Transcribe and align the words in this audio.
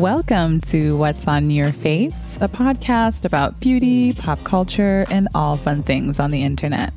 Welcome 0.00 0.60
to 0.62 0.96
What's 0.96 1.28
on 1.28 1.50
Your 1.50 1.72
Face, 1.72 2.38
a 2.40 2.48
podcast 2.48 3.24
about 3.26 3.60
beauty, 3.60 4.14
pop 4.14 4.42
culture, 4.44 5.04
and 5.10 5.28
all 5.34 5.58
fun 5.58 5.82
things 5.82 6.18
on 6.18 6.30
the 6.30 6.42
internet. 6.42 6.94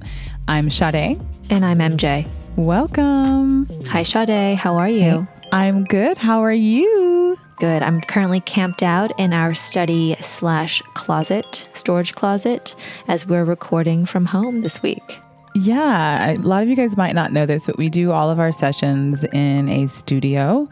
I'm 0.47 0.69
Sade. 0.69 1.19
And 1.49 1.65
I'm 1.65 1.79
MJ. 1.79 2.25
Welcome. 2.55 3.67
Hi, 3.87 4.03
Sade. 4.03 4.57
How 4.57 4.77
are 4.77 4.87
you? 4.87 5.27
I'm 5.51 5.83
good. 5.83 6.17
How 6.17 6.41
are 6.43 6.53
you? 6.53 7.37
Good. 7.59 7.83
I'm 7.83 7.99
currently 7.99 8.39
camped 8.39 8.83
out 8.83 9.11
in 9.19 9.33
our 9.33 9.53
study 9.53 10.15
slash 10.21 10.81
closet, 10.93 11.67
storage 11.73 12.15
closet, 12.15 12.75
as 13.07 13.25
we're 13.25 13.43
recording 13.43 14.05
from 14.05 14.25
home 14.25 14.61
this 14.61 14.81
week. 14.81 15.19
Yeah, 15.55 16.31
a 16.31 16.37
lot 16.37 16.63
of 16.63 16.69
you 16.69 16.75
guys 16.75 16.97
might 16.97 17.13
not 17.13 17.31
know 17.31 17.45
this, 17.45 17.67
but 17.67 17.77
we 17.77 17.89
do 17.89 18.11
all 18.11 18.31
of 18.31 18.39
our 18.39 18.51
sessions 18.51 19.23
in 19.25 19.69
a 19.69 19.87
studio. 19.87 20.67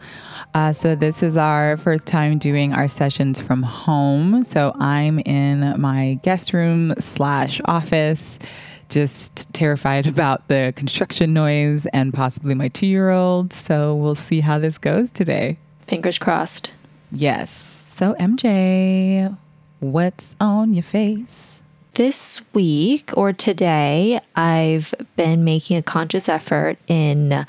Uh, 0.54 0.72
so 0.72 0.94
this 0.96 1.22
is 1.22 1.36
our 1.36 1.76
first 1.76 2.04
time 2.06 2.36
doing 2.36 2.72
our 2.72 2.88
sessions 2.88 3.38
from 3.40 3.62
home. 3.62 4.42
So 4.42 4.74
I'm 4.80 5.20
in 5.20 5.80
my 5.80 6.18
guest 6.24 6.52
room 6.52 6.94
slash 6.98 7.60
office, 7.66 8.40
just 8.88 9.52
terrified 9.52 10.06
about 10.08 10.48
the 10.48 10.72
construction 10.74 11.32
noise 11.32 11.86
and 11.86 12.12
possibly 12.12 12.54
my 12.54 12.68
two 12.68 12.86
year 12.86 13.10
old. 13.10 13.52
So 13.52 13.94
we'll 13.94 14.16
see 14.16 14.40
how 14.40 14.58
this 14.58 14.78
goes 14.78 15.12
today. 15.12 15.58
Fingers 15.86 16.18
crossed. 16.18 16.72
Yes. 17.12 17.86
So 17.90 18.14
MJ, 18.14 19.36
what's 19.78 20.34
on 20.40 20.74
your 20.74 20.82
face? 20.82 21.51
This 21.94 22.40
week 22.54 23.10
or 23.18 23.34
today, 23.34 24.18
I've 24.34 24.94
been 25.16 25.44
making 25.44 25.76
a 25.76 25.82
conscious 25.82 26.26
effort 26.26 26.78
in 26.86 27.44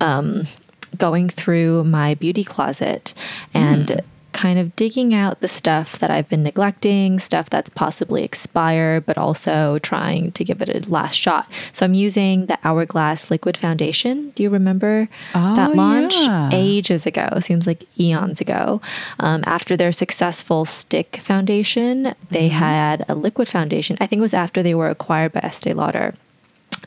um, 0.00 0.48
going 0.96 1.28
through 1.28 1.84
my 1.84 2.14
beauty 2.14 2.42
closet 2.42 3.14
and 3.54 3.86
mm. 3.86 4.00
Kind 4.36 4.58
of 4.58 4.76
digging 4.76 5.14
out 5.14 5.40
the 5.40 5.48
stuff 5.48 5.98
that 5.98 6.10
I've 6.10 6.28
been 6.28 6.42
neglecting, 6.42 7.18
stuff 7.18 7.48
that's 7.48 7.70
possibly 7.70 8.22
expired, 8.22 9.06
but 9.06 9.16
also 9.16 9.78
trying 9.78 10.30
to 10.32 10.44
give 10.44 10.60
it 10.60 10.68
a 10.68 10.90
last 10.90 11.14
shot. 11.14 11.50
So 11.72 11.86
I'm 11.86 11.94
using 11.94 12.44
the 12.44 12.58
Hourglass 12.62 13.30
Liquid 13.30 13.56
Foundation. 13.56 14.30
Do 14.34 14.42
you 14.42 14.50
remember 14.50 15.08
oh, 15.34 15.56
that 15.56 15.74
launch? 15.74 16.14
Yeah. 16.14 16.50
Ages 16.52 17.06
ago, 17.06 17.40
seems 17.40 17.66
like 17.66 17.84
eons 17.98 18.42
ago. 18.42 18.82
Um, 19.18 19.42
after 19.46 19.74
their 19.74 19.90
successful 19.90 20.66
stick 20.66 21.16
foundation, 21.16 22.14
they 22.30 22.50
mm-hmm. 22.50 22.58
had 22.58 23.06
a 23.08 23.14
liquid 23.14 23.48
foundation. 23.48 23.96
I 24.00 24.06
think 24.06 24.18
it 24.18 24.22
was 24.22 24.34
after 24.34 24.62
they 24.62 24.74
were 24.74 24.90
acquired 24.90 25.32
by 25.32 25.40
Estee 25.40 25.72
Lauder 25.72 26.14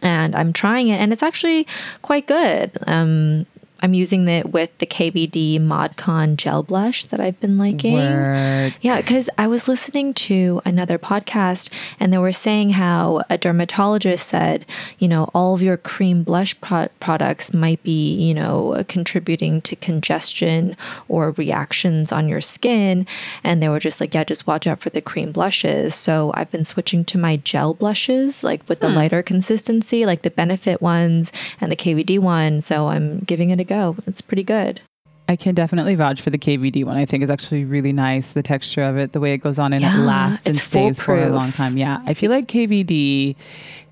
and 0.02 0.36
I'm 0.36 0.54
trying 0.54 0.88
it, 0.88 1.02
and 1.02 1.12
it's 1.12 1.24
actually 1.24 1.68
quite 2.04 2.28
good. 2.28 2.78
Um, 2.88 3.46
I'm 3.82 3.94
using 3.94 4.28
it 4.28 4.52
with 4.52 4.78
the 4.80 4.86
KVD 4.86 5.60
ModCon 5.60 6.36
gel 6.36 6.64
blush 6.64 7.06
that 7.06 7.20
I've 7.20 7.40
been 7.40 7.58
liking. 7.58 7.94
Word. 7.94 8.76
Yeah, 8.82 9.00
because 9.00 9.30
I 9.38 9.48
was 9.48 9.68
listening 9.68 10.14
to 10.16 10.62
another 10.66 10.98
podcast 10.98 11.72
and 12.00 12.12
they 12.12 12.18
were 12.18 12.32
saying 12.32 12.72
how 12.72 13.24
a 13.30 13.38
dermatologist 13.38 14.28
said, 14.28 14.66
you 14.98 15.08
know, 15.08 15.30
all 15.34 15.56
of 15.56 15.62
your 15.62 15.78
cream 15.78 16.24
blush 16.24 16.60
pro- 16.60 16.90
products 17.00 17.54
might 17.54 17.82
be, 17.84 18.14
you 18.14 18.34
know, 18.34 18.84
contributing 18.88 19.62
to 19.62 19.76
congestion 19.76 20.76
or 21.08 21.32
reactions 21.32 22.12
on 22.12 22.28
your 22.28 22.42
skin. 22.42 23.08
And 23.44 23.62
they 23.62 23.70
were 23.70 23.80
just 23.80 24.02
like, 24.02 24.14
yeah, 24.14 24.24
just 24.24 24.48
watch 24.48 24.68
out 24.68 24.80
for 24.80 24.90
the 24.90 25.02
cream 25.02 25.32
blushes. 25.32 25.96
So 25.96 26.32
I've 26.34 26.52
been 26.52 26.66
switching 26.66 27.06
to 27.06 27.18
my 27.18 27.38
gel 27.38 27.74
blushes, 27.74 28.44
like 28.44 28.68
with 28.68 28.82
the 28.82 28.90
hmm. 28.90 28.96
lighter 28.96 29.24
consistency, 29.24 30.06
like 30.06 30.24
the 30.24 30.30
Benefit 30.30 30.82
ones 30.82 31.32
and 31.62 31.72
the 31.72 31.76
KVD 31.76 32.20
one. 32.20 32.62
So 32.62 32.88
I'm 32.88 33.20
giving 33.20 33.50
it 33.50 33.60
a 33.60 33.69
go. 33.70 33.96
It's 34.06 34.22
pretty 34.22 34.44
good. 34.44 34.82
I 35.30 35.36
can 35.36 35.54
definitely 35.54 35.94
vouch 35.94 36.22
for 36.22 36.32
the 36.32 36.40
KVD 36.40 36.84
one. 36.84 36.98
I 36.98 37.06
think 37.06 37.22
it's 37.22 37.32
actually 37.32 37.64
really 37.64 37.94
nice. 37.94 38.34
The 38.34 38.42
texture 38.42 38.82
of 38.82 38.98
it, 38.98 39.14
the 39.14 39.20
way 39.20 39.34
it 39.34 39.38
goes 39.38 39.60
on 39.60 39.74
and 39.74 39.84
yeah, 39.84 39.96
it 39.96 40.00
lasts 40.00 40.48
and 40.48 40.58
stays 40.58 41.00
for 41.00 41.20
a 41.20 41.30
long 41.30 41.52
time. 41.52 41.78
Yeah. 41.78 42.02
I 42.08 42.16
feel 42.16 42.32
like 42.32 42.48
KVD, 42.48 43.36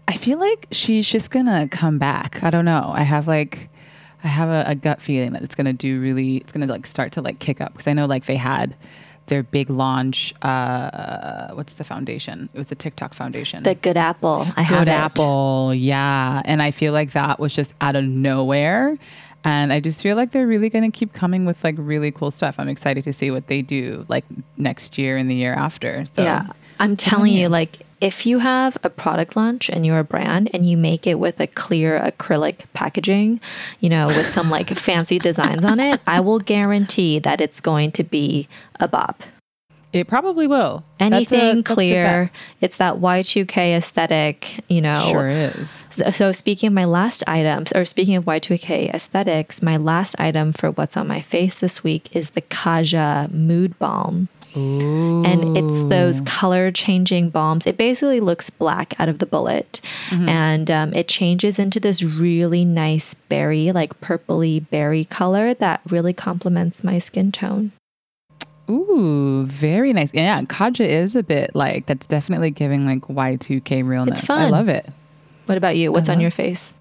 I 0.08 0.18
feel 0.18 0.40
like 0.40 0.66
she's 0.72 1.08
just 1.08 1.30
going 1.30 1.46
to 1.46 1.68
come 1.70 2.00
back. 2.00 2.42
I 2.42 2.50
don't 2.50 2.66
know. 2.66 2.92
I 2.92 3.04
have 3.04 3.28
like, 3.28 3.70
I 4.24 4.30
have 4.30 4.50
a, 4.50 4.72
a 4.72 4.74
gut 4.74 5.00
feeling 5.00 5.34
that 5.34 5.44
it's 5.44 5.54
going 5.54 5.66
to 5.66 5.74
do 5.74 6.02
really, 6.02 6.38
it's 6.38 6.52
going 6.52 6.66
to 6.66 6.74
like 6.74 6.88
start 6.88 7.12
to 7.14 7.22
like 7.22 7.38
kick 7.38 7.62
up 7.62 7.74
because 7.74 7.86
I 7.86 7.94
know 7.94 8.08
like 8.08 8.26
they 8.26 8.36
had 8.36 8.76
their 9.28 9.44
big 9.44 9.70
launch. 9.70 10.34
Uh, 10.42 11.50
what's 11.54 11.74
the 11.74 11.84
foundation? 11.84 12.50
It 12.52 12.58
was 12.58 12.68
the 12.68 12.76
TikTok 12.76 13.14
foundation. 13.14 13.62
The 13.62 13.76
Good 13.76 13.98
Apple. 13.98 14.48
I 14.56 14.64
have 14.64 14.80
Good 14.80 14.88
Apple. 14.88 15.72
Yeah. 15.76 16.42
And 16.46 16.64
I 16.64 16.72
feel 16.72 16.94
like 16.94 17.12
that 17.12 17.40
was 17.40 17.54
just 17.54 17.76
out 17.80 17.96
of 17.96 18.06
nowhere 18.06 18.98
and 19.48 19.72
I 19.72 19.80
just 19.80 20.02
feel 20.02 20.18
like 20.18 20.34
they're 20.34 20.46
really 20.46 20.68
going 20.68 20.92
to 20.92 20.96
keep 20.96 21.14
coming 21.14 21.46
with 21.46 21.64
like 21.64 21.76
really 21.78 22.12
cool 22.12 22.32
stuff. 22.32 22.56
I'm 22.58 22.68
excited 22.68 23.06
to 23.06 23.14
see 23.14 23.32
what 23.32 23.48
they 23.48 23.62
do 23.62 24.06
like 24.10 24.26
next 24.58 24.98
year 24.98 25.16
and 25.16 25.32
the 25.32 25.36
year 25.36 25.54
after. 25.54 26.06
So, 26.14 26.22
yeah. 26.22 26.48
I'm 26.82 26.98
telling 26.98 27.32
you, 27.32 27.48
like, 27.48 27.80
if 28.02 28.26
you 28.26 28.40
have 28.40 28.78
a 28.84 28.90
product 28.90 29.38
launch 29.38 29.70
and 29.70 29.86
you're 29.86 30.00
a 30.00 30.04
brand 30.04 30.50
and 30.54 30.70
you 30.70 30.76
make 30.76 31.08
it 31.08 31.18
with 31.18 31.40
a 31.40 31.48
clear 31.48 31.98
acrylic 31.98 32.66
packaging, 32.74 33.40
you 33.80 33.90
know, 33.90 34.08
with 34.08 34.30
some 34.30 34.50
like 34.50 34.68
fancy 34.78 35.18
designs 35.18 35.64
on 35.64 35.80
it, 35.80 36.02
I 36.06 36.20
will 36.20 36.40
guarantee 36.40 37.18
that 37.20 37.40
it's 37.40 37.62
going 37.62 37.94
to 37.94 38.04
be 38.04 38.50
a 38.82 38.88
bop. 38.90 39.24
It 40.00 40.08
probably 40.08 40.48
will. 40.48 40.84
Anything 41.00 41.60
a, 41.60 41.64
clear. 41.64 42.32
It's 42.62 42.78
that 42.78 42.96
Y2K 42.96 43.78
aesthetic, 43.78 44.64
you 44.68 44.82
know. 44.82 45.10
Sure 45.12 45.28
is. 45.28 45.82
So, 45.92 46.12
so, 46.12 46.32
speaking 46.32 46.68
of 46.68 46.74
my 46.74 46.86
last 46.86 47.24
items, 47.28 47.72
or 47.74 47.86
speaking 47.86 48.16
of 48.16 48.26
Y2K 48.26 48.94
aesthetics, 48.94 49.62
my 49.62 49.78
last 49.78 50.16
item 50.20 50.54
for 50.54 50.72
what's 50.72 50.98
on 50.98 51.08
my 51.08 51.22
face 51.22 51.56
this 51.56 51.84
week 51.84 52.16
is 52.16 52.32
the 52.32 52.42
Kaja 52.42 53.32
Mood 53.32 53.78
Balm. 53.80 54.30
Ooh. 54.56 55.24
And 55.24 55.58
it's 55.58 55.90
those 55.90 56.22
color 56.22 56.72
changing 56.72 57.30
balms. 57.30 57.68
It 57.68 57.78
basically 57.78 58.20
looks 58.20 58.50
black 58.50 59.00
out 59.00 59.10
of 59.10 59.20
the 59.20 59.26
bullet. 59.26 59.82
Mm-hmm. 60.10 60.30
And 60.30 60.72
um, 60.72 60.94
it 60.94 61.08
changes 61.08 61.60
into 61.60 61.80
this 61.80 62.02
really 62.02 62.66
nice 62.66 63.14
berry, 63.14 63.72
like 63.72 64.00
purpley 64.02 64.68
berry 64.70 65.06
color 65.06 65.54
that 65.56 65.82
really 65.88 66.14
complements 66.14 66.84
my 66.84 67.00
skin 67.00 67.32
tone. 67.32 67.72
Ooh, 68.70 69.46
very 69.46 69.94
nice. 69.94 70.14
Yeah, 70.14 70.42
Kaja 70.44 70.86
is 70.86 71.16
a 71.16 71.24
bit 71.24 71.52
like 71.56 71.86
that's 71.86 72.06
definitely 72.06 72.52
giving 72.52 72.86
like 72.86 73.02
Y2K 73.02 73.88
realness. 73.88 74.20
It's 74.20 74.28
fun. 74.28 74.40
I 74.42 74.50
love 74.50 74.68
it. 74.68 74.90
What 75.46 75.58
about 75.58 75.78
you? 75.78 75.92
What's 75.92 76.10
on 76.10 76.20
your 76.20 76.32
face? 76.32 76.74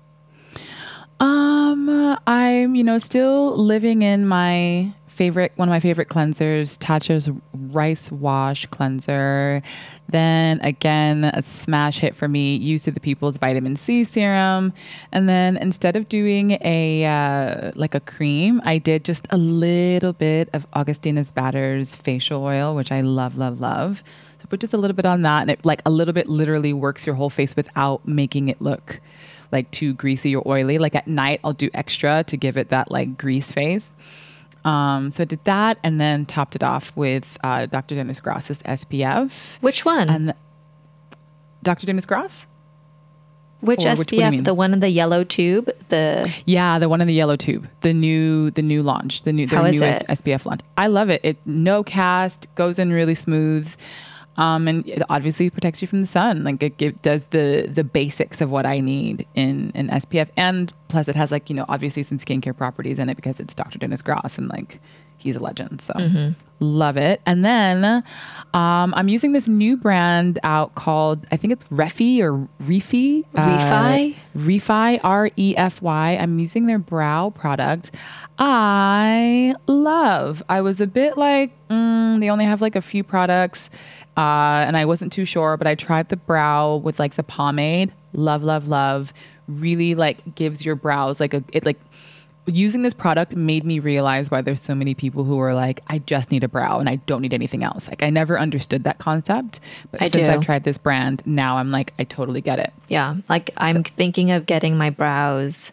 Um, 1.20 2.18
I'm, 2.26 2.74
you 2.74 2.84
know, 2.84 2.98
still 2.98 3.56
living 3.56 4.02
in 4.02 4.26
my 4.26 4.92
favorite 5.16 5.52
one 5.56 5.68
of 5.68 5.70
my 5.70 5.80
favorite 5.80 6.08
cleansers, 6.08 6.76
Tatcha's 6.78 7.30
rice 7.54 8.12
wash 8.12 8.66
cleanser. 8.66 9.62
Then 10.08 10.60
again, 10.60 11.24
a 11.24 11.42
smash 11.42 11.98
hit 11.98 12.14
for 12.14 12.28
me, 12.28 12.56
Youth 12.56 12.84
to 12.84 12.90
the 12.90 13.00
People's 13.00 13.38
vitamin 13.38 13.76
C 13.76 14.04
serum. 14.04 14.72
And 15.12 15.28
then 15.28 15.56
instead 15.56 15.96
of 15.96 16.08
doing 16.08 16.58
a 16.60 17.04
uh, 17.06 17.72
like 17.74 17.94
a 17.94 18.00
cream, 18.00 18.60
I 18.64 18.78
did 18.78 19.04
just 19.04 19.26
a 19.30 19.38
little 19.38 20.12
bit 20.12 20.50
of 20.52 20.66
Augustinus 20.74 21.30
Bader's 21.30 21.94
facial 21.94 22.44
oil, 22.44 22.76
which 22.76 22.92
I 22.92 23.00
love, 23.00 23.36
love, 23.36 23.58
love. 23.58 24.04
So 24.40 24.46
put 24.48 24.60
just 24.60 24.74
a 24.74 24.76
little 24.76 24.94
bit 24.94 25.06
on 25.06 25.22
that, 25.22 25.40
and 25.40 25.50
it 25.50 25.64
like 25.64 25.80
a 25.86 25.90
little 25.90 26.14
bit 26.14 26.28
literally 26.28 26.74
works 26.74 27.06
your 27.06 27.14
whole 27.14 27.30
face 27.30 27.56
without 27.56 28.06
making 28.06 28.48
it 28.48 28.60
look 28.60 29.00
like 29.50 29.70
too 29.70 29.94
greasy 29.94 30.36
or 30.36 30.46
oily. 30.46 30.78
Like 30.78 30.94
at 30.94 31.08
night, 31.08 31.40
I'll 31.42 31.54
do 31.54 31.70
extra 31.72 32.22
to 32.24 32.36
give 32.36 32.56
it 32.56 32.68
that 32.68 32.90
like 32.90 33.16
grease 33.16 33.50
face. 33.50 33.90
Um, 34.66 35.12
so 35.12 35.22
I 35.22 35.26
did 35.26 35.42
that 35.44 35.78
and 35.84 36.00
then 36.00 36.26
topped 36.26 36.56
it 36.56 36.62
off 36.62 36.94
with 36.96 37.38
uh, 37.44 37.66
Dr. 37.66 37.94
Dennis 37.94 38.18
Gross's 38.18 38.58
SPF. 38.64 39.58
Which 39.60 39.84
one? 39.84 40.10
And 40.10 40.28
the, 40.30 40.36
Dr. 41.62 41.86
Dennis 41.86 42.04
Gross? 42.04 42.46
Which 43.60 43.84
or 43.84 43.94
SPF? 43.94 44.30
Which, 44.32 44.44
the 44.44 44.54
one 44.54 44.72
in 44.72 44.80
the 44.80 44.88
yellow 44.88 45.22
tube? 45.22 45.70
The 45.88 46.32
yeah, 46.46 46.80
the 46.80 46.88
one 46.88 47.00
in 47.00 47.06
the 47.06 47.14
yellow 47.14 47.36
tube. 47.36 47.68
The 47.80 47.94
new, 47.94 48.50
the 48.50 48.62
new 48.62 48.82
launch. 48.82 49.22
The 49.22 49.32
new, 49.32 49.46
the 49.46 49.56
it? 49.56 50.06
SPF 50.08 50.44
launch. 50.44 50.60
I 50.76 50.88
love 50.88 51.10
it. 51.10 51.20
It 51.22 51.38
no 51.46 51.84
cast, 51.84 52.52
goes 52.56 52.78
in 52.78 52.92
really 52.92 53.14
smooth. 53.14 53.72
Um, 54.36 54.68
and 54.68 54.86
it 54.86 55.02
obviously 55.08 55.48
protects 55.50 55.80
you 55.80 55.88
from 55.88 56.02
the 56.02 56.06
sun. 56.06 56.44
Like 56.44 56.62
it, 56.62 56.80
it, 56.80 57.02
does 57.02 57.26
the 57.26 57.68
the 57.72 57.84
basics 57.84 58.40
of 58.40 58.50
what 58.50 58.66
I 58.66 58.80
need 58.80 59.26
in 59.34 59.72
an 59.74 59.88
SPF, 59.88 60.28
and 60.36 60.72
plus 60.88 61.08
it 61.08 61.16
has 61.16 61.30
like 61.30 61.48
you 61.48 61.56
know 61.56 61.64
obviously 61.68 62.02
some 62.02 62.18
skincare 62.18 62.56
properties 62.56 62.98
in 62.98 63.08
it 63.08 63.14
because 63.14 63.40
it's 63.40 63.54
Dr. 63.54 63.78
Dennis 63.78 64.02
Gross 64.02 64.38
and 64.38 64.48
like 64.48 64.80
he's 65.18 65.36
a 65.36 65.40
legend. 65.40 65.80
So 65.80 65.94
mm-hmm. 65.94 66.32
love 66.60 66.96
it. 66.96 67.20
And 67.26 67.44
then 67.44 67.84
um, 68.54 68.94
I'm 68.94 69.08
using 69.08 69.32
this 69.32 69.48
new 69.48 69.76
brand 69.76 70.38
out 70.42 70.74
called 70.74 71.26
I 71.32 71.36
think 71.36 71.52
it's 71.52 71.64
Refy 71.64 72.20
or 72.20 72.48
Refy. 72.62 73.24
Refy. 73.34 74.14
Uh, 74.14 74.38
Refy. 74.38 75.00
R 75.02 75.30
E 75.36 75.56
F 75.56 75.82
Y. 75.82 76.10
I'm 76.20 76.38
using 76.38 76.66
their 76.66 76.78
brow 76.78 77.30
product. 77.30 77.90
I 78.38 79.54
love. 79.66 80.42
I 80.48 80.60
was 80.60 80.80
a 80.80 80.86
bit 80.86 81.16
like 81.16 81.52
mm, 81.68 82.20
they 82.20 82.30
only 82.30 82.44
have 82.44 82.60
like 82.60 82.76
a 82.76 82.82
few 82.82 83.02
products 83.02 83.70
uh, 84.16 84.64
and 84.66 84.76
I 84.76 84.84
wasn't 84.84 85.12
too 85.12 85.24
sure, 85.24 85.56
but 85.56 85.66
I 85.66 85.74
tried 85.74 86.08
the 86.08 86.16
brow 86.16 86.76
with 86.76 86.98
like 86.98 87.14
the 87.14 87.22
pomade. 87.22 87.92
Love, 88.12 88.42
love, 88.42 88.68
love. 88.68 89.12
really 89.48 89.94
like 89.94 90.34
gives 90.34 90.64
your 90.64 90.74
brows 90.74 91.20
like 91.20 91.32
a 91.32 91.44
it 91.52 91.64
like 91.64 91.78
using 92.46 92.82
this 92.82 92.94
product 92.94 93.34
made 93.34 93.64
me 93.64 93.78
realize 93.78 94.30
why 94.30 94.40
there's 94.40 94.60
so 94.60 94.74
many 94.74 94.94
people 94.94 95.24
who 95.24 95.38
are 95.40 95.54
like, 95.54 95.82
I 95.88 95.98
just 95.98 96.30
need 96.30 96.44
a 96.44 96.48
brow 96.48 96.78
and 96.78 96.88
I 96.88 96.96
don't 96.96 97.20
need 97.20 97.34
anything 97.34 97.62
else. 97.62 97.88
Like 97.88 98.02
I 98.02 98.10
never 98.10 98.38
understood 98.38 98.84
that 98.84 98.98
concept, 98.98 99.60
but 99.90 100.00
I 100.00 100.08
since 100.08 100.26
do. 100.26 100.32
I've 100.32 100.44
tried 100.44 100.64
this 100.64 100.78
brand, 100.78 101.22
now 101.26 101.58
I'm 101.58 101.70
like, 101.70 101.92
I 101.98 102.04
totally 102.04 102.40
get 102.40 102.58
it. 102.58 102.72
Yeah, 102.88 103.16
like 103.28 103.50
I'm 103.56 103.82
thinking 103.82 104.30
of 104.30 104.46
getting 104.46 104.76
my 104.76 104.90
brows 104.90 105.72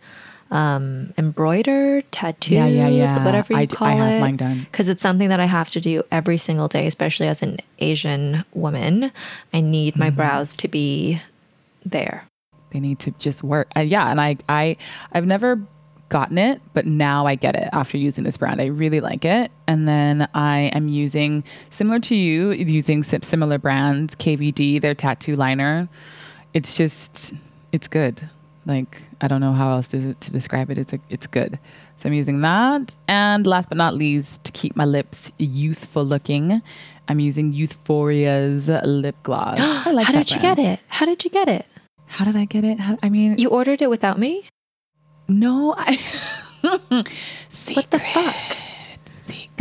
um, 0.53 1.13
embroidered, 1.17 2.09
tattooed, 2.11 2.53
Yeah, 2.53 2.67
yeah, 2.67 2.87
yeah. 2.87 3.25
whatever 3.25 3.53
you 3.53 3.59
I 3.59 3.65
call 3.65 3.87
I 3.87 3.93
have 3.93 4.13
it. 4.13 4.19
mine 4.21 4.37
done. 4.37 4.59
because 4.71 4.87
it's 4.87 5.01
something 5.01 5.27
that 5.29 5.39
I 5.39 5.45
have 5.45 5.69
to 5.71 5.81
do 5.81 6.03
every 6.11 6.37
single 6.37 6.67
day, 6.67 6.87
especially 6.87 7.27
as 7.27 7.41
an 7.41 7.57
Asian 7.79 8.45
woman. 8.53 9.11
I 9.53 9.59
need 9.61 9.95
Mm-hmm. 9.95 9.99
my 9.99 10.09
brows 10.11 10.55
to 10.57 10.67
be 10.67 11.21
there. 11.85 12.23
They 12.71 12.79
need 12.79 12.99
to 12.99 13.11
just 13.19 13.43
work. 13.43 13.67
Uh, 13.75 13.81
yeah, 13.81 14.09
and 14.09 14.21
I 14.21 14.37
I 14.47 14.77
I've 15.11 15.25
never 15.25 15.59
gotten 16.09 16.37
it, 16.37 16.61
but 16.73 16.85
now 16.85 17.25
I 17.25 17.33
get 17.35 17.55
it 17.55 17.69
after 17.73 17.97
using 17.97 18.23
this 18.23 18.37
brand. 18.37 18.61
I 18.61 18.65
really 18.65 18.99
like 19.01 19.25
it. 19.25 19.51
And 19.67 19.87
then 19.87 20.27
I 20.35 20.69
am 20.73 20.87
using 20.87 21.43
similar 21.71 21.99
to 22.01 22.15
you, 22.15 22.51
using 22.51 23.01
similar 23.01 23.57
brands, 23.57 24.13
KVD, 24.15 24.79
their 24.81 24.93
tattoo 24.93 25.35
liner. 25.35 25.89
It's 26.53 26.75
just 26.77 27.33
it's 27.71 27.87
good. 27.87 28.21
Like 28.65 29.01
I 29.21 29.27
don't 29.27 29.41
know 29.41 29.51
how 29.53 29.71
else 29.73 29.87
to, 29.89 30.13
to 30.13 30.31
describe 30.31 30.69
it. 30.71 30.77
It's 30.77 30.93
a, 30.93 30.99
it's 31.09 31.27
good. 31.27 31.59
So 31.97 32.07
I'm 32.07 32.13
using 32.13 32.41
that. 32.41 32.95
And 33.07 33.45
last 33.45 33.69
but 33.69 33.77
not 33.77 33.93
least, 33.95 34.43
to 34.45 34.51
keep 34.51 34.75
my 34.75 34.85
lips 34.85 35.31
youthful 35.37 36.03
looking, 36.05 36.61
I'm 37.07 37.19
using 37.19 37.53
Euphoria's 37.53 38.69
lip 38.85 39.15
gloss. 39.23 39.57
I 39.59 39.91
like 39.91 40.05
How 40.07 40.13
did 40.13 40.31
you 40.31 40.39
brand. 40.39 40.57
get 40.57 40.65
it? 40.73 40.79
How 40.87 41.05
did 41.05 41.23
you 41.23 41.29
get 41.29 41.47
it? 41.49 41.65
How 42.05 42.25
did 42.25 42.35
I 42.35 42.45
get 42.45 42.63
it? 42.63 42.79
How, 42.79 42.97
I 43.03 43.09
mean, 43.09 43.37
You 43.37 43.49
ordered 43.49 43.81
it 43.81 43.89
without 43.89 44.17
me? 44.19 44.47
no, 45.27 45.73
I. 45.77 45.99
What 47.73 47.89
the 47.91 47.99
fuck? 47.99 48.57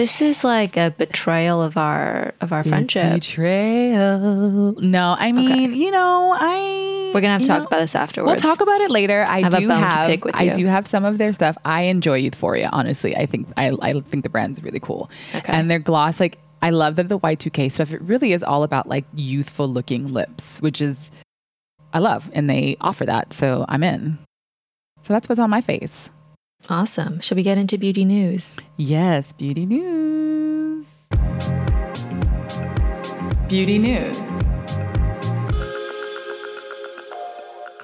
This 0.03 0.21
is 0.21 0.43
like 0.43 0.77
a 0.77 0.91
betrayal 0.91 1.63
of 1.63 1.77
our 1.77 2.35
of 2.41 2.53
our 2.53 2.65
friendship. 2.65 3.21
Betrayal. 3.21 4.73
No, 4.81 5.15
I 5.17 5.31
mean, 5.31 5.77
you 5.77 5.93
know, 5.93 6.35
I. 6.37 7.13
We're 7.15 7.21
gonna 7.21 7.35
have 7.35 7.43
to 7.43 7.47
talk 7.47 7.61
know, 7.61 7.67
about 7.69 7.79
this 7.79 7.95
afterwards. 7.95 8.43
We'll 8.43 8.53
talk 8.53 8.61
about 8.61 8.81
it 8.81 8.91
later. 8.91 9.25
I, 9.29 9.43
have 9.43 9.55
a 9.55 9.61
do 9.61 9.69
have. 9.69 10.25
I 10.35 10.49
do 10.49 10.67
have 10.67 10.89
some 10.89 11.05
of 11.05 11.19
their 11.19 11.33
stuff. 11.33 11.57
I 11.65 11.83
enjoy 11.83 12.17
Euphoria. 12.17 12.69
Honestly, 12.73 13.17
I 13.17 13.27
think 13.27 13.47
I, 13.57 13.77
I 13.81 14.01
think 14.01 14.25
the 14.25 14.29
brand's 14.29 14.61
really 14.61 14.81
cool. 14.81 15.09
Okay. 15.37 15.53
And 15.53 15.71
their 15.71 15.79
gloss, 15.79 16.19
like 16.19 16.37
I 16.63 16.71
love 16.71 16.97
that 16.97 17.09
the 17.09 17.19
Y 17.19 17.37
two 17.37 17.51
K 17.51 17.69
stuff. 17.69 17.93
It 17.93 18.03
really 18.03 18.33
is 18.33 18.43
all 18.43 18.65
about 18.65 18.89
like 18.89 19.05
youthful 19.15 19.69
looking 19.69 20.13
lips, 20.13 20.61
which 20.61 20.81
is 20.81 21.13
I 21.95 22.01
love, 22.01 22.29
and 22.35 22.51
they 22.51 22.77
offer 22.81 23.07
that, 23.07 23.33
so 23.33 23.65
I'm 23.69 23.85
in. 23.85 24.19
So 24.99 25.13
that's 25.13 25.29
what's 25.29 25.39
on 25.39 25.51
my 25.51 25.61
face. 25.61 26.11
Awesome. 26.69 27.21
Should 27.21 27.37
we 27.37 27.43
get 27.43 27.59
into 27.59 27.77
beauty 27.77 28.05
news? 28.05 28.55
Yes, 28.77 29.33
beauty 29.33 29.67
news. 29.67 30.87
Beauty 33.49 33.79
news. 33.79 34.17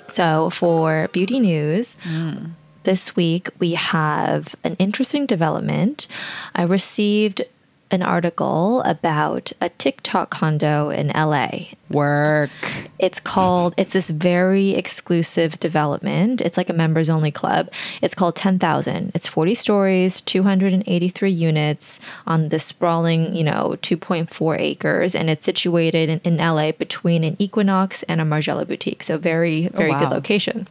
So, 0.08 0.50
for 0.50 1.08
beauty 1.12 1.38
news, 1.38 1.96
Mm. 2.04 2.50
this 2.84 3.14
week 3.14 3.50
we 3.58 3.74
have 3.74 4.54
an 4.64 4.74
interesting 4.78 5.26
development. 5.26 6.06
I 6.54 6.62
received 6.62 7.42
an 7.90 8.02
article 8.02 8.82
about 8.82 9.52
a 9.60 9.70
TikTok 9.70 10.30
condo 10.30 10.90
in 10.90 11.08
LA. 11.08 11.68
Work. 11.90 12.50
It's 12.98 13.18
called, 13.18 13.72
it's 13.78 13.92
this 13.92 14.10
very 14.10 14.70
exclusive 14.70 15.58
development. 15.58 16.42
It's 16.42 16.58
like 16.58 16.68
a 16.68 16.74
members 16.74 17.08
only 17.08 17.30
club. 17.30 17.70
It's 18.02 18.14
called 18.14 18.36
10,000. 18.36 19.12
It's 19.14 19.26
40 19.26 19.54
stories, 19.54 20.20
283 20.20 21.30
units 21.30 22.00
on 22.26 22.50
this 22.50 22.64
sprawling, 22.64 23.34
you 23.34 23.44
know, 23.44 23.76
2.4 23.80 24.60
acres. 24.60 25.14
And 25.14 25.30
it's 25.30 25.44
situated 25.44 26.10
in, 26.10 26.20
in 26.24 26.36
LA 26.36 26.72
between 26.72 27.24
an 27.24 27.36
Equinox 27.38 28.02
and 28.02 28.20
a 28.20 28.24
Margiela 28.24 28.66
boutique. 28.66 29.02
So, 29.02 29.16
very, 29.16 29.68
very 29.68 29.92
oh, 29.92 29.98
good 29.98 30.10
wow. 30.10 30.14
location. 30.14 30.68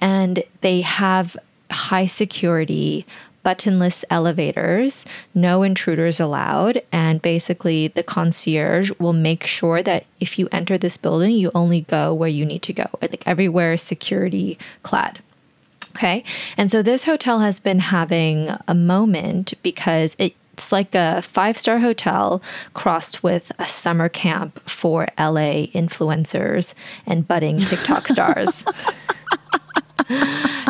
And 0.00 0.44
they 0.60 0.82
have 0.82 1.36
high 1.72 2.06
security 2.06 3.06
buttonless 3.44 4.04
elevators, 4.10 5.04
no 5.34 5.62
intruders 5.62 6.20
allowed, 6.20 6.82
and 6.92 7.20
basically 7.20 7.88
the 7.88 8.02
concierge 8.02 8.90
will 8.98 9.12
make 9.12 9.44
sure 9.44 9.82
that 9.82 10.06
if 10.20 10.38
you 10.38 10.48
enter 10.52 10.78
this 10.78 10.96
building, 10.96 11.32
you 11.32 11.50
only 11.54 11.82
go 11.82 12.14
where 12.14 12.28
you 12.28 12.44
need 12.44 12.62
to 12.62 12.72
go. 12.72 12.86
Like 13.00 13.22
everywhere 13.26 13.74
is 13.74 13.82
security 13.82 14.58
clad. 14.82 15.20
Okay. 15.96 16.24
And 16.56 16.70
so 16.70 16.82
this 16.82 17.04
hotel 17.04 17.40
has 17.40 17.60
been 17.60 17.80
having 17.80 18.48
a 18.66 18.74
moment 18.74 19.52
because 19.62 20.16
it's 20.18 20.72
like 20.72 20.94
a 20.94 21.20
five 21.22 21.58
star 21.58 21.78
hotel 21.78 22.42
crossed 22.72 23.22
with 23.22 23.52
a 23.58 23.68
summer 23.68 24.08
camp 24.08 24.58
for 24.68 25.08
LA 25.18 25.66
influencers 25.74 26.74
and 27.06 27.28
budding 27.28 27.58
TikTok 27.58 28.08
stars. 28.08 28.64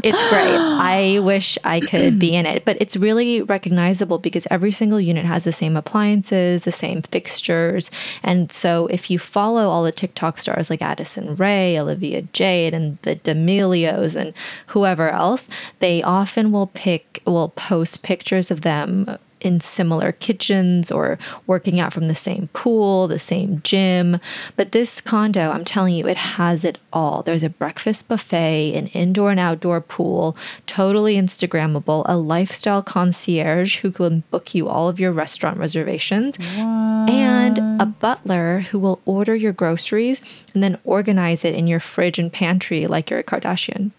it's 0.02 0.28
great. 0.30 0.56
I 0.56 1.18
wish 1.20 1.58
I 1.64 1.80
could 1.80 2.18
be 2.18 2.34
in 2.34 2.46
it, 2.46 2.64
but 2.64 2.76
it's 2.80 2.96
really 2.96 3.42
recognizable 3.42 4.18
because 4.18 4.46
every 4.50 4.72
single 4.72 5.00
unit 5.00 5.24
has 5.24 5.44
the 5.44 5.52
same 5.52 5.76
appliances, 5.76 6.62
the 6.62 6.72
same 6.72 7.02
fixtures. 7.02 7.90
And 8.22 8.50
so 8.52 8.86
if 8.88 9.10
you 9.10 9.18
follow 9.18 9.68
all 9.68 9.82
the 9.82 9.92
TikTok 9.92 10.38
stars 10.38 10.70
like 10.70 10.82
Addison 10.82 11.34
Rae, 11.36 11.78
Olivia 11.78 12.22
Jade, 12.32 12.74
and 12.74 12.98
the 13.02 13.16
D'Amelios 13.16 14.14
and 14.14 14.32
whoever 14.68 15.10
else, 15.10 15.48
they 15.80 16.02
often 16.02 16.52
will 16.52 16.68
pick, 16.68 17.22
will 17.26 17.50
post 17.50 18.02
pictures 18.02 18.50
of 18.50 18.62
them 18.62 19.18
in 19.42 19.60
similar 19.60 20.12
kitchens 20.12 20.90
or 20.90 21.18
working 21.46 21.78
out 21.80 21.92
from 21.92 22.08
the 22.08 22.14
same 22.14 22.48
pool, 22.52 23.08
the 23.08 23.18
same 23.18 23.60
gym. 23.62 24.18
But 24.56 24.72
this 24.72 25.00
condo, 25.00 25.50
I'm 25.50 25.64
telling 25.64 25.94
you, 25.94 26.06
it 26.06 26.16
has 26.16 26.64
it 26.64 26.78
all. 26.92 27.22
There's 27.22 27.42
a 27.42 27.50
breakfast 27.50 28.08
buffet, 28.08 28.74
an 28.74 28.86
indoor 28.88 29.30
and 29.30 29.40
outdoor 29.40 29.80
pool, 29.80 30.36
totally 30.66 31.16
Instagrammable, 31.16 32.04
a 32.06 32.16
lifestyle 32.16 32.82
concierge 32.82 33.80
who 33.80 33.90
can 33.90 34.22
book 34.30 34.54
you 34.54 34.68
all 34.68 34.88
of 34.88 34.98
your 34.98 35.12
restaurant 35.12 35.58
reservations, 35.58 36.36
and 36.38 37.58
a 37.80 37.86
butler 37.86 38.60
who 38.70 38.78
will 38.78 39.00
order 39.04 39.34
your 39.34 39.52
groceries 39.52 40.22
and 40.54 40.62
then 40.62 40.78
organize 40.84 41.44
it 41.44 41.54
in 41.54 41.66
your 41.66 41.80
fridge 41.80 42.18
and 42.18 42.32
pantry 42.32 42.86
like 42.86 43.10
you're 43.10 43.18
a 43.18 43.24
Kardashian. 43.24 43.90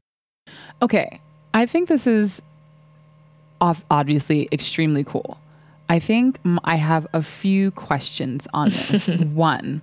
Okay. 0.82 1.20
I 1.54 1.68
think 1.68 1.88
this 1.88 2.08
is 2.08 2.42
obviously 3.62 4.48
extremely 4.52 5.04
cool. 5.04 5.40
I 5.90 6.00
think 6.00 6.40
I 6.64 6.76
have 6.76 7.06
a 7.14 7.22
few 7.22 7.72
questions 7.72 8.48
on 8.54 8.70
this. 8.70 9.10
One, 9.34 9.82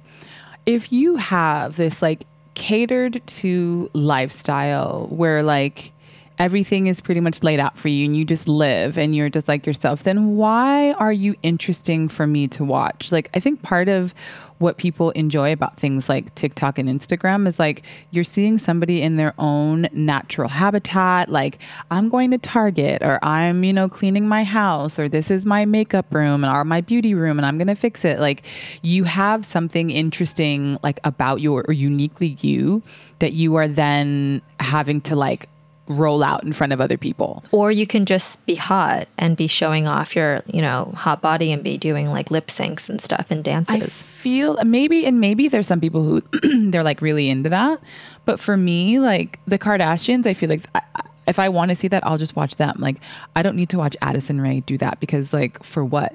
if 0.66 0.92
you 0.92 1.16
have 1.16 1.76
this 1.76 2.02
like 2.02 2.24
catered 2.54 3.22
to 3.26 3.90
lifestyle 3.92 5.06
where 5.10 5.42
like 5.42 5.92
everything 6.40 6.86
is 6.86 7.02
pretty 7.02 7.20
much 7.20 7.42
laid 7.42 7.60
out 7.60 7.76
for 7.76 7.88
you 7.88 8.06
and 8.06 8.16
you 8.16 8.24
just 8.24 8.48
live 8.48 8.96
and 8.96 9.14
you're 9.14 9.28
just 9.28 9.46
like 9.46 9.66
yourself, 9.66 10.04
then 10.04 10.36
why 10.36 10.90
are 10.92 11.12
you 11.12 11.36
interesting 11.42 12.08
for 12.08 12.26
me 12.26 12.48
to 12.48 12.64
watch? 12.64 13.12
Like, 13.12 13.28
I 13.34 13.40
think 13.40 13.60
part 13.60 13.90
of 13.90 14.14
what 14.56 14.78
people 14.78 15.10
enjoy 15.10 15.52
about 15.52 15.78
things 15.78 16.08
like 16.08 16.34
TikTok 16.34 16.78
and 16.78 16.88
Instagram 16.88 17.46
is 17.46 17.58
like 17.58 17.82
you're 18.10 18.24
seeing 18.24 18.56
somebody 18.56 19.02
in 19.02 19.16
their 19.16 19.34
own 19.38 19.86
natural 19.92 20.48
habitat. 20.48 21.28
Like, 21.28 21.58
I'm 21.90 22.08
going 22.08 22.30
to 22.30 22.38
Target 22.38 23.02
or 23.02 23.22
I'm, 23.22 23.62
you 23.62 23.74
know, 23.74 23.90
cleaning 23.90 24.26
my 24.26 24.42
house 24.42 24.98
or 24.98 25.10
this 25.10 25.30
is 25.30 25.44
my 25.44 25.66
makeup 25.66 26.06
room 26.14 26.42
or 26.42 26.64
my 26.64 26.80
beauty 26.80 27.14
room 27.14 27.38
and 27.38 27.44
I'm 27.44 27.58
going 27.58 27.68
to 27.68 27.74
fix 27.74 28.02
it. 28.02 28.18
Like, 28.18 28.44
you 28.80 29.04
have 29.04 29.44
something 29.44 29.90
interesting, 29.90 30.78
like, 30.82 31.00
about 31.04 31.42
you 31.42 31.54
or 31.54 31.70
uniquely 31.70 32.38
you 32.40 32.82
that 33.18 33.34
you 33.34 33.56
are 33.56 33.68
then 33.68 34.40
having 34.58 35.02
to 35.02 35.14
like 35.14 35.46
roll 35.90 36.22
out 36.22 36.42
in 36.44 36.52
front 36.52 36.72
of 36.72 36.80
other 36.80 36.96
people. 36.96 37.44
Or 37.52 37.70
you 37.70 37.86
can 37.86 38.06
just 38.06 38.44
be 38.46 38.54
hot 38.54 39.08
and 39.18 39.36
be 39.36 39.46
showing 39.46 39.86
off 39.86 40.14
your, 40.16 40.42
you 40.46 40.62
know, 40.62 40.92
hot 40.96 41.20
body 41.20 41.52
and 41.52 41.62
be 41.64 41.76
doing 41.76 42.08
like 42.10 42.30
lip 42.30 42.46
syncs 42.46 42.88
and 42.88 43.00
stuff 43.00 43.26
and 43.30 43.42
dances. 43.44 43.74
I 43.74 43.80
feel 43.80 44.56
maybe, 44.64 45.04
and 45.04 45.20
maybe 45.20 45.48
there's 45.48 45.66
some 45.66 45.80
people 45.80 46.02
who 46.04 46.22
they're 46.70 46.84
like 46.84 47.02
really 47.02 47.28
into 47.28 47.50
that. 47.50 47.80
But 48.24 48.38
for 48.40 48.56
me, 48.56 49.00
like 49.00 49.38
the 49.46 49.58
Kardashians, 49.58 50.26
I 50.26 50.34
feel 50.34 50.48
like 50.48 50.62
I, 50.74 50.80
I- 50.94 51.02
if 51.26 51.38
I 51.38 51.48
want 51.48 51.68
to 51.68 51.76
see 51.76 51.86
that, 51.88 52.04
I'll 52.04 52.18
just 52.18 52.34
watch 52.34 52.56
them. 52.56 52.74
Like 52.78 52.96
I 53.36 53.42
don't 53.42 53.54
need 53.54 53.68
to 53.68 53.78
watch 53.78 53.96
Addison 54.02 54.40
Rae 54.40 54.60
do 54.60 54.76
that 54.78 54.98
because, 54.98 55.32
like, 55.32 55.62
for 55.62 55.84
what? 55.84 56.14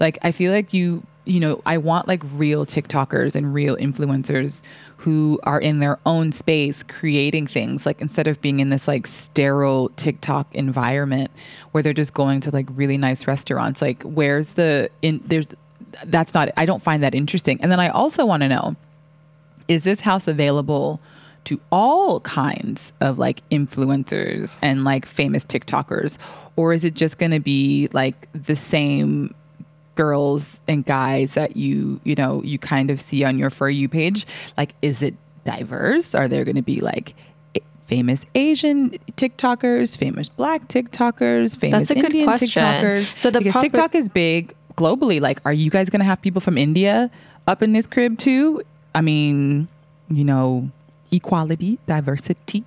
Like 0.00 0.18
I 0.22 0.32
feel 0.32 0.52
like 0.52 0.72
you, 0.72 1.02
you 1.26 1.40
know, 1.40 1.62
I 1.64 1.78
want 1.78 2.06
like 2.06 2.22
real 2.34 2.66
TikTokers 2.66 3.34
and 3.34 3.54
real 3.54 3.76
influencers 3.76 4.62
who 4.98 5.40
are 5.44 5.60
in 5.60 5.78
their 5.78 5.98
own 6.04 6.32
space 6.32 6.82
creating 6.82 7.46
things 7.46 7.86
like 7.86 8.00
instead 8.00 8.26
of 8.26 8.40
being 8.40 8.60
in 8.60 8.70
this 8.70 8.86
like 8.86 9.06
sterile 9.06 9.90
TikTok 9.96 10.54
environment 10.54 11.30
where 11.72 11.82
they're 11.82 11.92
just 11.92 12.14
going 12.14 12.40
to 12.40 12.50
like 12.50 12.66
really 12.70 12.96
nice 12.96 13.26
restaurants 13.26 13.82
like 13.82 14.02
where's 14.02 14.54
the 14.54 14.90
in 15.02 15.20
there's 15.24 15.46
that's 16.06 16.34
not 16.34 16.50
I 16.56 16.64
don't 16.66 16.82
find 16.82 17.02
that 17.02 17.14
interesting 17.14 17.60
and 17.60 17.70
then 17.70 17.80
I 17.80 17.88
also 17.88 18.24
want 18.24 18.42
to 18.42 18.48
know 18.48 18.76
is 19.68 19.84
this 19.84 20.00
house 20.00 20.28
available 20.28 21.00
to 21.44 21.60
all 21.70 22.20
kinds 22.20 22.92
of 23.00 23.18
like 23.18 23.46
influencers 23.50 24.56
and 24.62 24.84
like 24.84 25.06
famous 25.06 25.44
TikTokers? 25.44 26.18
Or 26.56 26.72
is 26.72 26.84
it 26.84 26.94
just 26.94 27.18
going 27.18 27.32
to 27.32 27.40
be 27.40 27.88
like 27.92 28.28
the 28.32 28.56
same 28.56 29.34
girls 29.94 30.60
and 30.68 30.84
guys 30.84 31.34
that 31.34 31.56
you, 31.56 32.00
you 32.04 32.14
know, 32.14 32.42
you 32.42 32.58
kind 32.58 32.90
of 32.90 33.00
see 33.00 33.24
on 33.24 33.38
your 33.38 33.50
For 33.50 33.68
You 33.70 33.88
page? 33.88 34.26
Like, 34.56 34.74
is 34.82 35.02
it 35.02 35.14
diverse? 35.44 36.14
Are 36.14 36.28
there 36.28 36.44
going 36.44 36.56
to 36.56 36.62
be 36.62 36.80
like 36.80 37.14
famous 37.82 38.24
Asian 38.34 38.90
TikTokers, 39.12 39.96
famous 39.96 40.28
Black 40.28 40.68
TikTokers, 40.68 41.56
famous 41.56 41.88
That's 41.88 41.90
a 41.90 41.94
good 41.94 42.06
Indian 42.06 42.26
question. 42.26 42.62
TikTokers? 42.62 43.18
So 43.18 43.30
the 43.30 43.38
because 43.38 43.52
proper- 43.52 43.68
TikTok 43.68 43.94
is 43.94 44.08
big 44.08 44.54
globally. 44.76 45.20
Like, 45.20 45.40
are 45.44 45.52
you 45.52 45.70
guys 45.70 45.90
going 45.90 46.00
to 46.00 46.06
have 46.06 46.20
people 46.20 46.40
from 46.40 46.58
India 46.58 47.10
up 47.46 47.62
in 47.62 47.72
this 47.72 47.86
crib 47.86 48.18
too? 48.18 48.62
I 48.94 49.00
mean, 49.00 49.68
you 50.08 50.24
know, 50.24 50.70
equality, 51.12 51.78
diversity. 51.86 52.64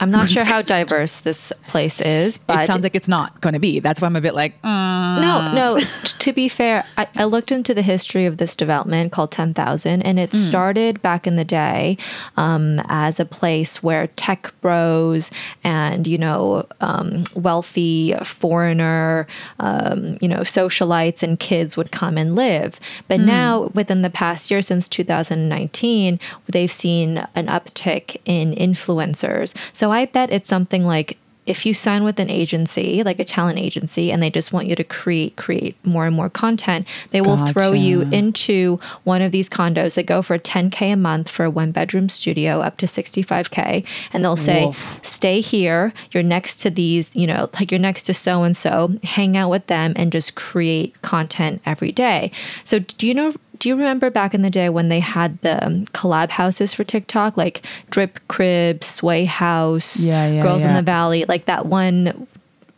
I'm 0.00 0.10
not 0.10 0.30
sure 0.30 0.44
how 0.44 0.62
diverse 0.62 1.20
this 1.20 1.52
place 1.68 2.00
is, 2.00 2.36
but 2.36 2.64
it 2.64 2.66
sounds 2.66 2.82
like 2.82 2.96
it's 2.96 3.08
not 3.08 3.40
going 3.40 3.52
to 3.52 3.60
be. 3.60 3.78
That's 3.78 4.00
why 4.00 4.06
I'm 4.06 4.16
a 4.16 4.20
bit 4.20 4.34
like, 4.34 4.60
mm. 4.62 5.20
No, 5.20 5.52
no. 5.52 5.76
t- 5.78 5.86
to 6.18 6.32
be 6.32 6.48
fair, 6.48 6.84
I, 6.96 7.06
I 7.14 7.24
looked 7.24 7.52
into 7.52 7.72
the 7.72 7.82
history 7.82 8.26
of 8.26 8.38
this 8.38 8.56
development 8.56 9.12
called 9.12 9.30
10,000, 9.30 10.02
and 10.02 10.18
it 10.18 10.32
started 10.32 11.00
back 11.02 11.26
in 11.26 11.36
the 11.36 11.44
day 11.44 11.98
um, 12.36 12.80
as 12.88 13.20
a 13.20 13.24
place 13.24 13.82
where 13.82 14.08
tech 14.08 14.52
bros 14.60 15.30
and, 15.62 16.06
you 16.06 16.18
know, 16.18 16.66
um, 16.80 17.24
wealthy 17.36 18.14
foreigner, 18.24 19.26
um, 19.60 20.18
you 20.20 20.28
know, 20.28 20.40
socialites 20.40 21.22
and 21.22 21.38
kids 21.38 21.76
would 21.76 21.92
come 21.92 22.16
and 22.18 22.34
live. 22.34 22.80
But 23.06 23.20
now, 23.20 23.70
within 23.74 24.02
the 24.02 24.10
past 24.10 24.50
year, 24.50 24.62
since 24.62 24.88
2019, 24.88 26.18
they've 26.48 26.72
seen 26.72 27.18
an 27.34 27.46
uptick 27.46 28.16
in 28.24 28.52
influencers. 28.54 29.54
So 29.72 29.81
I 29.90 30.06
bet 30.06 30.30
it's 30.30 30.48
something 30.48 30.86
like 30.86 31.18
if 31.44 31.66
you 31.66 31.74
sign 31.74 32.04
with 32.04 32.20
an 32.20 32.30
agency 32.30 33.02
like 33.02 33.18
a 33.18 33.24
talent 33.24 33.58
agency 33.58 34.12
and 34.12 34.22
they 34.22 34.30
just 34.30 34.52
want 34.52 34.66
you 34.66 34.76
to 34.76 34.84
create 34.84 35.34
create 35.36 35.74
more 35.84 36.06
and 36.06 36.14
more 36.14 36.30
content 36.30 36.86
they 37.10 37.20
will 37.20 37.36
throw 37.36 37.72
you 37.72 38.02
into 38.12 38.78
one 39.04 39.20
of 39.20 39.32
these 39.32 39.50
condos 39.50 39.94
that 39.94 40.06
go 40.06 40.22
for 40.22 40.38
10k 40.38 40.92
a 40.92 40.96
month 40.96 41.28
for 41.28 41.44
a 41.44 41.50
one 41.50 41.72
bedroom 41.72 42.08
studio 42.08 42.60
up 42.60 42.76
to 42.76 42.86
65k 42.86 43.84
and 44.12 44.24
they'll 44.24 44.36
say 44.36 44.66
Woof. 44.66 45.00
stay 45.02 45.40
here. 45.40 45.92
You're 46.12 46.22
next 46.22 46.56
to 46.56 46.70
these 46.70 47.14
you 47.14 47.26
know 47.26 47.50
like 47.54 47.70
you're 47.70 47.80
next 47.80 48.04
to 48.04 48.14
so 48.14 48.44
and 48.44 48.56
so 48.56 48.96
hang 49.02 49.36
out 49.36 49.50
with 49.50 49.66
them 49.66 49.94
and 49.96 50.12
just 50.12 50.34
create 50.36 51.00
content 51.02 51.60
every 51.66 51.92
day. 51.92 52.30
So 52.64 52.78
do 52.78 53.06
you 53.06 53.14
know 53.14 53.34
do 53.62 53.68
you 53.68 53.76
remember 53.76 54.10
back 54.10 54.34
in 54.34 54.42
the 54.42 54.50
day 54.50 54.68
when 54.70 54.88
they 54.88 54.98
had 54.98 55.40
the 55.42 55.64
um, 55.64 55.84
collab 55.86 56.30
houses 56.30 56.74
for 56.74 56.82
TikTok, 56.82 57.36
like 57.36 57.64
Drip 57.90 58.18
Crib, 58.26 58.82
Sway 58.82 59.24
House, 59.24 60.00
Yeah, 60.00 60.26
yeah, 60.26 60.42
Girls 60.42 60.64
in 60.64 60.74
the 60.74 60.82
Valley, 60.82 61.24
like 61.26 61.44
that 61.44 61.66
one 61.66 62.26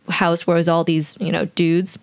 house 0.09 0.45
where 0.45 0.55
it 0.55 0.59
was 0.59 0.67
all 0.67 0.83
these, 0.83 1.17
you 1.19 1.31
know, 1.31 1.45
dudes. 1.45 1.97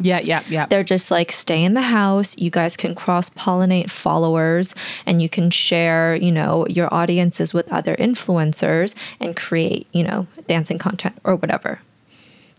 Yeah, 0.00 0.20
yeah, 0.20 0.42
yeah. 0.48 0.64
They're 0.64 0.82
just 0.82 1.10
like, 1.10 1.30
stay 1.30 1.62
in 1.62 1.74
the 1.74 1.82
house. 1.82 2.38
You 2.38 2.48
guys 2.48 2.74
can 2.74 2.94
cross 2.94 3.28
pollinate 3.28 3.90
followers 3.90 4.74
and 5.04 5.20
you 5.20 5.28
can 5.28 5.50
share, 5.50 6.16
you 6.16 6.32
know, 6.32 6.66
your 6.68 6.88
audiences 6.92 7.52
with 7.52 7.70
other 7.70 7.94
influencers 7.96 8.94
and 9.20 9.36
create, 9.36 9.86
you 9.92 10.04
know, 10.04 10.26
dancing 10.48 10.78
content 10.78 11.18
or 11.24 11.36
whatever. 11.36 11.80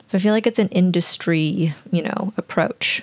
So 0.05 0.19
I 0.19 0.21
feel 0.21 0.33
like 0.33 0.45
it's 0.45 0.59
an 0.59 0.69
industry, 0.69 1.73
you 1.91 2.03
know, 2.03 2.31
approach. 2.37 3.01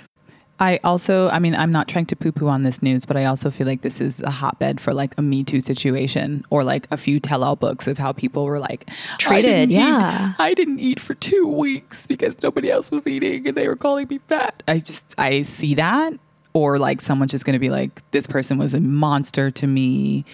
I 0.61 0.79
also, 0.85 1.29
I 1.31 1.38
mean, 1.38 1.55
I'm 1.55 1.73
not 1.73 1.88
trying 1.88 2.05
to 2.07 2.17
poo 2.17 2.33
poo 2.33 2.47
on 2.49 2.62
this 2.64 2.83
news, 2.83 3.07
but 3.07 3.17
I 3.17 3.25
also 3.25 3.50
feel 3.50 3.67
like 3.67 3.81
this 3.81 3.99
is 4.00 4.21
a 4.21 4.31
hotbed 4.31 4.79
for 4.81 4.93
like 4.93 5.17
a 5.17 5.23
Me 5.23 5.43
Too 5.43 5.61
situation 5.61 6.45
or 6.50 6.62
like 6.64 6.87
a 6.90 6.99
few 6.99 7.19
tell 7.19 7.43
all 7.43 7.57
books 7.57 7.87
of 7.88 7.97
how 7.97 8.12
people 8.12 8.45
were 8.45 8.59
like 8.59 8.88
Treated, 9.19 9.71
eat- 9.71 9.75
yeah. 9.75 10.35
I 10.38 10.52
didn't 10.52 10.79
eat 10.81 11.00
for 11.00 11.14
two 11.14 11.49
weeks 11.49 12.07
because 12.07 12.40
nobody 12.43 12.71
else 12.71 12.90
was 12.90 13.07
eating 13.07 13.49
and 13.49 13.57
they 13.57 13.67
were 13.69 13.76
calling 13.76 14.07
me 14.09 14.19
fat. 14.19 14.62
I 14.69 14.79
just, 14.79 15.14
I 15.19 15.43
see 15.43 15.75
that. 15.76 16.12
Or 16.52 16.79
like 16.79 17.00
someone's 17.00 17.31
just 17.31 17.45
going 17.45 17.55
to 17.55 17.59
be 17.61 17.71
like, 17.71 18.02
this 18.11 18.26
person 18.26 18.59
was 18.59 18.75
a 18.75 18.81
monster 18.81 19.50
to 19.52 19.67
me 19.67 20.25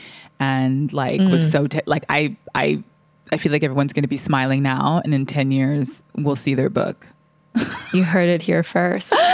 and 0.40 0.92
like 0.92 1.21
Mm. 1.21 1.30
was 1.30 1.52
so, 1.52 1.66
t- 1.66 1.80
like, 1.87 2.04
I, 2.09 2.37
I, 2.54 2.83
I 3.30 3.37
feel 3.37 3.52
like 3.52 3.62
everyone's 3.62 3.92
going 3.92 4.02
to 4.02 4.09
be 4.09 4.16
smiling 4.16 4.62
now 4.62 5.00
and 5.04 5.14
in 5.14 5.26
10 5.26 5.52
years 5.52 6.02
we'll 6.16 6.35
see 6.37 6.54
their 6.54 6.71
book. 6.71 7.06
You 7.93 8.05
heard 8.05 8.29
it 8.29 8.43
here 8.43 8.63
first. 8.63 9.13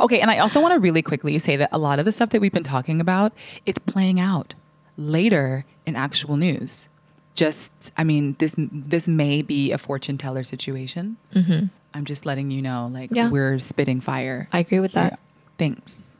Okay, 0.00 0.18
and 0.20 0.28
I 0.28 0.38
also 0.38 0.60
want 0.60 0.74
to 0.74 0.80
really 0.80 1.02
quickly 1.02 1.38
say 1.38 1.54
that 1.56 1.68
a 1.70 1.78
lot 1.78 2.00
of 2.00 2.04
the 2.04 2.10
stuff 2.10 2.30
that 2.30 2.40
we've 2.40 2.52
been 2.52 2.64
talking 2.64 3.00
about, 3.00 3.32
it's 3.64 3.78
playing 3.78 4.18
out 4.18 4.54
later 4.96 5.64
in 5.86 5.94
actual 5.94 6.36
news. 6.36 6.88
Just, 7.36 7.72
I 7.96 8.02
mean, 8.02 8.34
this 8.40 8.56
this 8.58 9.06
may 9.06 9.40
be 9.40 9.70
a 9.70 9.78
fortune 9.78 10.18
teller 10.18 10.42
situation. 10.42 11.16
Mm-hmm. 11.32 11.66
I'm 11.94 12.04
just 12.04 12.26
letting 12.26 12.50
you 12.50 12.60
know, 12.60 12.90
like 12.92 13.10
Yeah. 13.12 13.28
we're 13.30 13.60
spitting 13.60 14.00
fire. 14.00 14.48
I 14.52 14.58
agree 14.58 14.80
with 14.80 14.92
that. 14.92 15.20
Thanks. 15.58 16.12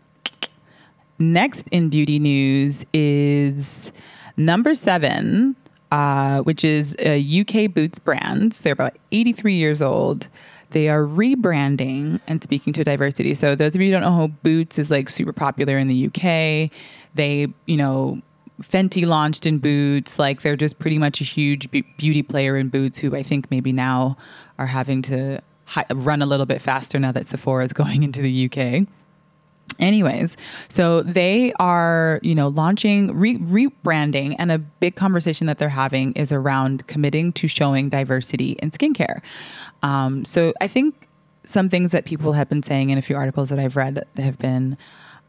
Next 1.18 1.66
in 1.72 1.88
beauty 1.88 2.20
news 2.20 2.84
is 2.92 3.90
number 4.36 4.74
seven, 4.76 5.56
uh, 5.92 6.40
which 6.40 6.64
is 6.64 6.96
a 7.00 7.20
UK 7.40 7.72
boots 7.72 7.98
brand. 7.98 8.52
They're 8.52 8.72
about 8.72 8.96
83 9.12 9.54
years 9.54 9.82
old. 9.82 10.28
They 10.70 10.88
are 10.88 11.02
rebranding 11.02 12.18
and 12.26 12.42
speaking 12.42 12.72
to 12.72 12.82
diversity. 12.82 13.34
So 13.34 13.54
those 13.54 13.74
of 13.74 13.82
you 13.82 13.88
who 13.88 13.92
don't 13.92 14.02
know 14.02 14.16
how 14.16 14.26
Boots 14.28 14.78
is 14.78 14.90
like 14.90 15.10
super 15.10 15.34
popular 15.34 15.76
in 15.76 15.88
the 15.88 16.06
UK. 16.06 16.70
They, 17.14 17.52
you 17.66 17.76
know, 17.76 18.22
Fenty 18.62 19.06
launched 19.06 19.44
in 19.44 19.58
Boots. 19.58 20.18
Like 20.18 20.40
they're 20.40 20.56
just 20.56 20.78
pretty 20.78 20.96
much 20.96 21.20
a 21.20 21.24
huge 21.24 21.70
be- 21.70 21.84
beauty 21.98 22.22
player 22.22 22.56
in 22.56 22.70
Boots 22.70 22.96
who 22.96 23.14
I 23.14 23.22
think 23.22 23.50
maybe 23.50 23.70
now 23.70 24.16
are 24.58 24.68
having 24.68 25.02
to 25.02 25.42
hi- 25.66 25.84
run 25.90 26.22
a 26.22 26.26
little 26.26 26.46
bit 26.46 26.62
faster 26.62 26.98
now 26.98 27.12
that 27.12 27.26
Sephora 27.26 27.64
is 27.66 27.72
going 27.74 28.02
into 28.02 28.22
the 28.22 28.46
UK. 28.46 28.88
Anyways, 29.78 30.36
so 30.68 31.02
they 31.02 31.52
are, 31.58 32.20
you 32.22 32.34
know, 32.34 32.48
launching, 32.48 33.16
re- 33.16 33.38
rebranding, 33.38 34.36
and 34.38 34.52
a 34.52 34.58
big 34.58 34.96
conversation 34.96 35.46
that 35.46 35.58
they're 35.58 35.68
having 35.68 36.12
is 36.12 36.32
around 36.32 36.86
committing 36.86 37.32
to 37.34 37.48
showing 37.48 37.88
diversity 37.88 38.52
in 38.62 38.70
skincare. 38.70 39.22
Um, 39.82 40.24
so 40.24 40.52
I 40.60 40.68
think 40.68 41.08
some 41.44 41.68
things 41.68 41.92
that 41.92 42.04
people 42.04 42.32
have 42.32 42.48
been 42.48 42.62
saying 42.62 42.90
in 42.90 42.98
a 42.98 43.02
few 43.02 43.16
articles 43.16 43.48
that 43.50 43.58
I've 43.58 43.76
read 43.76 43.94
that 43.94 44.22
have 44.22 44.38
been 44.38 44.76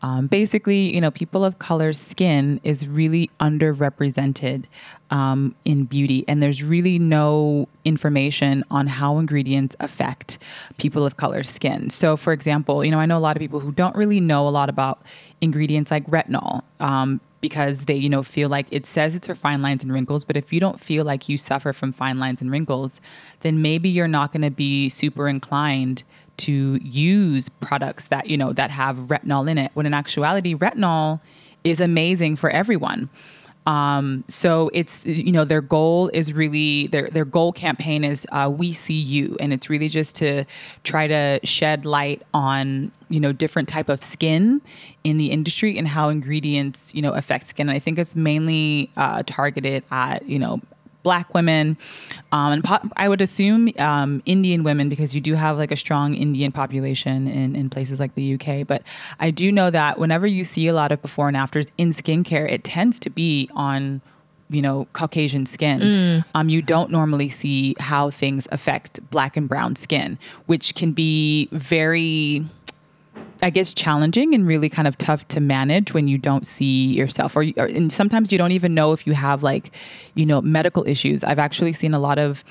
um, 0.04 0.28
basically, 0.28 0.94
you 0.94 1.00
know, 1.00 1.12
people 1.12 1.46
of 1.46 1.60
color 1.60 1.94
skin 1.94 2.60
is 2.64 2.90
really 2.90 3.32
underrepresented 3.40 4.66
um, 5.12 5.56
in 5.64 5.86
beauty, 5.86 6.26
and 6.28 6.44
there's 6.44 6.62
really 6.62 7.00
no 7.00 7.70
information 7.86 8.66
on 8.70 8.88
how 8.88 9.18
ingredients 9.18 9.78
affect 9.80 10.40
people 10.78 11.06
of 11.06 11.16
color 11.16 11.42
skin. 11.42 11.90
So, 11.90 12.18
for 12.18 12.34
example, 12.34 12.84
you 12.84 12.92
know, 12.92 13.00
I 13.00 13.06
know 13.06 13.18
a 13.18 13.20
lot 13.20 13.38
of 13.38 13.40
people 13.40 13.62
who 13.62 13.72
don't 13.72 13.96
really 13.96 14.20
know 14.20 14.46
a 14.46 14.52
lot 14.52 14.70
about 14.70 15.02
ingredients 15.40 15.90
like 15.90 16.06
retinol. 16.08 16.64
Um, 16.82 17.22
because 17.40 17.86
they, 17.86 17.96
you 17.96 18.08
know, 18.08 18.24
feel 18.24 18.48
like 18.48 18.66
it 18.72 18.86
says 18.86 19.16
it's 19.16 19.28
for 19.28 19.36
fine 19.36 19.62
lines 19.62 19.84
and 19.84 19.92
wrinkles, 19.92 20.24
but 20.24 20.38
if 20.38 20.54
you 20.54 20.62
don't 20.62 20.80
feel 20.80 21.04
like 21.04 21.28
you 21.28 21.38
suffer 21.38 21.74
from 21.74 21.92
fine 21.92 22.18
lines 22.18 22.42
and 22.42 22.50
wrinkles, 22.50 23.02
then 23.42 23.62
maybe 23.62 23.90
you're 23.90 24.08
not 24.08 24.32
going 24.32 24.44
to 24.44 24.50
be 24.50 24.88
super 24.88 25.28
inclined 25.28 26.04
to 26.38 26.80
use 26.84 27.50
products 27.50 28.08
that 28.08 28.28
you 28.28 28.38
know 28.38 28.54
that 28.54 28.72
have 28.72 28.98
retinol 28.98 29.50
in 29.50 29.58
it 29.58 29.72
when 29.74 29.86
in 29.86 29.94
actuality 29.94 30.56
retinol 30.56 31.20
is 31.64 31.80
amazing 31.80 32.36
for 32.36 32.50
everyone. 32.50 33.10
Um, 33.66 34.26
so 34.28 34.70
it's 34.74 35.06
you 35.06 35.32
know 35.32 35.46
their 35.46 35.62
goal 35.62 36.10
is 36.14 36.34
really 36.34 36.88
their 36.88 37.10
their 37.10 37.26
goal 37.26 37.54
campaign 37.54 38.04
is 38.04 38.28
uh, 38.32 38.52
we 38.54 38.74
see 38.74 39.00
you. 39.00 39.38
And 39.40 39.54
it's 39.54 39.70
really 39.70 39.88
just 39.88 40.16
to 40.18 40.46
try 40.84 41.08
to 41.08 41.40
shed 41.44 41.86
light 41.86 42.22
on 42.34 42.92
you 43.10 43.20
know 43.20 43.32
different 43.32 43.70
type 43.70 43.88
of 43.88 44.04
skin 44.04 44.62
in 45.04 45.18
the 45.18 45.32
industry 45.32 45.78
and 45.78 45.88
how 45.88 46.10
ingredients 46.10 46.94
you 46.94 47.02
know 47.02 47.14
affect 47.14 47.48
skin. 47.48 47.70
And 47.70 47.76
i 47.76 47.80
think 47.80 47.98
it's 47.98 48.16
mainly 48.16 48.90
uh, 48.98 49.24
targeted 49.26 49.84
at 49.92 50.28
you 50.28 50.40
know 50.40 50.62
black 51.04 51.34
women 51.34 51.78
um, 52.32 52.54
and 52.54 52.64
po- 52.64 52.80
i 52.98 53.08
would 53.08 53.22
assume 53.22 53.70
um, 53.78 54.22
indian 54.26 54.64
women 54.64 54.90
because 54.90 55.14
you 55.14 55.22
do 55.22 55.36
have 55.36 55.58
like 55.58 55.72
a 55.72 55.76
strong 55.78 56.16
indian 56.16 56.52
population 56.52 57.28
in, 57.28 57.56
in 57.56 57.70
places 57.70 58.00
like 58.00 58.16
the 58.16 58.34
uk 58.36 58.68
but 58.68 58.82
i 59.20 59.30
do 59.30 59.52
know 59.52 59.70
that 59.70 60.00
whenever 60.00 60.26
you 60.26 60.44
see 60.44 60.68
a 60.68 60.74
lot 60.74 60.92
of 60.92 61.02
before 61.02 61.28
and 61.28 61.38
afters 61.38 61.68
in 61.78 61.90
skincare 61.90 62.50
it 62.50 62.64
tends 62.64 63.00
to 63.00 63.10
be 63.10 63.50
on 63.56 64.02
you 64.50 64.62
know 64.62 64.88
caucasian 64.94 65.46
skin. 65.46 65.82
Um, 66.36 66.50
you 66.50 66.62
don't 66.62 66.92
normally 66.92 67.30
see 67.30 67.76
how 67.80 68.10
things 68.12 68.48
affect 68.52 69.00
black 69.10 69.36
and 69.38 69.48
brown 69.50 69.76
skin 69.76 70.20
which 70.46 70.76
can 70.76 70.92
be 70.92 71.48
very 71.52 72.44
I 73.44 73.50
guess 73.50 73.74
challenging 73.74 74.34
and 74.34 74.48
really 74.48 74.70
kind 74.70 74.88
of 74.88 74.98
tough 74.98 75.28
to 75.30 75.42
manage 75.42 75.94
when 75.94 76.08
you 76.08 76.18
don't 76.18 76.48
see 76.48 76.94
yourself, 76.94 77.36
or, 77.36 77.44
or 77.58 77.66
and 77.66 77.92
sometimes 77.92 78.32
you 78.32 78.38
don't 78.38 78.54
even 78.54 78.74
know 78.74 78.94
if 78.94 79.06
you 79.06 79.14
have 79.14 79.44
like, 79.44 79.72
you 80.16 80.26
know, 80.26 80.42
medical 80.42 80.88
issues. 80.88 81.24
I've 81.24 81.40
actually 81.40 81.74
seen 81.74 81.94
a 81.94 82.00
lot 82.00 82.18
of, 82.18 82.44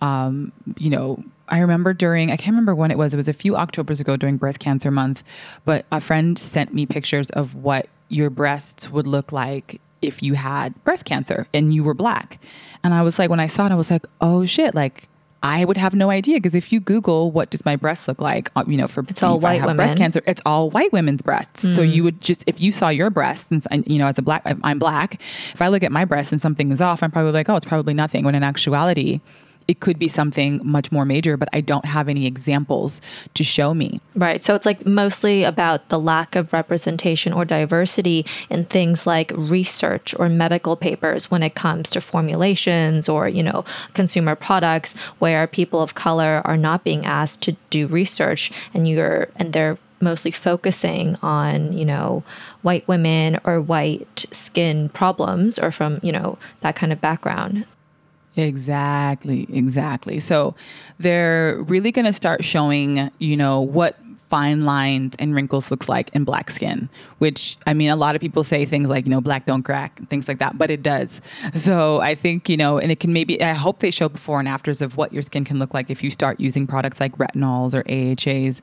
um, 0.00 0.52
you 0.76 0.90
know, 0.90 1.22
I 1.48 1.60
remember 1.60 1.92
during 1.92 2.30
I 2.30 2.36
can't 2.36 2.52
remember 2.52 2.74
when 2.74 2.90
it 2.90 2.98
was. 2.98 3.14
It 3.14 3.18
was 3.18 3.28
a 3.28 3.32
few 3.32 3.56
October's 3.56 4.00
ago 4.00 4.16
during 4.16 4.38
Breast 4.38 4.58
Cancer 4.58 4.90
Month, 4.90 5.22
but 5.64 5.86
a 5.92 6.00
friend 6.00 6.38
sent 6.38 6.74
me 6.74 6.86
pictures 6.86 7.30
of 7.30 7.54
what 7.54 7.88
your 8.08 8.30
breasts 8.30 8.90
would 8.90 9.06
look 9.06 9.32
like 9.32 9.80
if 10.00 10.22
you 10.22 10.34
had 10.34 10.82
breast 10.84 11.04
cancer 11.04 11.46
and 11.52 11.74
you 11.74 11.84
were 11.84 11.94
black. 11.94 12.40
And 12.82 12.94
I 12.94 13.02
was 13.02 13.18
like, 13.18 13.30
when 13.30 13.40
I 13.40 13.46
saw 13.46 13.66
it, 13.66 13.72
I 13.72 13.74
was 13.74 13.90
like, 13.90 14.06
oh 14.20 14.46
shit, 14.46 14.74
like 14.74 15.08
I 15.42 15.64
would 15.64 15.76
have 15.76 15.94
no 15.94 16.10
idea 16.10 16.36
because 16.36 16.54
if 16.56 16.72
you 16.72 16.80
Google 16.80 17.30
what 17.30 17.50
does 17.50 17.64
my 17.64 17.76
breast 17.76 18.08
look 18.08 18.20
like, 18.20 18.50
uh, 18.56 18.64
you 18.66 18.76
know, 18.76 18.88
for 18.88 19.04
It's 19.08 19.22
all 19.22 19.38
white 19.38 19.60
have 19.60 19.66
women. 19.68 19.76
breast 19.76 19.96
cancer, 19.96 20.20
it's 20.26 20.42
all 20.44 20.70
white 20.70 20.92
women's 20.92 21.22
breasts. 21.22 21.60
So 21.74 21.80
you 21.80 22.02
would 22.04 22.20
just 22.20 22.42
if 22.48 22.60
you 22.60 22.72
saw 22.72 22.88
your 22.88 23.08
breasts, 23.10 23.50
and 23.52 23.64
I- 23.70 23.84
you 23.86 23.98
know, 23.98 24.06
as 24.08 24.18
a 24.18 24.22
black, 24.22 24.42
I'm 24.64 24.78
black. 24.78 25.20
If 25.54 25.62
I 25.62 25.68
look 25.68 25.82
at 25.84 25.92
my 25.92 26.04
breasts 26.04 26.32
and 26.32 26.40
something 26.40 26.72
is 26.72 26.80
off, 26.80 27.02
I'm 27.02 27.10
probably 27.12 27.32
like, 27.32 27.48
oh, 27.48 27.56
it's 27.56 27.66
probably 27.66 27.94
nothing. 27.94 28.24
When 28.24 28.34
in 28.34 28.42
actuality, 28.42 29.20
it 29.68 29.80
could 29.80 29.98
be 29.98 30.08
something 30.08 30.60
much 30.64 30.90
more 30.90 31.04
major, 31.04 31.36
but 31.36 31.50
I 31.52 31.60
don't 31.60 31.84
have 31.84 32.08
any 32.08 32.26
examples 32.26 33.02
to 33.34 33.44
show 33.44 33.74
me. 33.74 34.00
Right. 34.14 34.42
So 34.42 34.54
it's 34.54 34.64
like 34.64 34.86
mostly 34.86 35.44
about 35.44 35.90
the 35.90 35.98
lack 36.00 36.34
of 36.34 36.54
representation 36.54 37.34
or 37.34 37.44
diversity 37.44 38.24
in 38.48 38.64
things 38.64 39.06
like 39.06 39.30
research 39.36 40.14
or 40.18 40.30
medical 40.30 40.74
papers 40.74 41.30
when 41.30 41.42
it 41.42 41.54
comes 41.54 41.90
to 41.90 42.00
formulations 42.00 43.10
or, 43.10 43.28
you 43.28 43.42
know, 43.42 43.62
consumer 43.92 44.34
products 44.34 44.94
where 45.18 45.46
people 45.46 45.82
of 45.82 45.94
color 45.94 46.40
are 46.46 46.56
not 46.56 46.82
being 46.82 47.04
asked 47.04 47.42
to 47.42 47.52
do 47.68 47.86
research 47.86 48.50
and 48.72 48.88
you're 48.88 49.28
and 49.36 49.52
they're 49.52 49.76
mostly 50.00 50.30
focusing 50.30 51.16
on, 51.22 51.76
you 51.76 51.84
know, 51.84 52.22
white 52.62 52.86
women 52.88 53.38
or 53.44 53.60
white 53.60 54.24
skin 54.30 54.88
problems 54.88 55.58
or 55.58 55.70
from, 55.70 56.00
you 56.02 56.12
know, 56.12 56.38
that 56.60 56.76
kind 56.76 56.92
of 56.92 57.00
background. 57.00 57.66
Exactly, 58.38 59.48
exactly. 59.52 60.20
So 60.20 60.54
they're 61.00 61.60
really 61.64 61.90
going 61.90 62.04
to 62.04 62.12
start 62.12 62.44
showing, 62.44 63.10
you 63.18 63.36
know, 63.36 63.60
what 63.60 63.96
fine 64.28 64.64
lines 64.64 65.14
and 65.18 65.34
wrinkles 65.34 65.70
looks 65.70 65.88
like 65.88 66.10
in 66.14 66.24
black 66.24 66.50
skin, 66.50 66.88
which 67.18 67.56
I 67.66 67.74
mean, 67.74 67.90
a 67.90 67.96
lot 67.96 68.14
of 68.14 68.20
people 68.20 68.44
say 68.44 68.66
things 68.66 68.88
like, 68.88 69.06
you 69.06 69.10
know, 69.10 69.20
black 69.20 69.46
don't 69.46 69.62
crack, 69.62 70.00
things 70.08 70.28
like 70.28 70.38
that, 70.38 70.58
but 70.58 70.70
it 70.70 70.82
does. 70.82 71.20
So 71.54 72.00
I 72.00 72.14
think, 72.14 72.48
you 72.48 72.56
know, 72.56 72.78
and 72.78 72.92
it 72.92 73.00
can 73.00 73.12
maybe, 73.12 73.42
I 73.42 73.54
hope 73.54 73.80
they 73.80 73.90
show 73.90 74.08
before 74.08 74.38
and 74.38 74.48
afters 74.48 74.82
of 74.82 74.96
what 74.96 75.12
your 75.12 75.22
skin 75.22 75.44
can 75.44 75.58
look 75.58 75.72
like 75.72 75.90
if 75.90 76.02
you 76.02 76.10
start 76.10 76.40
using 76.40 76.66
products 76.66 77.00
like 77.00 77.16
retinols 77.16 77.74
or 77.74 77.82
AHAs 77.88 78.60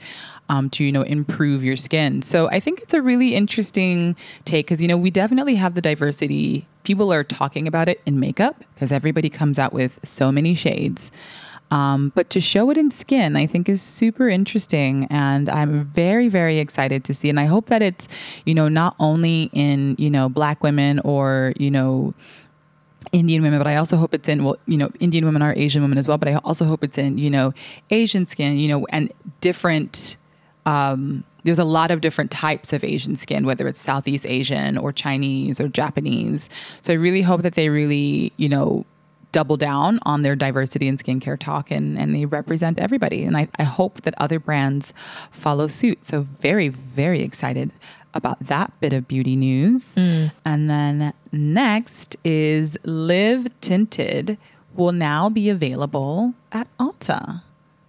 um, 0.49 0.69
to, 0.71 0.83
you 0.83 0.91
know, 0.91 1.01
improve 1.01 1.63
your 1.63 1.75
skin. 1.75 2.21
So 2.21 2.47
I 2.49 2.59
think 2.59 2.81
it's 2.81 2.93
a 2.93 3.01
really 3.01 3.35
interesting 3.35 4.15
take 4.45 4.67
because, 4.67 4.81
you 4.81 4.87
know, 4.87 4.97
we 4.97 5.09
definitely 5.09 5.55
have 5.55 5.73
the 5.73 5.81
diversity. 5.81 6.67
People 6.83 7.11
are 7.11 7.23
talking 7.23 7.67
about 7.67 7.89
it 7.89 8.01
in 8.05 8.19
makeup 8.19 8.63
because 8.73 8.91
everybody 8.91 9.29
comes 9.29 9.57
out 9.57 9.73
with 9.73 9.99
so 10.03 10.31
many 10.31 10.53
shades. 10.53 11.11
Um, 11.71 12.11
but 12.15 12.29
to 12.29 12.39
show 12.39 12.69
it 12.69 12.77
in 12.77 12.91
skin, 12.91 13.35
I 13.35 13.47
think 13.47 13.67
is 13.67 13.81
super 13.81 14.29
interesting, 14.29 15.07
and 15.09 15.49
I'm 15.49 15.85
very, 15.85 16.29
very 16.29 16.59
excited 16.59 17.03
to 17.05 17.13
see. 17.13 17.29
And 17.29 17.39
I 17.39 17.45
hope 17.45 17.67
that 17.67 17.81
it's, 17.81 18.07
you 18.45 18.53
know, 18.53 18.67
not 18.67 18.95
only 18.99 19.49
in 19.51 19.95
you 19.97 20.09
know 20.09 20.29
black 20.29 20.63
women 20.63 20.99
or 20.99 21.53
you 21.57 21.71
know 21.71 22.13
Indian 23.11 23.41
women, 23.43 23.59
but 23.59 23.67
I 23.67 23.75
also 23.77 23.97
hope 23.97 24.13
it's 24.13 24.27
in 24.27 24.43
well, 24.43 24.57
you 24.67 24.77
know, 24.77 24.91
Indian 24.99 25.25
women 25.25 25.41
are 25.41 25.53
Asian 25.55 25.81
women 25.81 25.97
as 25.97 26.07
well. 26.07 26.17
But 26.17 26.29
I 26.29 26.35
also 26.43 26.65
hope 26.65 26.83
it's 26.83 26.97
in 26.97 27.17
you 27.17 27.29
know 27.29 27.53
Asian 27.89 28.25
skin, 28.25 28.57
you 28.57 28.67
know, 28.67 28.85
and 28.89 29.11
different. 29.41 30.17
Um, 30.65 31.23
there's 31.43 31.59
a 31.59 31.65
lot 31.65 31.91
of 31.91 32.01
different 32.01 32.31
types 32.31 32.73
of 32.73 32.83
Asian 32.83 33.15
skin, 33.15 33.45
whether 33.45 33.67
it's 33.67 33.79
Southeast 33.79 34.25
Asian 34.25 34.79
or 34.79 34.91
Chinese 34.91 35.61
or 35.61 35.67
Japanese. 35.67 36.49
So 36.81 36.91
I 36.91 36.95
really 36.95 37.21
hope 37.21 37.43
that 37.43 37.53
they 37.53 37.69
really, 37.69 38.33
you 38.37 38.49
know, 38.49 38.83
double 39.35 39.57
down 39.57 39.99
on 40.03 40.21
their 40.21 40.33
diversity 40.33 40.87
in 40.87 40.95
skincare 40.95 41.37
talk 41.37 41.69
and, 41.69 41.99
and 41.99 42.15
they 42.15 42.23
represent 42.23 42.79
everybody. 42.79 43.25
And 43.25 43.35
I, 43.35 43.49
I 43.59 43.63
hope 43.63 44.03
that 44.03 44.13
other 44.17 44.39
brands 44.39 44.93
follow 45.29 45.67
suit. 45.67 46.05
So 46.05 46.21
very, 46.21 46.69
very 46.69 47.21
excited 47.21 47.73
about 48.13 48.39
that 48.39 48.71
bit 48.79 48.93
of 48.93 49.09
beauty 49.09 49.35
news. 49.35 49.93
Mm. 49.95 50.31
And 50.45 50.69
then 50.69 51.13
next 51.33 52.15
is 52.23 52.77
Live 52.85 53.49
Tinted 53.59 54.37
will 54.73 54.93
now 54.93 55.27
be 55.27 55.49
available 55.49 56.33
at 56.53 56.69
Ulta. 56.79 57.41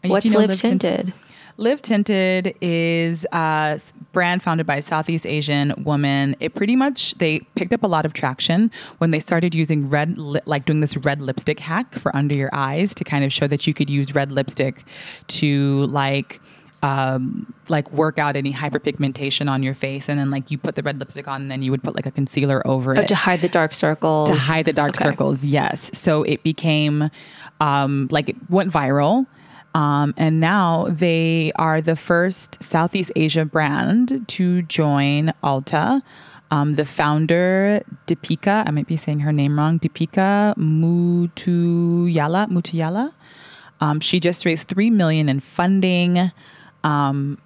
What's 0.02 0.26
you 0.26 0.32
know 0.32 0.40
Live 0.40 0.58
Tinted? 0.58 1.12
Live 1.58 1.80
Tinted 1.80 2.54
is 2.60 3.24
a 3.32 3.80
brand 4.12 4.42
founded 4.42 4.66
by 4.66 4.76
a 4.76 4.82
Southeast 4.82 5.24
Asian 5.26 5.72
woman. 5.84 6.36
It 6.38 6.54
pretty 6.54 6.76
much 6.76 7.14
they 7.14 7.40
picked 7.54 7.72
up 7.72 7.82
a 7.82 7.86
lot 7.86 8.04
of 8.04 8.12
traction 8.12 8.70
when 8.98 9.10
they 9.10 9.18
started 9.20 9.54
using 9.54 9.88
red, 9.88 10.18
li- 10.18 10.40
like 10.44 10.66
doing 10.66 10.80
this 10.80 10.98
red 10.98 11.22
lipstick 11.22 11.58
hack 11.58 11.94
for 11.94 12.14
under 12.14 12.34
your 12.34 12.50
eyes 12.52 12.94
to 12.96 13.04
kind 13.04 13.24
of 13.24 13.32
show 13.32 13.46
that 13.46 13.66
you 13.66 13.72
could 13.72 13.88
use 13.88 14.14
red 14.14 14.32
lipstick 14.32 14.84
to 15.28 15.86
like 15.86 16.40
um, 16.82 17.52
like 17.70 17.90
work 17.90 18.18
out 18.18 18.36
any 18.36 18.52
hyperpigmentation 18.52 19.50
on 19.50 19.62
your 19.62 19.74
face, 19.74 20.10
and 20.10 20.18
then 20.20 20.30
like 20.30 20.50
you 20.50 20.58
put 20.58 20.74
the 20.74 20.82
red 20.82 21.00
lipstick 21.00 21.26
on, 21.26 21.40
and 21.40 21.50
then 21.50 21.62
you 21.62 21.70
would 21.70 21.82
put 21.82 21.96
like 21.96 22.04
a 22.04 22.10
concealer 22.10 22.64
over 22.66 22.94
Oh, 22.96 23.00
it 23.00 23.08
to 23.08 23.14
hide 23.14 23.40
the 23.40 23.48
dark 23.48 23.72
circles. 23.72 24.28
to 24.28 24.34
hide 24.36 24.66
the 24.66 24.74
dark 24.74 24.90
Okay. 24.90 25.04
circles. 25.04 25.42
Yes. 25.42 25.90
So 25.98 26.22
it 26.22 26.42
became 26.42 27.10
um, 27.60 28.08
like 28.12 28.28
it 28.28 28.36
went 28.50 28.70
viral. 28.72 29.26
Um, 29.76 30.14
and 30.16 30.40
now 30.40 30.86
they 30.88 31.52
are 31.56 31.82
the 31.82 31.96
first 31.96 32.62
Southeast 32.62 33.12
Asia 33.14 33.44
brand 33.44 34.24
to 34.26 34.62
join 34.62 35.34
Ulta. 35.44 36.00
Um, 36.50 36.76
the 36.76 36.86
founder, 36.86 37.82
Deepica, 38.06 38.66
I 38.66 38.70
might 38.70 38.86
be 38.86 38.96
saying 38.96 39.20
her 39.20 39.32
name 39.32 39.58
wrong, 39.58 39.78
Deepica 39.78 40.56
Mutyala, 40.56 42.48
Mutyala. 42.48 43.12
Um, 43.82 44.00
she 44.00 44.18
just 44.18 44.46
raised 44.46 44.66
three 44.68 44.88
million 44.88 45.28
in 45.28 45.40
funding. 45.40 46.32
Um, 46.82 47.36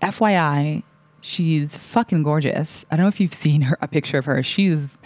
FYI, 0.00 0.84
she's 1.20 1.76
fucking 1.76 2.22
gorgeous. 2.22 2.86
I 2.90 2.96
don't 2.96 3.04
know 3.04 3.08
if 3.08 3.20
you've 3.20 3.34
seen 3.34 3.60
her 3.60 3.76
a 3.82 3.88
picture 3.88 4.16
of 4.16 4.24
her. 4.24 4.42
She's 4.42 4.96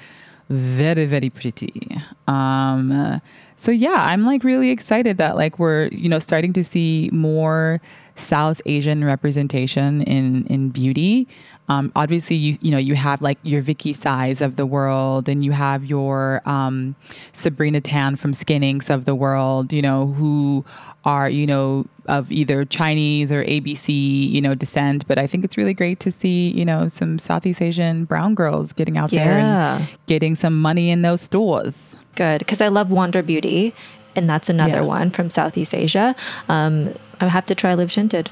very 0.48 1.06
very 1.06 1.30
pretty. 1.30 2.00
Um, 2.28 3.20
so 3.58 3.72
yeah, 3.72 4.06
I'm 4.06 4.24
like 4.24 4.44
really 4.44 4.70
excited 4.70 5.18
that 5.18 5.36
like 5.36 5.58
we're 5.58 5.88
you 5.88 6.08
know 6.08 6.20
starting 6.20 6.52
to 6.52 6.62
see 6.62 7.10
more 7.12 7.80
South 8.14 8.62
Asian 8.66 9.04
representation 9.04 10.02
in 10.02 10.46
in 10.46 10.70
beauty. 10.70 11.26
Um, 11.68 11.90
obviously, 11.96 12.36
you 12.36 12.56
you 12.62 12.70
know 12.70 12.78
you 12.78 12.94
have 12.94 13.20
like 13.20 13.36
your 13.42 13.60
Vicky 13.60 13.92
Tsai's 13.92 14.40
of 14.40 14.54
the 14.54 14.64
world, 14.64 15.28
and 15.28 15.44
you 15.44 15.50
have 15.50 15.84
your 15.84 16.40
um, 16.48 16.94
Sabrina 17.32 17.80
Tan 17.80 18.14
from 18.14 18.32
Skin 18.32 18.62
Inc's 18.62 18.90
of 18.90 19.06
the 19.06 19.14
world. 19.16 19.72
You 19.72 19.82
know 19.82 20.06
who 20.06 20.64
are 21.04 21.28
you 21.28 21.44
know 21.44 21.84
of 22.06 22.30
either 22.30 22.64
Chinese 22.64 23.32
or 23.32 23.44
ABC 23.44 24.30
you 24.30 24.40
know 24.40 24.54
descent. 24.54 25.04
But 25.08 25.18
I 25.18 25.26
think 25.26 25.44
it's 25.44 25.56
really 25.56 25.74
great 25.74 25.98
to 26.00 26.12
see 26.12 26.50
you 26.50 26.64
know 26.64 26.86
some 26.86 27.18
Southeast 27.18 27.60
Asian 27.60 28.04
brown 28.04 28.36
girls 28.36 28.72
getting 28.72 28.96
out 28.96 29.10
there 29.10 29.40
and 29.40 29.88
getting 30.06 30.36
some 30.36 30.60
money 30.60 30.90
in 30.90 31.02
those 31.02 31.20
stores. 31.20 31.96
Good, 32.18 32.40
because 32.40 32.60
I 32.60 32.66
love 32.66 32.90
Wander 32.90 33.22
Beauty, 33.22 33.72
and 34.16 34.28
that's 34.28 34.48
another 34.50 34.80
Yeah. 34.82 34.96
one 34.98 35.10
from 35.10 35.30
Southeast 35.30 35.72
Asia. 35.72 36.16
Um, 36.48 36.92
I 37.20 37.28
have 37.28 37.46
to 37.46 37.54
try 37.54 37.74
Live 37.74 37.92
Tinted. 37.92 38.30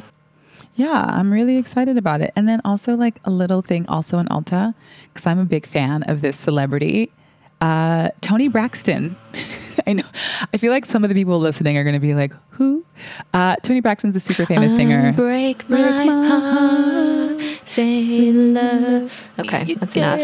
Yeah, 0.75 1.05
I'm 1.09 1.33
really 1.33 1.57
excited 1.57 1.97
about 1.97 2.21
it. 2.21 2.33
And 2.37 2.49
then 2.49 2.61
also 2.65 2.97
like 2.97 3.15
a 3.25 3.31
little 3.31 3.63
thing 3.63 3.87
also 3.89 4.19
in 4.19 4.27
Ulta, 4.27 4.75
because 5.15 5.25
I'm 5.25 5.39
a 5.39 5.45
big 5.45 5.65
fan 5.67 6.03
of 6.03 6.21
this 6.21 6.37
celebrity, 6.37 7.11
uh, 7.61 8.11
Toni 8.21 8.49
Braxton. 8.49 9.17
I 9.87 9.93
know. 9.93 10.03
I 10.53 10.57
feel 10.57 10.73
like 10.73 10.85
some 10.85 11.05
of 11.05 11.09
the 11.09 11.15
people 11.15 11.39
listening 11.39 11.79
are 11.79 11.85
going 11.85 11.95
to 11.95 12.01
be 12.01 12.15
like, 12.15 12.33
"Who?" 12.59 12.85
Uh, 13.33 13.55
Toni 13.63 13.81
Braxton's 13.81 14.17
a 14.17 14.21
super 14.21 14.45
famous 14.47 14.75
singer. 14.75 15.13
Break 15.13 15.69
my 15.71 15.79
heart, 15.79 16.25
say 16.25 17.16
love. 17.83 19.29
Okay, 19.39 19.75
that's 19.75 19.97
enough. 19.97 20.21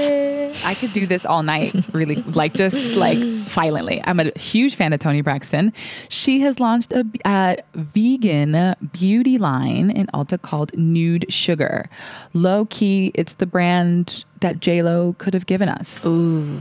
I 0.64 0.74
could 0.74 0.92
do 0.92 1.06
this 1.06 1.24
all 1.24 1.42
night, 1.42 1.74
really, 1.92 2.16
like 2.16 2.54
just 2.54 2.94
like 2.96 3.18
silently. 3.48 4.00
I'm 4.04 4.20
a 4.20 4.36
huge 4.38 4.74
fan 4.74 4.92
of 4.92 5.00
Toni 5.00 5.20
Braxton. 5.20 5.72
She 6.08 6.40
has 6.40 6.60
launched 6.60 6.92
a, 6.92 7.04
a 7.24 7.56
vegan 7.74 8.74
beauty 8.92 9.38
line 9.38 9.90
in 9.90 10.06
Ulta 10.08 10.40
called 10.40 10.76
Nude 10.76 11.26
Sugar. 11.32 11.88
Low 12.34 12.66
key, 12.66 13.12
it's 13.14 13.34
the 13.34 13.46
brand 13.46 14.24
that 14.40 14.60
J 14.60 14.82
Lo 14.82 15.14
could 15.18 15.34
have 15.34 15.46
given 15.46 15.68
us. 15.68 16.04
Ooh, 16.04 16.58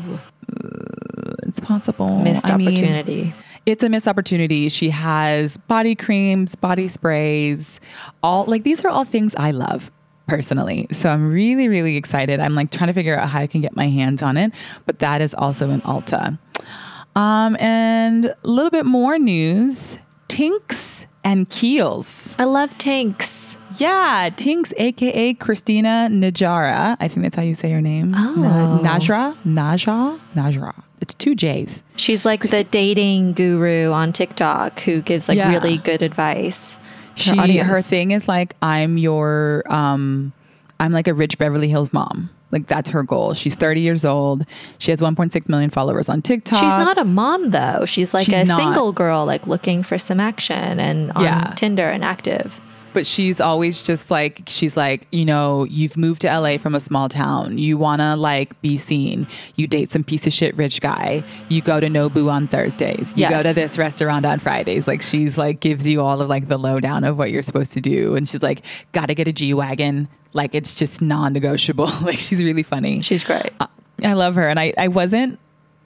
uh, 0.64 1.34
It's 1.44 1.60
possible. 1.60 2.20
missed 2.20 2.46
I 2.46 2.56
mean, 2.58 2.70
opportunity. 2.70 3.34
it's 3.66 3.84
a 3.84 3.90
missed 3.90 4.08
opportunity. 4.08 4.70
She 4.70 4.90
has 4.90 5.58
body 5.58 5.96
creams, 5.96 6.56
body 6.56 6.88
sprays, 6.88 7.80
all 8.24 8.46
like 8.46 8.64
these 8.64 8.84
are 8.86 8.90
all 8.90 9.06
things 9.06 9.36
I 9.36 9.52
love 9.52 9.92
personally. 10.28 10.88
So 10.92 11.10
I'm 11.10 11.32
really, 11.32 11.68
really 11.68 11.98
excited. 11.98 12.40
I'm 12.40 12.56
like 12.56 12.72
trying 12.72 12.88
to 12.88 12.94
figure 12.94 13.18
out 13.20 13.30
how 13.30 13.40
I 13.40 13.48
can 13.48 13.62
get 13.62 13.76
my 13.76 13.88
hands 13.90 14.22
on 14.22 14.38
it, 14.38 14.52
but 14.86 15.00
that 15.00 15.22
is 15.22 15.34
also 15.34 15.70
in 15.70 15.82
Ulta. 15.82 16.38
Um, 17.16 17.58
and 17.60 18.26
a 18.26 18.36
little 18.44 18.72
bit 18.72 18.86
more 18.86 19.20
news 19.20 19.98
Tinx 20.30 21.06
and 21.24 21.50
Kiehl's. 21.50 22.34
I 22.40 22.46
love 22.46 22.78
tanks. 22.78 23.58
Yeah, 23.78 24.30
Tinx, 24.32 24.74
aka 24.78 25.34
Christina 25.36 26.08
Najara. 26.12 26.98
I 27.00 27.08
think 27.08 27.24
that's 27.24 27.36
how 27.36 27.42
you 27.42 27.56
say 27.56 27.72
her 27.72 27.82
name. 27.82 28.14
Oh. 28.16 28.80
Najra? 28.84 29.36
Najra? 29.46 30.20
Najra. 30.36 30.84
It's 31.00 31.14
two 31.14 31.36
J's. 31.36 31.82
She's 31.96 32.26
like 32.26 32.42
the 32.44 32.64
dating 32.64 33.34
guru 33.34 33.92
on 33.92 34.14
TikTok 34.14 34.82
who 34.82 35.02
gives 35.02 35.28
like 35.28 35.38
Yeah. 35.38 35.52
really 35.52 35.78
good 35.78 36.02
advice. 36.02 36.80
She 37.22 37.38
audience. 37.40 37.68
her 37.70 37.82
thing 37.82 38.12
is 38.12 38.28
like 38.28 38.56
i'm 38.62 38.98
your 38.98 39.64
um 39.68 40.32
i'm 40.80 40.92
like 40.92 41.08
a 41.08 41.14
rich 41.14 41.38
beverly 41.38 41.68
hills 41.70 41.92
mom 41.94 42.30
Like 42.52 42.68
that's 42.68 42.90
her 42.90 43.04
goal. 43.04 43.34
She's 43.34 43.56
30 43.56 43.80
years 43.80 44.04
old. 44.04 44.46
She 44.78 44.92
has 44.92 45.00
1.6 45.00 45.48
million 45.48 45.70
followers 45.70 46.10
on 46.10 46.22
TikTok. 46.22 46.60
She's 46.60 46.76
not 46.76 46.98
a 46.98 47.06
mom 47.06 47.52
though. 47.52 47.86
She's 47.86 48.14
like 48.14 48.26
She's 48.26 48.36
a 48.42 48.44
not. 48.44 48.58
single 48.58 48.92
girl, 48.92 49.26
like 49.26 49.48
looking 49.48 49.84
for 49.84 49.98
some 49.98 50.20
action 50.20 50.78
and 50.78 51.14
on 51.14 51.24
Yeah. 51.24 51.54
Tinder 51.56 51.88
and 51.90 52.04
active. 52.04 52.60
But 52.94 53.06
she's 53.06 53.40
always 53.40 53.86
just 53.86 54.12
like 54.12 54.44
she's 54.48 54.76
like 54.78 55.08
you 55.12 55.26
know 55.26 55.66
you've 55.66 55.98
moved 55.98 56.22
to 56.22 56.40
la 56.40 56.58
from 56.58 56.76
a 56.76 56.80
small 56.80 57.10
town. 57.10 57.58
You 57.58 57.78
want 57.78 58.02
to 58.02 58.16
like 58.16 58.60
be 58.62 58.78
seen. 58.78 59.28
You 59.56 59.68
date 59.68 59.90
some 59.90 60.04
piece 60.04 60.28
of 60.28 60.34
shit 60.34 60.56
rich 60.58 60.82
guy. 60.82 61.24
You 61.50 61.62
go 61.62 61.80
to 61.80 61.88
nobu 61.88 62.32
on 62.32 62.48
thursdays. 62.48 63.14
You 63.16 63.30
go 63.30 63.44
to 63.44 63.54
this 63.54 63.78
restaurant 63.78 64.26
on 64.26 64.40
fridays. 64.40 64.88
Like 64.88 65.02
she's 65.02 65.38
like 65.38 65.60
gives 65.60 65.88
you 65.88 66.02
all 66.02 66.22
of 66.22 66.30
like 66.30 66.48
the 66.48 66.58
lowdown 66.58 67.04
of 67.04 67.18
what 67.18 67.32
you're 67.32 67.42
supposed 67.42 67.74
to 67.74 67.82
do. 67.82 68.16
And 68.16 68.28
she's 68.28 68.44
like 68.44 68.64
gotta 68.92 69.14
get 69.14 69.28
a 69.28 69.34
g-wagon 69.34 70.08
like 70.34 70.56
it's 70.56 70.76
just 70.76 71.02
non-negotiable. 71.02 71.90
Like 72.02 72.20
she's 72.20 72.44
really 72.44 72.64
funny. 72.64 73.02
She's 73.02 73.24
great. 73.24 73.52
Uh, 73.60 73.68
I 74.04 74.14
love 74.14 74.36
her. 74.36 74.48
And 74.48 74.60
I, 74.60 74.74
I 74.78 74.88
wasn't 74.88 75.40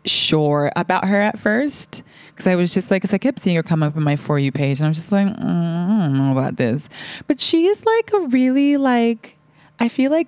sure 0.06 0.72
about 0.76 1.06
her 1.06 1.20
at 1.20 1.38
first 1.38 2.04
because 2.36 2.48
I 2.48 2.56
was 2.56 2.74
just 2.74 2.92
like, 2.92 3.02
because 3.02 3.14
I 3.14 3.18
kept 3.18 3.40
seeing 3.40 3.56
her 3.56 3.64
come 3.64 3.82
up 3.82 3.96
on 3.96 4.04
my 4.04 4.18
For 4.18 4.38
You 4.38 4.52
page 4.52 4.80
and 4.80 4.86
I 4.86 4.90
was 4.90 4.98
just 4.98 5.12
like, 5.12 5.28
mm, 5.28 5.40
I 5.40 6.08
don't 6.08 6.18
know 6.18 6.32
about 6.34 6.58
this. 6.58 6.90
But 7.28 7.40
she 7.40 7.68
is 7.68 7.86
like 7.86 8.12
a 8.14 8.20
really 8.28 8.76
like, 8.76 9.38
I 9.80 9.88
feel 9.88 10.12
like 10.12 10.28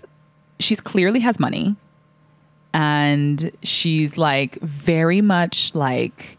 she's 0.60 0.80
clearly 0.80 1.20
has 1.20 1.38
money 1.38 1.76
and 2.74 3.52
she's 3.62 4.17
like 4.17 4.56
very 4.62 5.20
much 5.22 5.76
like 5.76 6.38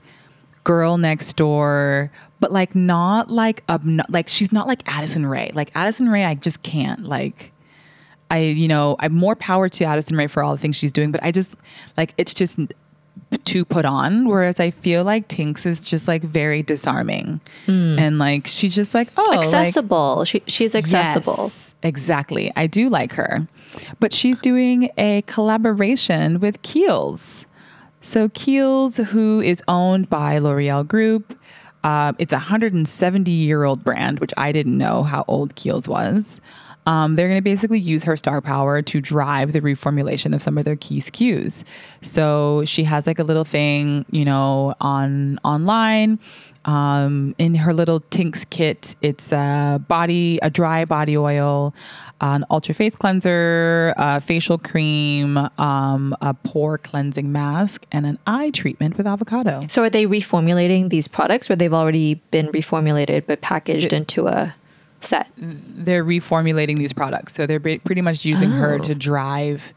girl 0.64 0.98
next 0.98 1.34
door 1.36 2.10
but 2.40 2.52
like 2.52 2.74
not 2.74 3.30
like 3.30 3.66
obno- 3.68 4.04
like 4.10 4.28
she's 4.28 4.52
not 4.52 4.66
like 4.66 4.82
Addison 4.86 5.24
Rae 5.24 5.50
like 5.54 5.70
Addison 5.74 6.08
Rae 6.08 6.24
I 6.24 6.34
just 6.34 6.62
can't 6.62 7.04
like 7.04 7.52
I, 8.30 8.40
you 8.40 8.68
know, 8.68 8.96
I'm 8.98 9.14
more 9.14 9.34
power 9.34 9.68
to 9.68 9.84
Addison 9.84 10.16
Rae 10.16 10.26
for 10.26 10.42
all 10.42 10.52
the 10.52 10.58
things 10.58 10.76
she's 10.76 10.92
doing, 10.92 11.10
but 11.10 11.22
I 11.22 11.30
just 11.32 11.56
like 11.96 12.14
it's 12.18 12.34
just 12.34 12.58
too 13.44 13.64
put 13.64 13.84
on. 13.84 14.28
Whereas 14.28 14.60
I 14.60 14.70
feel 14.70 15.04
like 15.04 15.28
Tinx 15.28 15.66
is 15.66 15.84
just 15.84 16.08
like 16.08 16.22
very 16.22 16.62
disarming, 16.62 17.40
and 17.66 18.18
like 18.18 18.46
she's 18.46 18.74
just 18.74 18.94
like 18.94 19.08
oh, 19.16 19.26
like- 19.30 19.46
accessible. 19.46 20.24
she, 20.24 20.42
she's 20.46 20.74
accessible. 20.74 21.44
Yes, 21.44 21.74
exactly. 21.82 22.52
I 22.56 22.66
do 22.66 22.88
like 22.88 23.12
her, 23.12 23.46
but 24.00 24.12
she's 24.12 24.38
doing 24.38 24.90
a 24.98 25.22
collaboration 25.26 26.40
with 26.40 26.62
Kiehl's. 26.62 27.46
So 28.00 28.28
Kiehl's, 28.28 28.96
who 28.96 29.40
is 29.40 29.62
owned 29.68 30.08
by 30.08 30.38
L'Oreal 30.38 30.86
Group, 30.86 31.38
uh, 31.84 32.12
it's 32.18 32.32
a 32.32 32.36
170 32.36 33.30
year 33.30 33.64
old 33.64 33.84
brand, 33.84 34.20
which 34.20 34.32
I 34.36 34.52
didn't 34.52 34.78
know 34.78 35.02
how 35.02 35.24
old 35.28 35.54
Kiehl's 35.56 35.88
was. 35.88 36.40
Um, 36.88 37.16
they're 37.16 37.28
going 37.28 37.36
to 37.36 37.42
basically 37.42 37.78
use 37.78 38.02
her 38.04 38.16
star 38.16 38.40
power 38.40 38.80
to 38.80 39.00
drive 39.02 39.52
the 39.52 39.60
reformulation 39.60 40.34
of 40.34 40.40
some 40.40 40.56
of 40.56 40.64
their 40.64 40.76
key 40.76 41.00
SKUs. 41.00 41.62
So 42.00 42.64
she 42.64 42.82
has 42.84 43.06
like 43.06 43.18
a 43.18 43.24
little 43.24 43.44
thing, 43.44 44.06
you 44.10 44.24
know, 44.24 44.74
on 44.80 45.38
online. 45.44 46.18
Um, 46.64 47.34
in 47.38 47.54
her 47.56 47.74
little 47.74 48.00
Tinx 48.00 48.48
kit, 48.48 48.96
it's 49.02 49.32
a 49.32 49.84
body, 49.86 50.38
a 50.42 50.48
dry 50.48 50.86
body 50.86 51.16
oil, 51.16 51.74
an 52.22 52.46
ultra 52.50 52.74
face 52.74 52.96
cleanser, 52.96 53.92
a 53.98 54.20
facial 54.22 54.56
cream, 54.56 55.36
um, 55.58 56.16
a 56.22 56.32
pore 56.32 56.78
cleansing 56.78 57.30
mask, 57.30 57.84
and 57.92 58.06
an 58.06 58.18
eye 58.26 58.48
treatment 58.50 58.96
with 58.96 59.06
avocado. 59.06 59.66
So 59.68 59.82
are 59.82 59.90
they 59.90 60.06
reformulating 60.06 60.88
these 60.88 61.06
products 61.06 61.50
or 61.50 61.56
they've 61.56 61.72
already 61.72 62.14
been 62.30 62.48
reformulated 62.48 63.26
but 63.26 63.42
packaged 63.42 63.92
into 63.92 64.26
a 64.26 64.54
set? 65.00 65.30
they're 65.36 66.04
reformulating 66.04 66.78
these 66.78 66.92
products. 66.92 67.34
So 67.34 67.46
they're 67.46 67.60
pretty 67.60 68.00
much 68.00 68.24
using 68.24 68.50
her 68.50 68.78
to 68.80 68.94
drive. 68.94 69.72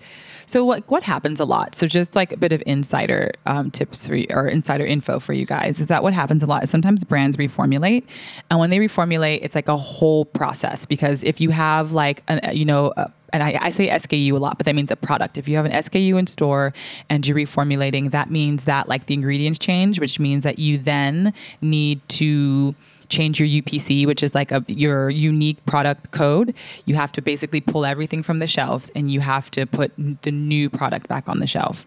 So 0.51 0.65
what 0.65 0.83
what 0.89 1.03
happens 1.03 1.39
a 1.39 1.45
lot? 1.45 1.75
So 1.75 1.87
just 1.87 2.13
like 2.13 2.33
a 2.33 2.37
bit 2.37 2.51
of 2.51 2.61
insider 2.65 3.31
um, 3.45 3.71
tips 3.71 4.05
for 4.05 4.15
you, 4.15 4.27
or 4.31 4.49
insider 4.49 4.85
info 4.85 5.19
for 5.19 5.31
you 5.31 5.45
guys 5.45 5.79
is 5.79 5.87
that 5.87 6.03
what 6.03 6.11
happens 6.11 6.43
a 6.43 6.45
lot 6.45 6.63
is 6.63 6.69
sometimes 6.69 7.05
brands 7.05 7.37
reformulate, 7.37 8.03
and 8.49 8.59
when 8.59 8.69
they 8.69 8.77
reformulate, 8.77 9.39
it's 9.43 9.55
like 9.55 9.69
a 9.69 9.77
whole 9.77 10.25
process 10.25 10.85
because 10.85 11.23
if 11.23 11.39
you 11.39 11.51
have 11.51 11.93
like 11.93 12.23
an, 12.27 12.41
you 12.53 12.65
know. 12.65 12.93
A, 12.97 13.11
and 13.33 13.41
I, 13.41 13.57
I 13.61 13.69
say 13.69 13.87
SKU 13.87 14.33
a 14.33 14.37
lot, 14.39 14.57
but 14.57 14.65
that 14.65 14.75
means 14.75 14.91
a 14.91 14.97
product. 14.97 15.37
If 15.37 15.47
you 15.47 15.55
have 15.55 15.63
an 15.65 15.71
SKU 15.71 16.19
in 16.19 16.27
store 16.27 16.73
and 17.09 17.25
you're 17.25 17.37
reformulating, 17.37 18.11
that 18.11 18.29
means 18.29 18.65
that 18.65 18.89
like 18.89 19.05
the 19.05 19.13
ingredients 19.13 19.57
change, 19.57 20.01
which 20.01 20.19
means 20.19 20.43
that 20.43 20.59
you 20.59 20.77
then 20.77 21.33
need 21.61 22.01
to 22.09 22.75
change 23.11 23.39
your 23.39 23.47
UPC, 23.47 24.07
which 24.07 24.23
is 24.23 24.33
like 24.33 24.51
a 24.51 24.63
your 24.67 25.09
unique 25.09 25.63
product 25.65 26.11
code. 26.11 26.55
You 26.85 26.95
have 26.95 27.11
to 27.11 27.21
basically 27.21 27.61
pull 27.61 27.85
everything 27.85 28.23
from 28.23 28.39
the 28.39 28.47
shelves 28.47 28.89
and 28.95 29.11
you 29.11 29.19
have 29.19 29.51
to 29.51 29.65
put 29.67 29.91
the 30.23 30.31
new 30.31 30.69
product 30.69 31.07
back 31.07 31.29
on 31.29 31.39
the 31.39 31.47
shelf. 31.47 31.85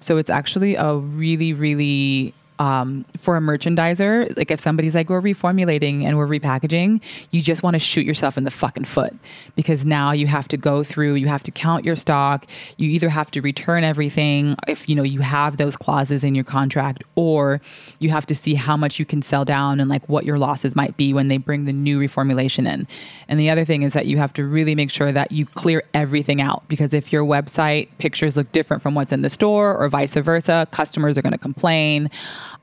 So 0.00 0.18
it's 0.18 0.28
actually 0.28 0.74
a 0.74 0.96
really, 0.96 1.54
really 1.54 2.34
um, 2.58 3.04
for 3.16 3.36
a 3.36 3.40
merchandiser, 3.40 4.36
like 4.36 4.50
if 4.50 4.60
somebody's 4.60 4.94
like, 4.94 5.10
we're 5.10 5.20
reformulating 5.20 6.04
and 6.04 6.16
we're 6.16 6.26
repackaging, 6.26 7.00
you 7.30 7.42
just 7.42 7.62
want 7.62 7.74
to 7.74 7.80
shoot 7.80 8.06
yourself 8.06 8.38
in 8.38 8.44
the 8.44 8.50
fucking 8.50 8.84
foot 8.84 9.14
because 9.56 9.84
now 9.84 10.12
you 10.12 10.26
have 10.26 10.46
to 10.48 10.56
go 10.56 10.84
through, 10.84 11.14
you 11.14 11.26
have 11.26 11.42
to 11.42 11.50
count 11.50 11.84
your 11.84 11.96
stock. 11.96 12.46
You 12.76 12.88
either 12.90 13.08
have 13.08 13.30
to 13.32 13.40
return 13.40 13.82
everything 13.82 14.56
if 14.68 14.88
you 14.88 14.94
know 14.94 15.02
you 15.02 15.20
have 15.20 15.56
those 15.56 15.76
clauses 15.76 16.22
in 16.22 16.34
your 16.34 16.44
contract, 16.44 17.02
or 17.16 17.60
you 17.98 18.10
have 18.10 18.26
to 18.26 18.34
see 18.34 18.54
how 18.54 18.76
much 18.76 18.98
you 18.98 19.04
can 19.04 19.22
sell 19.22 19.44
down 19.44 19.80
and 19.80 19.90
like 19.90 20.08
what 20.08 20.24
your 20.24 20.38
losses 20.38 20.76
might 20.76 20.96
be 20.96 21.12
when 21.12 21.28
they 21.28 21.38
bring 21.38 21.64
the 21.64 21.72
new 21.72 21.98
reformulation 21.98 22.70
in. 22.72 22.86
And 23.28 23.40
the 23.40 23.50
other 23.50 23.64
thing 23.64 23.82
is 23.82 23.92
that 23.94 24.06
you 24.06 24.18
have 24.18 24.32
to 24.34 24.44
really 24.44 24.74
make 24.74 24.90
sure 24.90 25.10
that 25.10 25.32
you 25.32 25.46
clear 25.46 25.82
everything 25.92 26.40
out 26.40 26.62
because 26.68 26.94
if 26.94 27.12
your 27.12 27.24
website 27.24 27.88
pictures 27.98 28.36
look 28.36 28.50
different 28.52 28.82
from 28.82 28.94
what's 28.94 29.12
in 29.12 29.22
the 29.22 29.30
store 29.30 29.76
or 29.76 29.88
vice 29.88 30.14
versa, 30.14 30.68
customers 30.70 31.18
are 31.18 31.22
going 31.22 31.32
to 31.32 31.38
complain. 31.38 32.10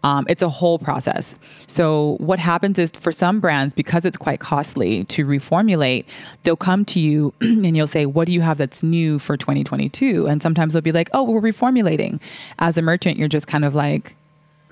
Um, 0.03 0.25
it's 0.29 0.41
a 0.41 0.49
whole 0.49 0.79
process. 0.79 1.35
So 1.67 2.17
what 2.19 2.39
happens 2.39 2.79
is 2.79 2.91
for 2.91 3.11
some 3.11 3.39
brands, 3.39 3.73
because 3.73 4.05
it's 4.05 4.17
quite 4.17 4.39
costly 4.39 5.03
to 5.05 5.25
reformulate, 5.25 6.05
they'll 6.43 6.55
come 6.55 6.85
to 6.85 6.99
you 6.99 7.33
and 7.41 7.75
you'll 7.75 7.87
say, 7.87 8.05
"What 8.05 8.25
do 8.25 8.33
you 8.33 8.41
have 8.41 8.57
that's 8.57 8.83
new 8.83 9.19
for 9.19 9.37
2022?" 9.37 10.27
And 10.27 10.41
sometimes 10.41 10.73
they'll 10.73 10.81
be 10.81 10.91
like, 10.91 11.09
"Oh, 11.13 11.23
we're 11.23 11.41
reformulating." 11.41 12.19
As 12.59 12.77
a 12.77 12.81
merchant, 12.81 13.17
you're 13.17 13.27
just 13.27 13.47
kind 13.47 13.65
of 13.65 13.75
like, 13.75 14.15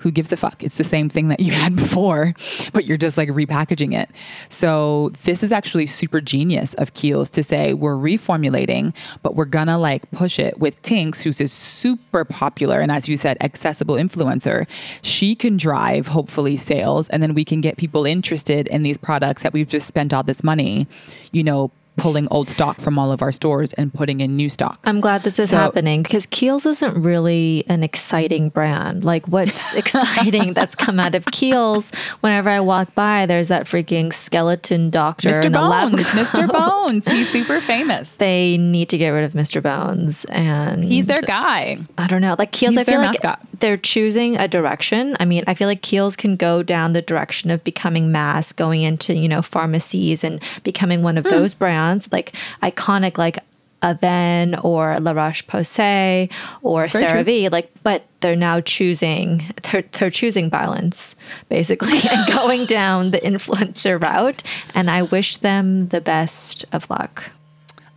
who 0.00 0.10
gives 0.10 0.32
a 0.32 0.36
fuck? 0.36 0.62
It's 0.64 0.78
the 0.78 0.84
same 0.84 1.08
thing 1.08 1.28
that 1.28 1.40
you 1.40 1.52
had 1.62 1.76
before, 1.76 2.34
but 2.72 2.86
you're 2.86 2.96
just 2.96 3.16
like 3.16 3.28
repackaging 3.28 3.94
it. 3.94 4.10
So 4.48 5.10
this 5.24 5.42
is 5.42 5.52
actually 5.52 5.86
super 5.86 6.20
genius 6.20 6.74
of 6.74 6.94
Kiehl's 6.94 7.30
to 7.30 7.44
say 7.44 7.74
we're 7.74 7.96
reformulating, 7.96 8.94
but 9.22 9.34
we're 9.34 9.44
gonna 9.44 9.78
like 9.78 10.10
push 10.10 10.38
it 10.38 10.58
with 10.58 10.80
Tinx, 10.82 11.20
who's 11.22 11.40
a 11.40 11.48
super 11.48 12.24
popular 12.24 12.80
and 12.80 12.90
as 12.90 13.08
you 13.08 13.16
said, 13.16 13.36
accessible 13.40 13.94
influencer. 13.94 14.66
She 15.02 15.34
can 15.34 15.56
drive 15.56 16.06
hopefully 16.06 16.56
sales, 16.56 17.08
and 17.10 17.22
then 17.22 17.34
we 17.34 17.44
can 17.44 17.60
get 17.60 17.76
people 17.76 18.06
interested 18.06 18.68
in 18.68 18.82
these 18.82 18.96
products 18.96 19.42
that 19.42 19.52
we've 19.52 19.68
just 19.68 19.86
spent 19.86 20.14
all 20.14 20.22
this 20.22 20.42
money, 20.42 20.86
you 21.32 21.44
know, 21.44 21.70
pulling 21.96 22.26
old 22.30 22.48
stock 22.48 22.80
from 22.80 22.98
all 22.98 23.12
of 23.12 23.20
our 23.20 23.32
stores 23.32 23.72
and 23.74 23.92
putting 23.92 24.20
in 24.20 24.34
new 24.36 24.48
stock. 24.48 24.80
I'm 24.84 25.00
glad 25.00 25.22
this 25.22 25.38
is 25.38 25.50
So- 25.50 25.58
happening 25.58 26.02
because 26.02 26.24
Kiehl's 26.26 26.64
isn't 26.64 26.94
really 27.02 27.64
an 27.68 27.82
exciting 27.82 28.48
brand. 28.48 29.04
Like, 29.04 29.28
what's 29.28 29.74
exciting 29.74 30.54
that's 30.54 30.74
come 30.74 30.98
out 30.98 31.14
of 31.14 31.26
Kiehl's? 31.26 31.90
Whenever 32.20 32.48
I 32.48 32.60
walk 32.60 32.94
by, 32.94 33.26
there's 33.26 33.48
that 33.48 33.66
freaking 33.66 34.12
skeleton 34.14 34.88
doctor 34.90 35.28
Mr. 35.30 35.44
in 35.46 35.54
a 35.54 35.68
lab. 35.68 35.90
Bones, 35.90 36.04
Mr. 36.06 36.48
Bones, 36.52 37.06
he's 37.08 37.28
super 37.28 37.60
famous. 37.60 38.14
They 38.14 38.56
need 38.56 38.88
to 38.90 38.98
get 38.98 39.10
rid 39.10 39.24
of 39.24 39.32
Mr. 39.32 39.62
Bones, 39.62 40.24
and 40.26 40.82
He's 40.84 41.06
their 41.06 41.20
guy. 41.22 41.78
I 41.98 42.06
don't 42.06 42.22
know. 42.22 42.34
Like 42.38 42.52
Kiehl's, 42.52 42.70
He's 42.70 42.78
I 42.78 42.84
feel 42.84 43.00
like 43.00 43.22
mascot. 43.22 43.40
they're 43.60 43.76
choosing 43.76 44.36
a 44.36 44.48
direction. 44.48 45.16
I 45.20 45.24
mean, 45.26 45.44
I 45.46 45.54
feel 45.54 45.68
like 45.68 45.82
Kiehl's 45.82 46.16
can 46.16 46.36
go 46.36 46.62
down 46.62 46.92
the 46.94 47.02
direction 47.02 47.50
of 47.50 47.62
becoming 47.64 48.10
mass, 48.10 48.52
going 48.52 48.82
into, 48.82 49.14
you 49.14 49.28
know, 49.28 49.42
pharmacies 49.42 50.24
and 50.24 50.40
becoming 50.62 51.02
one 51.02 51.18
of 51.18 51.24
Hmm. 51.24 51.30
those 51.30 51.52
brands, 51.54 51.79
like 52.12 52.34
iconic 52.62 53.18
like 53.18 53.38
Avène 53.82 54.62
or 54.62 54.98
La 55.00 55.12
Roche 55.12 55.46
Posay 55.46 56.30
or 56.62 56.88
Very 56.88 57.24
CeraVe. 57.24 57.52
Like, 57.52 57.70
but 57.82 58.04
they're 58.20 58.36
now 58.36 58.60
choosing 58.60 59.42
they're 59.62 59.82
they're 59.92 60.10
choosing 60.10 60.50
violence 60.50 61.16
basically 61.48 61.98
and 62.10 62.32
going 62.32 62.66
down 62.66 63.10
the 63.10 63.20
influencer 63.20 64.02
route. 64.02 64.42
And 64.74 64.90
I 64.90 65.02
wish 65.02 65.38
them 65.38 65.88
the 65.88 66.00
best 66.00 66.64
of 66.72 66.88
luck. 66.90 67.30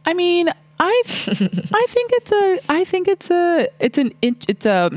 I 0.05 0.13
mean, 0.13 0.49
I 0.79 1.03
I 1.05 1.85
think 1.89 2.11
it's 2.13 2.31
a 2.31 2.59
I 2.69 2.83
think 2.83 3.07
it's 3.07 3.29
a 3.29 3.67
it's 3.79 3.97
an 3.97 4.13
it's 4.21 4.65
a 4.65 4.89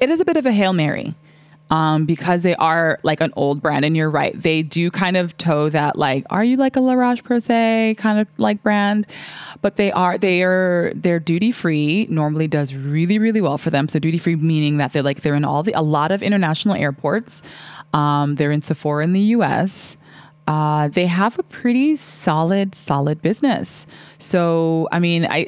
it 0.00 0.10
is 0.10 0.20
a 0.20 0.24
bit 0.24 0.36
of 0.36 0.46
a 0.46 0.52
hail 0.52 0.72
mary. 0.72 1.14
Um, 1.72 2.04
because 2.04 2.42
they 2.42 2.54
are 2.56 2.98
like 3.02 3.22
an 3.22 3.32
old 3.34 3.62
brand, 3.62 3.86
and 3.86 3.96
you're 3.96 4.10
right, 4.10 4.38
they 4.38 4.60
do 4.62 4.90
kind 4.90 5.16
of 5.16 5.34
toe 5.38 5.70
that 5.70 5.96
like, 5.96 6.26
are 6.28 6.44
you 6.44 6.58
like 6.58 6.76
a 6.76 6.80
La 6.80 6.92
Roche 6.92 7.22
Posay 7.22 7.96
kind 7.96 8.20
of 8.20 8.28
like 8.36 8.62
brand? 8.62 9.06
But 9.62 9.76
they 9.76 9.90
are 9.90 10.18
they 10.18 10.42
are 10.42 10.92
they're 10.94 11.18
duty 11.18 11.50
free. 11.50 12.06
Normally 12.10 12.46
does 12.46 12.74
really 12.74 13.18
really 13.18 13.40
well 13.40 13.56
for 13.56 13.70
them. 13.70 13.88
So 13.88 13.98
duty 13.98 14.18
free 14.18 14.36
meaning 14.36 14.76
that 14.76 14.92
they're 14.92 15.02
like 15.02 15.22
they're 15.22 15.34
in 15.34 15.46
all 15.46 15.62
the 15.62 15.72
a 15.72 15.80
lot 15.80 16.12
of 16.12 16.22
international 16.22 16.74
airports. 16.74 17.42
Um, 17.94 18.34
they're 18.36 18.52
in 18.52 18.60
Sephora 18.62 19.04
in 19.04 19.14
the 19.14 19.20
U.S. 19.36 19.96
uh, 20.48 20.88
they 20.88 21.06
have 21.06 21.38
a 21.38 21.42
pretty 21.42 21.96
solid, 21.96 22.74
solid 22.74 23.22
business. 23.22 23.86
So, 24.18 24.88
I 24.92 24.98
mean, 24.98 25.26
I 25.26 25.46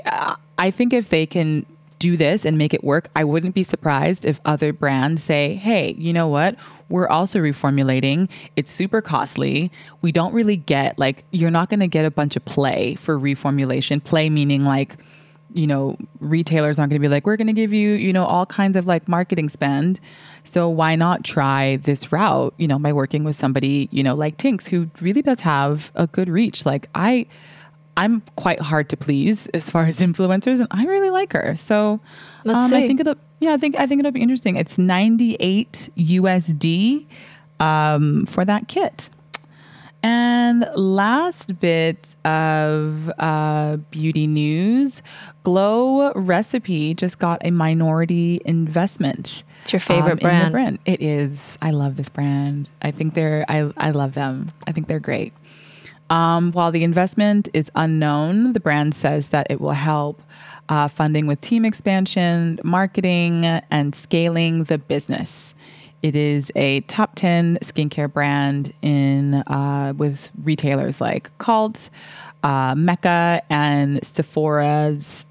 I 0.58 0.70
think 0.70 0.92
if 0.92 1.08
they 1.10 1.26
can 1.26 1.66
do 2.04 2.16
this 2.18 2.44
and 2.44 2.58
make 2.58 2.74
it 2.74 2.84
work, 2.84 3.08
I 3.16 3.24
wouldn't 3.24 3.54
be 3.54 3.62
surprised 3.62 4.26
if 4.26 4.38
other 4.44 4.72
brands 4.74 5.24
say, 5.24 5.54
"Hey, 5.54 5.94
you 5.96 6.12
know 6.12 6.28
what? 6.28 6.56
We're 6.90 7.08
also 7.08 7.38
reformulating. 7.38 8.28
It's 8.56 8.70
super 8.70 9.00
costly. 9.00 9.72
We 10.02 10.12
don't 10.12 10.34
really 10.34 10.56
get 10.56 10.98
like 10.98 11.24
you're 11.30 11.50
not 11.50 11.70
going 11.70 11.80
to 11.80 11.86
get 11.86 12.04
a 12.04 12.10
bunch 12.10 12.36
of 12.36 12.44
play 12.44 12.94
for 12.96 13.18
reformulation. 13.18 14.02
Play 14.02 14.28
meaning 14.30 14.64
like." 14.64 14.96
you 15.56 15.68
know, 15.68 15.96
retailers 16.18 16.80
aren't 16.80 16.90
going 16.90 17.00
to 17.00 17.08
be 17.08 17.08
like, 17.08 17.24
we're 17.24 17.36
going 17.36 17.46
to 17.46 17.52
give 17.52 17.72
you, 17.72 17.90
you 17.92 18.12
know, 18.12 18.24
all 18.24 18.44
kinds 18.44 18.76
of 18.76 18.88
like 18.88 19.06
marketing 19.06 19.48
spend. 19.48 20.00
So 20.42 20.68
why 20.68 20.96
not 20.96 21.22
try 21.22 21.76
this 21.76 22.10
route, 22.10 22.52
you 22.58 22.66
know, 22.66 22.76
by 22.80 22.92
working 22.92 23.22
with 23.22 23.36
somebody, 23.36 23.88
you 23.92 24.02
know, 24.02 24.16
like 24.16 24.36
Tinx, 24.36 24.66
who 24.66 24.90
really 25.00 25.22
does 25.22 25.38
have 25.40 25.92
a 25.94 26.08
good 26.08 26.28
reach. 26.28 26.66
Like 26.66 26.88
I, 26.96 27.26
I'm 27.96 28.22
quite 28.36 28.60
hard 28.60 28.88
to 28.90 28.96
please 28.96 29.46
as 29.48 29.70
far 29.70 29.84
as 29.84 29.98
influencers, 30.00 30.60
and 30.60 30.68
I 30.70 30.84
really 30.86 31.10
like 31.10 31.32
her. 31.32 31.54
So 31.56 32.00
um, 32.46 32.74
I 32.74 32.86
think 32.86 33.00
it'll, 33.00 33.16
yeah, 33.40 33.54
I 33.54 33.56
think 33.56 33.76
I 33.76 33.86
think 33.86 34.00
it'll 34.00 34.12
be 34.12 34.22
interesting. 34.22 34.56
It's 34.56 34.78
98 34.78 35.90
USD 35.96 37.06
um, 37.60 38.26
for 38.26 38.44
that 38.44 38.68
kit. 38.68 39.10
And 40.02 40.68
last 40.74 41.58
bit 41.60 42.14
of 42.26 43.10
uh, 43.18 43.78
beauty 43.90 44.26
news 44.26 45.00
Glow 45.44 46.12
Recipe 46.12 46.92
just 46.92 47.18
got 47.18 47.40
a 47.44 47.50
minority 47.50 48.40
investment. 48.44 49.44
It's 49.62 49.72
your 49.72 49.80
favorite 49.80 50.12
um, 50.12 50.18
brand. 50.18 50.52
brand. 50.52 50.78
It 50.84 51.00
is. 51.00 51.58
I 51.62 51.70
love 51.70 51.96
this 51.96 52.10
brand. 52.10 52.68
I 52.82 52.90
think 52.90 53.14
they're, 53.14 53.46
I, 53.48 53.72
I 53.78 53.92
love 53.92 54.12
them. 54.12 54.52
I 54.66 54.72
think 54.72 54.88
they're 54.88 55.00
great. 55.00 55.32
Um, 56.10 56.52
while 56.52 56.70
the 56.70 56.84
investment 56.84 57.48
is 57.54 57.70
unknown, 57.74 58.52
the 58.52 58.60
brand 58.60 58.94
says 58.94 59.30
that 59.30 59.46
it 59.50 59.60
will 59.60 59.72
help 59.72 60.20
uh, 60.68 60.88
funding 60.88 61.26
with 61.26 61.40
team 61.40 61.64
expansion, 61.64 62.58
marketing, 62.62 63.44
and 63.44 63.94
scaling 63.94 64.64
the 64.64 64.78
business. 64.78 65.54
It 66.02 66.14
is 66.14 66.52
a 66.54 66.80
top 66.82 67.14
10 67.14 67.58
skincare 67.62 68.12
brand 68.12 68.74
in 68.82 69.34
uh, 69.46 69.94
with 69.96 70.30
retailers 70.42 71.00
like 71.00 71.30
Cult, 71.38 71.88
uh, 72.42 72.74
Mecca, 72.76 73.40
and 73.48 74.04
Sephora's 74.04 75.24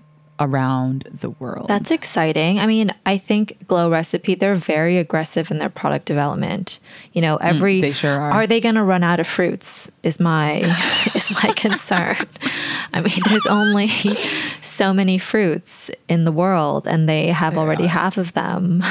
around 0.44 1.08
the 1.12 1.30
world. 1.30 1.68
That's 1.68 1.92
exciting. 1.92 2.60
I 2.60 2.66
mean, 2.66 2.94
I 3.06 3.18
think 3.18 3.66
Glow 3.68 3.90
Recipe, 3.90 4.36
they're 4.36 4.56
very 4.56 4.98
aggressive 4.98 5.50
in 5.50 5.58
their 5.58 5.70
product 5.70 6.06
development. 6.06 6.80
You 7.14 7.22
know, 7.22 7.38
mm, 7.38 7.46
every 7.46 7.80
mm, 7.80 7.82
they 7.82 7.92
sure 7.92 8.20
are. 8.20 8.32
Are 8.32 8.48
they 8.48 8.60
going 8.60 8.76
to 8.76 8.84
run 8.84 9.04
out 9.04 9.20
of 9.20 9.28
fruits? 9.28 9.92
Is 10.04 10.20
my 10.20 10.58
is 11.16 11.32
my 11.44 11.54
concern. 11.54 12.18
I 12.94 13.02
mean, 13.02 13.20
there's 13.28 13.48
only 13.48 13.88
so 14.62 14.94
many 14.94 15.18
fruits 15.18 15.90
in 16.08 16.26
the 16.26 16.32
world 16.32 16.88
and 16.88 17.08
they 17.08 17.28
have 17.28 17.58
already 17.58 17.86
are. 17.86 17.88
half 17.88 18.18
of 18.18 18.34
them. 18.34 18.84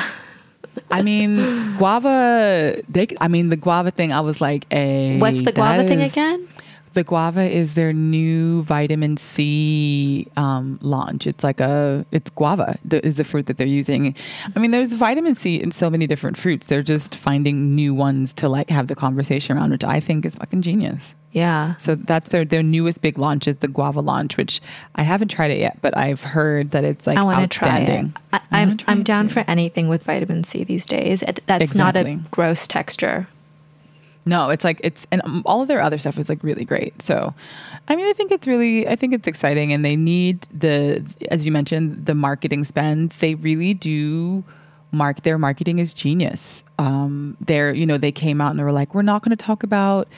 I 0.90 1.02
mean, 1.02 1.36
guava. 1.78 2.80
They, 2.88 3.08
I 3.20 3.28
mean, 3.28 3.48
the 3.48 3.56
guava 3.56 3.90
thing. 3.90 4.12
I 4.12 4.20
was 4.20 4.40
like, 4.40 4.66
a. 4.70 5.18
What's 5.18 5.42
the 5.42 5.52
guava 5.52 5.86
thing 5.86 6.02
again? 6.02 6.48
The 6.92 7.04
guava 7.04 7.42
is 7.42 7.74
their 7.74 7.92
new 7.92 8.62
vitamin 8.62 9.16
C 9.16 10.26
um, 10.36 10.78
launch. 10.82 11.26
It's 11.26 11.42
like 11.42 11.60
a, 11.60 12.04
it's 12.10 12.30
guava 12.30 12.78
is 12.90 13.16
the 13.16 13.24
fruit 13.24 13.46
that 13.46 13.56
they're 13.56 13.66
using. 13.66 14.14
I 14.54 14.58
mean, 14.58 14.70
there's 14.70 14.92
vitamin 14.92 15.34
C 15.34 15.60
in 15.60 15.70
so 15.70 15.88
many 15.88 16.06
different 16.06 16.36
fruits. 16.36 16.66
They're 16.66 16.82
just 16.82 17.14
finding 17.14 17.74
new 17.74 17.94
ones 17.94 18.32
to 18.34 18.48
like 18.48 18.70
have 18.70 18.88
the 18.88 18.94
conversation 18.94 19.56
around, 19.56 19.70
which 19.70 19.84
I 19.84 20.00
think 20.00 20.26
is 20.26 20.34
fucking 20.34 20.62
genius. 20.62 21.14
Yeah. 21.32 21.76
So 21.76 21.94
that's 21.94 22.28
their 22.28 22.44
their 22.44 22.62
newest 22.62 23.00
big 23.00 23.18
launch 23.18 23.48
is 23.48 23.56
the 23.58 23.68
guava 23.68 24.00
launch, 24.00 24.36
which 24.36 24.60
I 24.94 25.02
haven't 25.02 25.28
tried 25.28 25.50
it 25.50 25.58
yet, 25.58 25.78
but 25.80 25.96
I've 25.96 26.22
heard 26.22 26.72
that 26.72 26.84
it's 26.84 27.06
like 27.06 27.16
I 27.16 27.22
want 27.22 27.50
to 27.50 27.58
try 27.58 27.78
it. 27.78 28.06
I, 28.32 28.40
am 28.60 28.70
I'm, 28.70 28.78
I'm 28.86 29.02
down 29.02 29.28
too. 29.28 29.34
for 29.34 29.44
anything 29.48 29.88
with 29.88 30.04
vitamin 30.04 30.44
C 30.44 30.62
these 30.62 30.84
days. 30.84 31.20
That's 31.20 31.72
exactly. 31.72 31.78
not 31.78 31.96
a 31.96 32.28
gross 32.30 32.66
texture. 32.66 33.28
No, 34.24 34.50
it's 34.50 34.64
like 34.64 34.80
it's 34.84 35.06
and 35.10 35.42
all 35.44 35.62
of 35.62 35.68
their 35.68 35.80
other 35.80 35.98
stuff 35.98 36.16
is 36.16 36.28
like 36.28 36.42
really 36.44 36.64
great. 36.64 37.02
So, 37.02 37.34
I 37.88 37.96
mean, 37.96 38.06
I 38.06 38.12
think 38.12 38.30
it's 38.30 38.46
really 38.46 38.86
I 38.86 38.96
think 38.96 39.14
it's 39.14 39.26
exciting 39.26 39.72
and 39.72 39.84
they 39.84 39.96
need 39.96 40.46
the 40.52 41.04
as 41.30 41.44
you 41.44 41.52
mentioned 41.52 42.06
the 42.06 42.14
marketing 42.14 42.64
spend. 42.64 43.10
They 43.12 43.34
really 43.34 43.74
do 43.74 44.44
mark 44.92 45.22
their 45.22 45.38
marketing 45.38 45.78
is 45.78 45.92
genius. 45.92 46.62
Um, 46.78 47.36
they're 47.40 47.72
you 47.72 47.86
know 47.86 47.98
they 47.98 48.12
came 48.12 48.40
out 48.40 48.50
and 48.50 48.58
they 48.58 48.64
were 48.64 48.72
like 48.72 48.94
we're 48.94 49.02
not 49.02 49.22
going 49.22 49.36
to 49.36 49.44
talk 49.44 49.62
about 49.62 50.08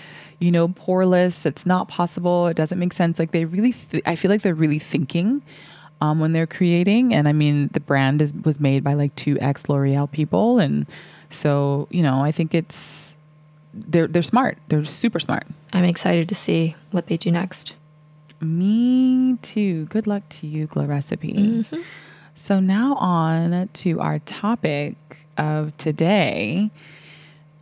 you 0.44 0.50
know, 0.50 0.68
poreless. 0.68 1.46
It's 1.46 1.64
not 1.64 1.88
possible. 1.88 2.46
It 2.48 2.56
doesn't 2.56 2.78
make 2.78 2.92
sense. 2.92 3.18
Like 3.18 3.30
they 3.30 3.44
really, 3.44 3.72
th- 3.72 4.02
I 4.06 4.16
feel 4.16 4.30
like 4.30 4.42
they're 4.42 4.54
really 4.54 4.78
thinking 4.78 5.42
um, 6.00 6.20
when 6.20 6.32
they're 6.32 6.46
creating. 6.46 7.14
And 7.14 7.28
I 7.28 7.32
mean, 7.32 7.70
the 7.72 7.80
brand 7.80 8.20
is, 8.20 8.32
was 8.32 8.60
made 8.60 8.84
by 8.84 8.94
like 8.94 9.14
two 9.16 9.38
ex 9.40 9.68
L'Oreal 9.68 10.10
people, 10.10 10.58
and 10.58 10.86
so 11.30 11.88
you 11.90 12.02
know, 12.02 12.22
I 12.22 12.30
think 12.32 12.54
it's 12.54 13.13
they're 13.74 14.06
they're 14.06 14.22
smart. 14.22 14.58
They're 14.68 14.84
super 14.84 15.20
smart. 15.20 15.46
I'm 15.72 15.84
excited 15.84 16.28
to 16.28 16.34
see 16.34 16.76
what 16.90 17.08
they 17.08 17.16
do 17.16 17.30
next. 17.30 17.74
Me 18.40 19.36
too. 19.42 19.86
Good 19.86 20.06
luck 20.06 20.22
to 20.28 20.46
you, 20.46 20.66
Glow 20.66 20.86
Recipe. 20.86 21.32
Mm-hmm. 21.34 21.82
So 22.34 22.60
now 22.60 22.94
on 22.96 23.68
to 23.72 24.00
our 24.00 24.18
topic 24.20 25.26
of 25.36 25.76
today. 25.76 26.70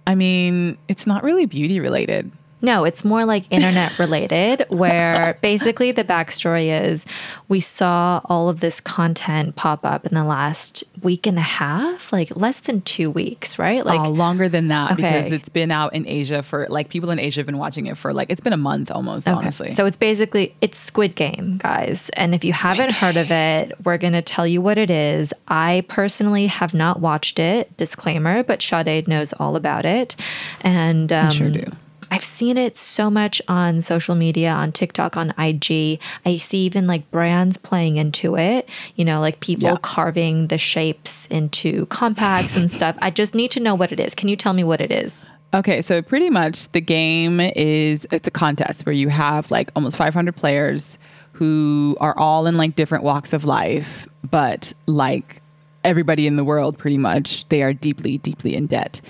I 0.07 0.14
mean, 0.14 0.79
it's 0.88 1.07
not 1.07 1.22
really 1.22 1.46
beauty 1.46 1.79
related. 1.79 2.31
No, 2.62 2.85
it's 2.85 3.05
more 3.05 3.25
like 3.25 3.44
internet 3.51 3.98
related, 3.98 4.64
where 4.68 5.37
basically 5.42 5.90
the 5.90 6.05
backstory 6.05 6.68
is 6.83 7.05
we 7.48 7.59
saw 7.59 8.20
all 8.27 8.48
of 8.48 8.61
this 8.61 8.81
content 8.81 9.57
pop 9.57 9.85
up 9.85 10.07
in 10.07 10.14
the 10.14 10.25
last 10.25 10.85
week 11.03 11.27
and 11.27 11.38
a 11.38 11.42
half, 11.42 12.12
like 12.12 12.35
less 12.37 12.61
than 12.61 12.81
two 12.83 13.11
weeks, 13.11 13.59
right? 13.59 13.85
Like 13.85 14.01
oh, 14.01 14.11
longer 14.11 14.48
than 14.48 14.68
that 14.68 14.92
okay. 14.92 15.03
because 15.03 15.33
it's 15.33 15.48
been 15.48 15.72
out 15.72 15.92
in 15.92 16.07
Asia 16.07 16.42
for 16.42 16.66
like 16.68 16.88
people 16.88 17.11
in 17.11 17.18
Asia 17.18 17.40
have 17.40 17.46
been 17.46 17.59
watching 17.59 17.87
it 17.87 17.98
for 17.98 18.14
like 18.14 18.31
it's 18.31 18.40
been 18.40 18.53
a 18.53 18.57
month 18.59 18.92
almost, 18.92 19.27
okay. 19.27 19.37
honestly. 19.37 19.70
So 19.72 19.85
it's 19.85 19.96
basically 19.96 20.55
it's 20.61 20.79
Squid 20.79 21.16
Game, 21.16 21.59
guys. 21.59 22.11
And 22.11 22.33
if 22.33 22.44
you 22.44 22.53
Squid 22.53 22.77
haven't 22.77 22.92
heard 22.92 23.16
of 23.16 23.31
it, 23.33 23.72
we're 23.85 23.98
gonna 23.98 24.22
tell 24.22 24.46
you 24.46 24.62
what 24.62 24.79
it 24.79 24.90
is. 24.90 25.35
I 25.48 25.85
personally 25.88 26.46
have 26.46 26.75
not 26.75 27.01
watched 27.01 27.40
it, 27.40 27.77
disclaimer, 27.77 28.44
but 28.44 28.62
Sade 28.62 29.09
knows 29.09 29.33
all 29.35 29.57
about 29.57 29.85
it. 29.85 30.14
And 30.61 31.12
um, 31.12 31.27
I 31.27 31.31
sure 31.31 31.51
do. 31.51 31.64
I've 32.12 32.22
seen 32.22 32.59
it 32.59 32.77
so 32.77 33.09
much 33.09 33.40
on 33.48 33.81
social 33.81 34.14
media, 34.14 34.51
on 34.51 34.70
TikTok, 34.70 35.16
on 35.16 35.31
IG. 35.38 35.98
I 36.27 36.37
see 36.37 36.59
even 36.66 36.87
like 36.87 37.11
brands 37.11 37.57
playing 37.57 37.96
into 37.96 38.37
it, 38.37 38.68
you 38.96 39.05
know, 39.07 39.18
like 39.18 39.40
people 39.40 39.70
yeah. 39.70 39.77
carving 39.81 40.48
the 40.48 40.59
shapes 40.59 41.25
into 41.29 41.87
compacts 41.87 42.55
and 42.55 42.70
stuff. 42.70 42.96
I 43.01 43.09
just 43.09 43.35
need 43.35 43.51
to 43.53 43.61
know 43.61 43.75
what 43.75 43.92
it 43.92 43.98
is. 43.98 44.14
Can 44.14 44.29
you 44.29 44.37
tell 44.37 44.53
me 44.53 44.62
what 44.62 44.83
it 44.83 44.92
is? 44.92 45.22
Okay, 45.55 45.81
so 45.81 46.03
pretty 46.03 46.29
much 46.29 46.70
the 46.72 46.83
game 46.83 47.40
is 47.40 48.07
it's 48.11 48.29
a 48.29 48.31
contest 48.31 48.85
where 48.85 48.92
you 48.92 49.09
have 49.09 49.51
like 49.51 49.70
almost 49.75 49.96
500 49.96 50.37
players 50.37 50.98
who 51.33 51.96
are 51.98 52.16
all 52.18 52.46
in 52.46 52.59
like 52.59 52.77
different 52.77 53.05
walks 53.05 53.33
of 53.33 53.46
life, 53.46 54.07
but 54.31 54.75
like 54.85 55.40
everybody 55.83 56.27
in 56.27 56.37
the 56.37 56.44
world 56.44 56.77
pretty 56.77 56.98
much 56.98 57.48
they 57.48 57.62
are 57.62 57.72
deeply 57.72 58.18
deeply 58.18 58.55
in 58.55 58.66
debt 58.66 59.01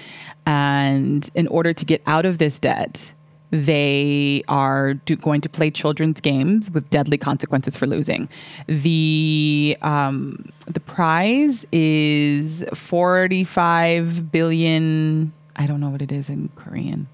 and 0.46 1.28
in 1.34 1.46
order 1.48 1.72
to 1.72 1.84
get 1.84 2.02
out 2.06 2.24
of 2.24 2.38
this 2.38 2.58
debt, 2.58 3.12
they 3.52 4.42
are 4.48 4.94
do, 4.94 5.14
going 5.14 5.42
to 5.42 5.48
play 5.48 5.70
children's 5.70 6.20
games 6.20 6.70
with 6.70 6.88
deadly 6.88 7.18
consequences 7.18 7.76
for 7.76 7.86
losing. 7.86 8.28
The 8.66 9.76
um, 9.82 10.50
the 10.66 10.80
prize 10.80 11.66
is 11.70 12.64
forty 12.74 13.44
five 13.44 14.32
billion. 14.32 15.32
I 15.54 15.66
don't 15.66 15.80
know 15.80 15.90
what 15.90 16.00
it 16.00 16.10
is 16.10 16.30
in 16.30 16.48
Korean. 16.56 17.08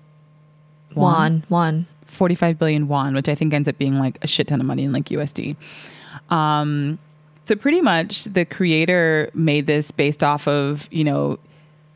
Won, 0.94 1.44
won. 1.48 1.86
Forty 2.06 2.36
five 2.36 2.56
billion 2.56 2.86
won, 2.86 3.14
which 3.14 3.28
I 3.28 3.34
think 3.34 3.52
ends 3.52 3.68
up 3.68 3.76
being 3.76 3.98
like 3.98 4.18
a 4.22 4.28
shit 4.28 4.46
ton 4.46 4.60
of 4.60 4.66
money 4.66 4.84
in 4.84 4.92
like 4.92 5.06
USD. 5.06 5.56
Um, 6.30 7.00
so 7.46 7.56
pretty 7.56 7.80
much, 7.80 8.24
the 8.24 8.44
creator 8.44 9.30
made 9.34 9.66
this 9.66 9.90
based 9.90 10.22
off 10.22 10.46
of 10.46 10.88
you 10.92 11.02
know 11.02 11.40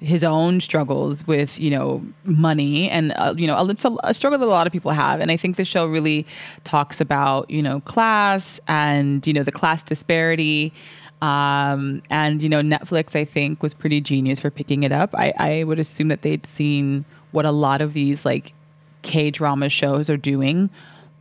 his 0.03 0.25
own 0.25 0.61
struggles 0.61 1.27
with 1.27 1.61
you 1.61 1.71
know 1.71 2.03
money 2.25 2.91
and 2.91 3.13
uh, 3.17 3.33
you 3.37 3.47
know 3.47 3.69
it's 3.69 3.85
a, 3.85 3.97
a, 4.03 4.13
struggle 4.13 4.39
that 4.39 4.47
a 4.47 4.49
lot 4.49 4.67
of 4.67 4.73
people 4.73 4.91
have. 4.91 5.21
And 5.21 5.31
i 5.31 5.37
think 5.37 5.57
the 5.57 5.65
show 5.65 5.87
really 5.87 6.27
talks 6.65 7.01
about 7.01 7.49
you 7.49 7.63
know 7.63 7.81
class 7.81 8.61
and 8.69 9.27
you 9.27 9.33
know 9.33 9.43
the 9.43 9.53
class 9.53 9.83
disparity. 9.83 10.73
Um, 11.21 12.03
and 12.11 12.43
you 12.43 12.49
know 12.49 12.63
netflix 12.63 13.15
i 13.15 13.25
think 13.25 13.63
was 13.63 13.75
pretty 13.75 14.01
genius 14.01 14.41
for 14.41 14.51
picking 14.51 14.83
it 14.83 14.91
up. 14.91 15.15
I, 15.15 15.33
I 15.39 15.65
would 15.65 15.79
assume 15.79 16.09
that 16.09 16.23
they'd 16.23 16.45
seen 16.45 17.05
what 17.31 17.45
a 17.45 17.53
lot 17.53 17.81
of 17.81 17.93
these 17.93 18.25
like 18.25 18.53
k 19.03 19.31
drama 19.31 19.69
shows 19.69 20.11
are 20.11 20.17
doing 20.17 20.69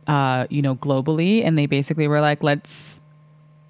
uh, 0.06 0.46
you 0.50 0.62
know 0.62 0.74
globally. 0.74 1.44
And 1.44 1.56
they 1.56 1.66
basically 1.66 2.08
were 2.08 2.20
like 2.20 2.42
let's 2.42 3.00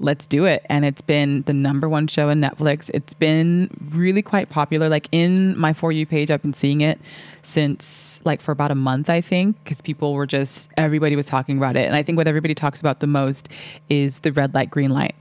let's 0.02 0.26
do 0.26 0.44
it. 0.44 0.66
And 0.68 0.84
it's 0.84 1.00
been 1.00 1.42
the 1.42 1.54
number 1.54 1.88
one 1.88 2.08
show 2.08 2.28
on 2.28 2.40
Netflix. 2.40 2.90
It's 2.92 3.14
been 3.14 3.70
really 3.90 4.20
quite 4.20 4.50
popular. 4.50 4.88
Like 4.88 5.08
in 5.12 5.58
my 5.58 5.72
For 5.72 5.92
You 5.92 6.04
page, 6.04 6.30
I've 6.30 6.42
been 6.42 6.52
seeing 6.52 6.80
it 6.80 7.00
since 7.42 8.20
like 8.24 8.40
for 8.40 8.52
about 8.52 8.70
a 8.70 8.74
month, 8.74 9.08
I 9.08 9.20
think, 9.20 9.56
because 9.64 9.80
people 9.80 10.14
were 10.14 10.26
just, 10.26 10.70
everybody 10.76 11.16
was 11.16 11.26
talking 11.26 11.56
about 11.56 11.76
it. 11.76 11.86
And 11.86 11.96
I 11.96 12.02
think 12.02 12.18
what 12.18 12.28
everybody 12.28 12.54
talks 12.54 12.80
about 12.80 13.00
the 13.00 13.06
most 13.06 13.48
is 13.88 14.18
the 14.20 14.32
red 14.32 14.54
light, 14.54 14.70
green 14.70 14.90
light. 14.90 15.14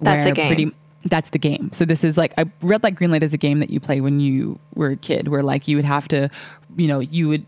That's 0.00 0.26
a 0.26 0.32
game. 0.32 0.74
that's 1.04 1.30
the 1.30 1.38
game. 1.38 1.70
So 1.72 1.84
this 1.84 2.02
is 2.02 2.16
like 2.16 2.32
a 2.36 2.46
red 2.60 2.82
light, 2.82 2.94
green 2.94 3.10
light 3.10 3.22
is 3.22 3.34
a 3.34 3.38
game 3.38 3.60
that 3.60 3.70
you 3.70 3.78
play 3.78 4.00
when 4.00 4.20
you 4.20 4.58
were 4.74 4.88
a 4.88 4.96
kid, 4.96 5.28
where 5.28 5.42
like 5.42 5.68
you 5.68 5.76
would 5.76 5.84
have 5.84 6.08
to, 6.08 6.28
you 6.76 6.88
know, 6.88 7.00
you 7.00 7.28
would 7.28 7.46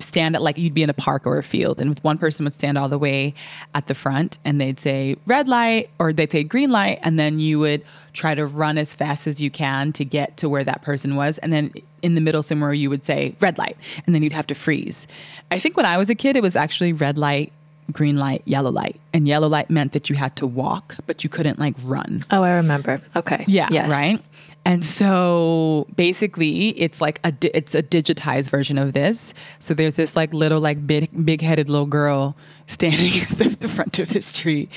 stand 0.00 0.34
at 0.34 0.42
like 0.42 0.58
you'd 0.58 0.74
be 0.74 0.82
in 0.82 0.90
a 0.90 0.94
park 0.94 1.26
or 1.26 1.38
a 1.38 1.42
field 1.42 1.80
and 1.80 1.98
one 2.00 2.18
person 2.18 2.44
would 2.44 2.54
stand 2.54 2.76
all 2.78 2.88
the 2.88 2.98
way 2.98 3.34
at 3.74 3.86
the 3.86 3.94
front 3.94 4.38
and 4.44 4.60
they'd 4.60 4.78
say 4.80 5.16
red 5.26 5.48
light 5.48 5.88
or 5.98 6.12
they'd 6.12 6.30
say 6.32 6.42
green 6.42 6.70
light 6.70 6.98
and 7.02 7.18
then 7.18 7.38
you 7.40 7.58
would 7.58 7.82
try 8.12 8.34
to 8.34 8.46
run 8.46 8.78
as 8.78 8.94
fast 8.94 9.26
as 9.26 9.40
you 9.40 9.50
can 9.50 9.92
to 9.92 10.04
get 10.04 10.36
to 10.36 10.48
where 10.48 10.64
that 10.64 10.82
person 10.82 11.16
was 11.16 11.38
and 11.38 11.52
then 11.52 11.72
in 12.02 12.14
the 12.14 12.20
middle 12.20 12.42
somewhere 12.42 12.72
you 12.72 12.90
would 12.90 13.04
say 13.04 13.34
red 13.40 13.56
light 13.58 13.76
and 14.06 14.14
then 14.14 14.22
you'd 14.22 14.32
have 14.32 14.46
to 14.46 14.54
freeze 14.54 15.06
i 15.50 15.58
think 15.58 15.76
when 15.76 15.86
i 15.86 15.96
was 15.96 16.10
a 16.10 16.14
kid 16.14 16.36
it 16.36 16.42
was 16.42 16.56
actually 16.56 16.92
red 16.92 17.16
light 17.18 17.52
green 17.92 18.16
light 18.16 18.40
yellow 18.46 18.70
light 18.70 18.98
and 19.12 19.28
yellow 19.28 19.46
light 19.48 19.68
meant 19.68 19.92
that 19.92 20.08
you 20.08 20.16
had 20.16 20.34
to 20.36 20.46
walk 20.46 20.96
but 21.06 21.22
you 21.22 21.28
couldn't 21.30 21.58
like 21.58 21.74
run 21.84 22.22
Oh, 22.30 22.42
I 22.42 22.52
remember. 22.56 23.00
Okay. 23.14 23.44
yeah. 23.46 23.68
Yes. 23.70 23.90
Right. 23.90 24.20
And 24.66 24.84
so 24.84 25.86
basically, 25.94 26.68
it's 26.80 27.00
like 27.00 27.20
a 27.22 27.32
di- 27.32 27.50
it's 27.52 27.74
a 27.74 27.82
digitized 27.82 28.48
version 28.48 28.78
of 28.78 28.94
this. 28.94 29.34
So 29.58 29.74
there's 29.74 29.96
this 29.96 30.16
like 30.16 30.32
little 30.32 30.60
like 30.60 30.86
big 30.86 31.26
big 31.26 31.42
headed 31.42 31.68
little 31.68 31.86
girl 31.86 32.34
standing 32.66 33.20
at 33.30 33.60
the, 33.60 33.68
front 33.68 33.98
of 33.98 34.08
this 34.08 34.32
tree, 34.32 34.70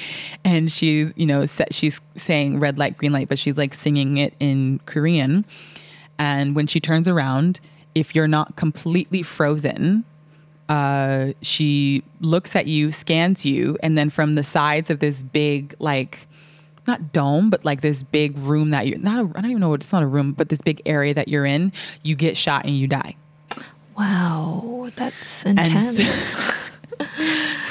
and 0.43 0.69
she's 0.69 1.13
you 1.15 1.25
know 1.25 1.45
set, 1.45 1.73
she's 1.73 2.01
saying 2.15 2.59
red 2.59 2.77
light 2.77 2.97
green 2.97 3.13
light, 3.13 3.29
but 3.29 3.39
she's 3.39 3.57
like 3.57 3.73
singing 3.73 4.17
it 4.17 4.33
in 4.39 4.81
Korean. 4.85 5.45
And 6.19 6.55
when 6.55 6.67
she 6.67 6.79
turns 6.79 7.07
around, 7.07 7.59
if 7.95 8.15
you're 8.15 8.27
not 8.27 8.55
completely 8.55 9.23
frozen, 9.23 10.03
uh, 10.69 11.33
she 11.41 12.03
looks 12.19 12.55
at 12.55 12.67
you, 12.67 12.91
scans 12.91 13.45
you, 13.45 13.77
and 13.81 13.97
then 13.97 14.09
from 14.09 14.35
the 14.35 14.43
sides 14.43 14.89
of 14.89 14.99
this 14.99 15.21
big, 15.21 15.75
like, 15.79 16.27
not 16.87 17.13
dome, 17.13 17.49
but 17.49 17.65
like 17.65 17.81
this 17.81 18.03
big 18.03 18.37
room 18.39 18.71
that 18.71 18.87
you're 18.87 18.99
not, 18.99 19.25
a, 19.25 19.37
I 19.37 19.41
don't 19.41 19.51
even 19.51 19.61
know 19.61 19.69
what 19.69 19.81
it's 19.81 19.91
not 19.91 20.03
a 20.03 20.07
room, 20.07 20.31
but 20.31 20.49
this 20.49 20.61
big 20.61 20.81
area 20.85 21.13
that 21.13 21.27
you're 21.27 21.45
in, 21.45 21.73
you 22.03 22.15
get 22.15 22.37
shot 22.37 22.65
and 22.65 22.77
you 22.77 22.87
die. 22.87 23.15
Wow, 23.97 24.89
that's 24.95 25.45
intense. 25.45 26.35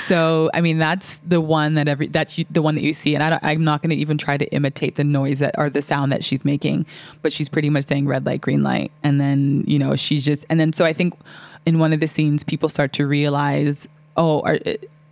So, 0.07 0.51
I 0.55 0.61
mean, 0.61 0.79
that's 0.79 1.17
the 1.27 1.41
one 1.41 1.75
that 1.75 1.89
every, 1.89 2.07
that's 2.07 2.39
you, 2.39 2.45
the 2.49 2.63
one 2.63 2.77
that 2.77 2.85
you 2.85 2.93
see. 2.93 3.17
And 3.17 3.25
I 3.25 3.31
don't, 3.31 3.43
I'm 3.43 3.65
not 3.65 3.83
going 3.83 3.91
to 3.91 3.97
even 3.97 4.19
try 4.19 4.37
to 4.37 4.47
imitate 4.55 4.95
the 4.95 5.03
noise 5.03 5.41
that, 5.41 5.57
or 5.59 5.69
the 5.69 5.83
sound 5.83 6.13
that 6.13 6.23
she's 6.23 6.45
making, 6.45 6.87
but 7.23 7.33
she's 7.33 7.49
pretty 7.49 7.71
much 7.71 7.87
saying 7.87 8.07
red 8.07 8.25
light, 8.25 8.41
green 8.41 8.63
light. 8.63 8.93
And 9.03 9.21
then, 9.21 9.65
you 9.67 9.81
know, 9.81 9.97
she's 9.97 10.25
just, 10.25 10.47
and 10.49 10.61
then 10.61 10.73
so 10.73 10.85
I 10.85 10.93
think 10.93 11.19
in 11.67 11.81
one 11.81 11.93
of 11.93 11.99
the 11.99 12.07
scenes, 12.07 12.45
people 12.45 12.69
start 12.69 12.93
to 12.93 13.07
realize, 13.07 13.89
oh, 14.17 14.43
are, 14.43 14.61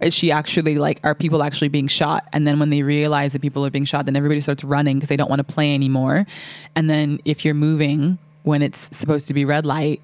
is 0.00 0.14
she 0.14 0.30
actually 0.30 0.76
like, 0.76 1.00
are 1.04 1.14
people 1.14 1.42
actually 1.42 1.68
being 1.68 1.87
shot? 1.87 2.26
And 2.33 2.46
then 2.46 2.59
when 2.59 2.70
they 2.70 2.83
realize 2.83 3.33
that 3.33 3.42
people 3.42 3.64
are 3.64 3.70
being 3.70 3.85
shot, 3.85 4.07
then 4.07 4.16
everybody 4.16 4.40
starts 4.40 4.64
running 4.64 4.96
because 4.96 5.09
they 5.09 5.16
don't 5.16 5.30
want 5.30 5.46
to 5.46 5.52
play 5.52 5.74
anymore. 5.74 6.26
And 6.74 6.90
then 6.90 7.20
if 7.24 7.44
you're 7.44 7.54
moving 7.54 8.18
when 8.42 8.62
it's 8.62 8.94
supposed 8.96 9.28
to 9.28 9.35
be 9.35 9.44
red 9.44 9.64
light, 9.64 10.00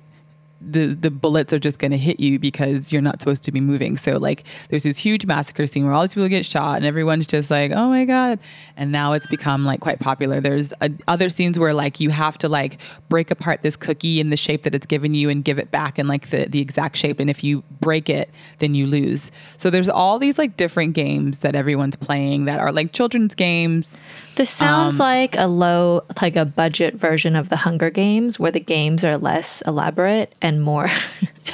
the 0.61 0.89
the 0.89 1.11
bullets 1.11 1.53
are 1.53 1.59
just 1.59 1.79
going 1.79 1.91
to 1.91 1.97
hit 1.97 2.21
you 2.21 2.39
because 2.39 2.93
you're 2.93 3.03
not 3.03 3.21
supposed 3.21 3.43
to 3.45 3.53
be 3.53 3.61
moving. 3.61 3.97
So 3.97 4.19
like 4.19 4.45
there's 4.69 4.83
this 4.83 4.99
huge 4.99 5.27
massacre 5.27 5.67
scene 5.67 5.85
where 5.85 5.95
all 5.95 6.03
these 6.03 6.15
people 6.15 6.29
get 6.29 6.45
shot 6.45 6.77
and 6.77 6.85
everyone's 6.85 7.27
just 7.27 7.51
like, 7.51 7.73
"Oh 7.73 7.89
my 7.89 8.05
god." 8.05 8.39
And 8.77 8.93
now 8.93 9.13
it's 9.13 9.27
become 9.27 9.65
like 9.65 9.81
quite 9.81 10.01
popular. 10.01 10.41
There's 10.41 10.73
uh 10.81 10.91
other 11.09 11.31
scenes 11.31 11.59
where 11.59 11.75
like 11.75 12.01
you 12.01 12.11
have 12.11 12.37
to 12.39 12.49
like 12.49 12.79
break 13.09 13.31
apart 13.31 13.63
this 13.63 13.77
cookie 13.77 14.21
in 14.21 14.31
the 14.31 14.37
shape 14.37 14.63
that 14.65 14.75
it's 14.75 14.87
given 14.87 15.15
you 15.15 15.31
and 15.31 15.45
give 15.45 15.59
it 15.59 15.71
back 15.71 15.99
in 15.99 16.07
like 16.09 16.31
the 16.31 16.47
the 16.47 16.61
exact 16.61 16.97
shape 16.97 17.21
and 17.21 17.31
if 17.31 17.43
you 17.43 17.63
break 17.81 18.11
it, 18.11 18.31
then 18.59 18.75
you 18.75 18.87
lose. 18.87 19.31
So 19.57 19.71
there's 19.71 19.89
all 19.89 20.19
these 20.19 20.39
like 20.39 20.57
different 20.57 20.95
games 20.95 21.41
that 21.41 21.55
everyone's 21.55 21.97
playing 21.97 22.45
that 22.45 22.61
are 22.61 22.73
like 22.73 22.93
children's 22.93 23.35
games. 23.35 24.01
This 24.37 24.51
sounds 24.51 24.99
like 24.99 25.37
a 25.37 25.47
low, 25.47 26.03
like 26.23 26.35
a 26.35 26.47
budget 26.47 26.95
version 26.95 27.37
of 27.37 27.51
the 27.51 27.57
Hunger 27.57 27.91
Games, 27.91 28.41
where 28.41 28.51
the 28.51 28.61
games 28.61 29.05
are 29.05 29.19
less 29.19 29.61
elaborate 29.67 30.35
and 30.41 30.50
more, 30.59 30.89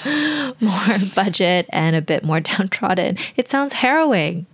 more 0.60 0.98
budget 1.14 1.66
and 1.70 1.96
a 1.96 2.00
bit 2.02 2.24
more 2.24 2.40
downtrodden. 2.52 3.18
It 3.36 3.48
sounds 3.48 3.72
harrowing. 3.72 4.46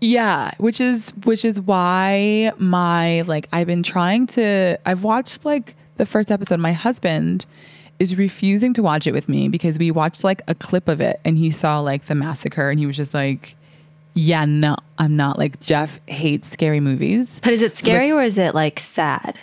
Yeah, 0.00 0.50
which 0.58 0.80
is 0.80 1.10
which 1.24 1.44
is 1.44 1.60
why 1.60 2.52
my 2.58 3.22
like 3.22 3.48
I've 3.52 3.66
been 3.66 3.82
trying 3.82 4.26
to 4.28 4.78
I've 4.84 5.02
watched 5.04 5.44
like 5.44 5.74
the 5.96 6.04
first 6.04 6.30
episode. 6.30 6.60
My 6.60 6.72
husband 6.72 7.46
is 7.98 8.16
refusing 8.16 8.74
to 8.74 8.82
watch 8.82 9.06
it 9.06 9.12
with 9.12 9.28
me 9.28 9.48
because 9.48 9.78
we 9.78 9.90
watched 9.90 10.22
like 10.22 10.42
a 10.48 10.54
clip 10.54 10.88
of 10.88 11.00
it 11.00 11.18
and 11.24 11.38
he 11.38 11.48
saw 11.48 11.80
like 11.80 12.04
the 12.04 12.14
massacre 12.14 12.68
and 12.68 12.78
he 12.78 12.84
was 12.86 12.96
just 12.96 13.14
like, 13.14 13.56
Yeah, 14.12 14.44
no, 14.44 14.76
I'm 14.98 15.16
not. 15.16 15.38
Like 15.38 15.60
Jeff 15.60 15.98
hates 16.06 16.48
scary 16.50 16.80
movies. 16.80 17.40
But 17.42 17.54
is 17.54 17.62
it 17.62 17.74
scary 17.74 18.12
or 18.12 18.22
is 18.22 18.36
it 18.36 18.54
like 18.54 18.78
sad? 18.78 19.38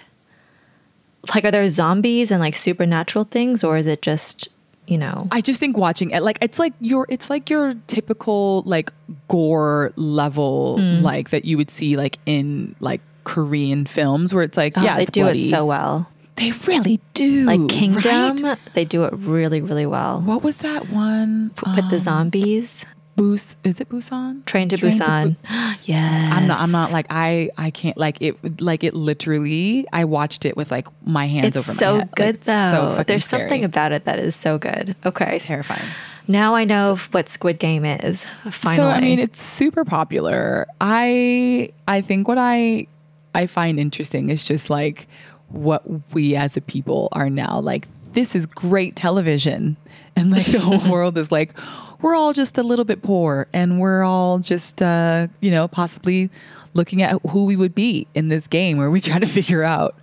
Like, 1.33 1.45
are 1.45 1.51
there 1.51 1.67
zombies 1.69 2.31
and 2.31 2.39
like 2.39 2.55
supernatural 2.55 3.25
things, 3.25 3.63
or 3.63 3.77
is 3.77 3.88
it 3.88 4.01
just, 4.01 4.49
you 4.88 4.97
know? 4.97 5.27
I 5.31 5.41
just 5.41 5.59
think 5.59 5.77
watching 5.77 6.12
it 6.12 6.21
like 6.21 6.38
it's 6.41 6.59
like 6.59 6.73
your 6.79 7.05
it's 7.09 7.29
like 7.29 7.49
your 7.49 7.75
typical 7.88 8.63
like 8.65 8.91
gore 9.27 9.93
level 9.95 10.77
mm. 10.79 11.01
like 11.01 11.29
that 11.29 11.45
you 11.45 11.57
would 11.57 11.71
see 11.71 11.95
like 11.95 12.19
in 12.25 12.75
like 12.79 13.01
Korean 13.23 13.86
films 13.86 14.33
where 14.33 14.43
it's 14.43 14.57
like 14.57 14.73
Oh, 14.77 14.81
yeah 14.81 14.97
they 14.97 15.05
do 15.05 15.21
bloody. 15.21 15.47
it 15.47 15.49
so 15.49 15.65
well. 15.65 16.09
They 16.36 16.51
really 16.65 16.99
do. 17.13 17.45
Like 17.45 17.69
Kingdom, 17.69 18.38
right? 18.38 18.57
they 18.73 18.86
do 18.86 19.03
it 19.03 19.13
really, 19.13 19.62
really 19.62 19.86
well. 19.86 20.19
What 20.19 20.43
was 20.43 20.57
that 20.57 20.89
one? 20.89 21.51
With 21.75 21.89
the 21.89 21.97
um, 21.97 22.01
zombies, 22.01 22.86
Bus 23.15 23.56
is 23.63 23.80
it 23.80 23.89
Busan? 23.89 24.43
Train 24.45 24.69
to 24.69 24.78
Train 24.78 24.91
Busan. 24.93 25.36
yes. 25.84 26.34
I'm 26.38 26.47
not. 26.47 26.60
I'm 26.62 26.71
not 26.71 26.91
like 26.91 27.06
I. 27.10 27.49
I 27.58 27.69
can't 27.69 27.97
like 27.97 28.21
it. 28.21 28.60
Like 28.62 28.84
it 28.84 28.93
literally. 28.93 29.86
I 29.93 30.06
watched 30.06 30.45
it 30.45 30.58
with 30.58 30.71
like 30.71 30.88
my 31.06 31.28
hands 31.28 31.47
It's 31.47 31.58
over 31.58 31.71
my 31.73 31.78
so 31.78 31.93
head. 31.99 31.99
Like, 32.08 32.15
good 32.15 32.43
so 32.45 32.52
though. 32.52 32.89
fucking 32.89 33.04
There's 33.08 33.26
scary. 33.26 33.41
something 33.43 33.63
about 33.63 33.91
it 33.91 34.06
that 34.06 34.19
is 34.19 34.36
so 34.36 34.58
good. 34.58 34.95
Okay. 35.06 35.39
terrifying. 35.39 35.88
Now 36.28 36.56
I 36.56 36.63
know 36.63 36.95
what 37.12 37.30
Squid 37.30 37.60
Game 37.60 37.86
is. 37.86 38.26
Finally. 38.49 38.78
So 38.78 38.89
I 38.89 39.02
mean, 39.02 39.19
it's 39.19 39.41
super 39.41 39.84
popular. 39.86 40.67
I 40.82 41.69
I 41.88 42.02
think 42.02 42.28
what 42.28 42.38
I 42.39 42.88
I 43.36 43.45
find 43.45 43.80
interesting 43.80 44.30
is 44.30 44.43
just 44.43 44.69
like 44.69 45.08
what 45.49 45.84
we 46.13 46.36
as 46.36 46.58
a 46.58 46.62
people 46.62 47.10
are 47.12 47.30
now 47.30 47.60
like. 47.60 47.88
This 48.13 48.36
is 48.36 48.45
great 48.45 48.95
television, 48.95 49.76
and 50.15 50.30
like 50.30 50.45
the 50.45 50.60
whole 50.63 50.91
world 50.91 51.17
is 51.17 51.32
like, 51.32 51.58
we're 52.04 52.16
all 52.16 52.34
just 52.34 52.58
a 52.58 52.63
little 52.63 52.86
bit 52.86 53.02
poor, 53.02 53.48
and 53.54 53.80
we're 53.80 54.04
all 54.04 54.38
just 54.38 54.82
uh, 54.82 55.28
you 55.39 55.50
know 55.50 55.68
possibly 55.68 56.30
looking 56.74 57.02
at 57.02 57.20
who 57.30 57.46
we 57.46 57.56
would 57.56 57.74
be 57.74 58.06
in 58.13 58.28
this 58.28 58.46
game 58.46 58.78
where 58.78 58.92
we 58.92 59.02
try 59.02 59.18
to 59.18 59.26
figure 59.39 59.63
out 59.63 59.96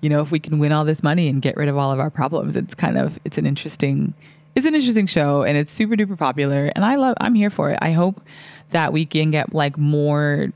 you 0.00 0.08
know 0.08 0.22
if 0.22 0.30
we 0.30 0.38
can 0.38 0.58
win 0.58 0.72
all 0.72 0.84
this 0.86 1.02
money 1.02 1.28
and 1.28 1.42
get 1.42 1.56
rid 1.56 1.68
of 1.68 1.76
all 1.76 1.92
of 1.92 2.00
our 2.00 2.08
problems. 2.08 2.56
It's 2.56 2.74
kind 2.74 2.96
of 2.96 3.18
it's 3.24 3.36
an 3.36 3.44
interesting 3.44 4.14
it's 4.54 4.66
an 4.66 4.74
interesting 4.74 5.06
show 5.06 5.42
and 5.42 5.56
it's 5.58 5.70
super 5.70 5.94
duper 5.94 6.18
popular 6.18 6.72
and 6.74 6.84
i 6.84 6.96
love 6.96 7.16
i'm 7.20 7.34
here 7.34 7.50
for 7.50 7.70
it. 7.70 7.78
I 7.82 7.92
hope 7.92 8.20
that 8.70 8.92
we 8.92 9.06
can 9.06 9.30
get 9.30 9.52
like 9.52 9.76
more 9.76 10.52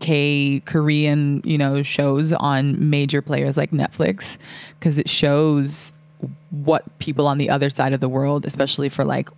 k 0.00 0.60
korean 0.64 1.42
you 1.44 1.56
know 1.56 1.82
shows 1.82 2.32
on 2.32 2.90
major 2.90 3.22
players 3.22 3.56
like 3.56 3.70
netflix 3.70 4.36
because 4.78 4.98
it 4.98 5.08
shows 5.08 5.92
what 6.50 6.98
people 6.98 7.26
on 7.28 7.38
the 7.38 7.48
other 7.48 7.70
side 7.70 7.92
of 7.92 8.00
the 8.00 8.08
world 8.08 8.44
especially 8.44 8.88
for 8.88 9.04
like 9.04 9.28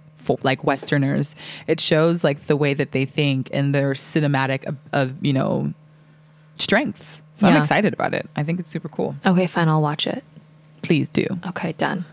like 0.43 0.65
westerners 0.65 1.35
it 1.67 1.81
shows 1.81 2.23
like 2.25 2.47
the 2.47 2.57
way 2.57 2.75
that 2.75 2.93
they 2.93 3.05
think 3.05 3.49
and 3.53 3.75
their 3.75 3.93
cinematic 3.93 4.65
of, 4.67 4.77
of 4.93 5.15
you 5.25 5.33
know 5.33 5.73
strengths 6.59 7.23
so 7.35 7.47
i'm 7.49 7.57
excited 7.61 7.93
about 7.93 8.15
it 8.15 8.29
i 8.37 8.43
think 8.43 8.61
it's 8.61 8.71
super 8.71 8.89
cool 8.89 9.15
okay, 9.27 9.47
fine. 9.47 9.69
I'll 9.69 9.83
watch 9.83 10.07
it. 10.07 10.23
please 10.83 11.09
do 11.09 11.27
Okay, 11.49 11.73
done. 11.73 12.05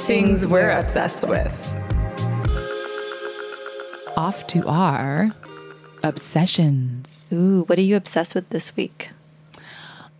things 0.00 0.46
we're 0.46 0.70
obsessed 0.70 1.28
with. 1.28 1.52
Off 4.16 4.46
to 4.48 4.66
our 4.66 5.30
obsessions. 6.02 7.28
Ooh, 7.32 7.64
what 7.66 7.78
are 7.78 7.82
you 7.82 7.94
obsessed 7.94 8.34
with 8.34 8.48
this 8.48 8.74
week? 8.74 9.10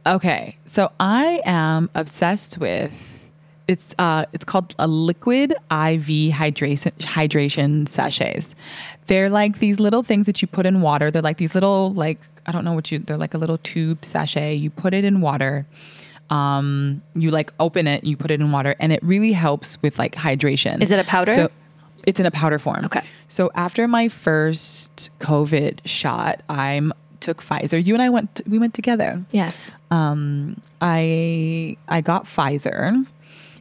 Okay, 0.07 0.57
so 0.67 0.93
I 1.01 1.41
am 1.45 1.91
obsessed 1.95 2.59
with 2.59 3.18
it's 3.69 3.95
uh 3.99 4.25
it's 4.33 4.45
called 4.45 4.75
a 4.79 4.89
liquid 4.89 5.53
IV 5.53 6.33
hydration 6.35 6.93
hydration 6.99 7.87
sachets. 7.87 8.55
They're 9.07 9.29
like 9.29 9.59
these 9.59 9.79
little 9.79 10.03
things 10.03 10.27
that 10.27 10.41
you 10.43 10.49
put 10.49 10.67
in 10.67 10.81
water. 10.81 11.11
They're 11.11 11.23
like 11.23 11.37
these 11.37 11.55
little 11.55 11.93
like 11.93 12.19
I 12.47 12.53
don't 12.53 12.65
know 12.65 12.73
what 12.73 12.91
you 12.91 12.99
they're 12.99 13.19
like 13.19 13.35
a 13.35 13.39
little 13.39 13.59
tube 13.59 14.05
sachet. 14.05 14.55
You 14.55 14.71
put 14.71 14.95
it 14.95 15.05
in 15.05 15.21
water. 15.21 15.67
Um 16.31 17.03
you 17.15 17.31
like 17.31 17.53
open 17.61 17.87
it, 17.87 18.05
you 18.05 18.17
put 18.17 18.31
it 18.31 18.41
in 18.41 18.51
water 18.51 18.75
and 18.81 18.93
it 18.93 19.03
really 19.03 19.33
helps 19.33 19.81
with 19.83 19.99
like 19.99 20.15
hydration. 20.15 20.83
Is 20.83 20.91
it 20.91 20.99
a 20.99 21.05
powder? 21.05 21.35
So 21.35 21.51
It's 22.07 22.19
in 22.19 22.27
a 22.27 22.31
powder 22.31 22.59
form. 22.59 22.87
Okay. 22.87 23.03
So 23.29 23.51
after 23.55 23.87
my 23.87 24.09
first 24.09 25.11
COVID 25.21 25.81
shot, 25.87 26.43
I'm 26.49 26.93
took 27.21 27.43
Pfizer. 27.43 27.85
You 27.85 27.95
and 27.95 28.03
I 28.03 28.09
went. 28.09 28.41
we 28.47 28.59
went 28.59 28.75
together. 28.75 29.25
Yes. 29.33 29.71
Um, 29.91 30.61
I 30.81 31.77
I 31.89 32.01
got 32.01 32.25
Pfizer, 32.25 33.07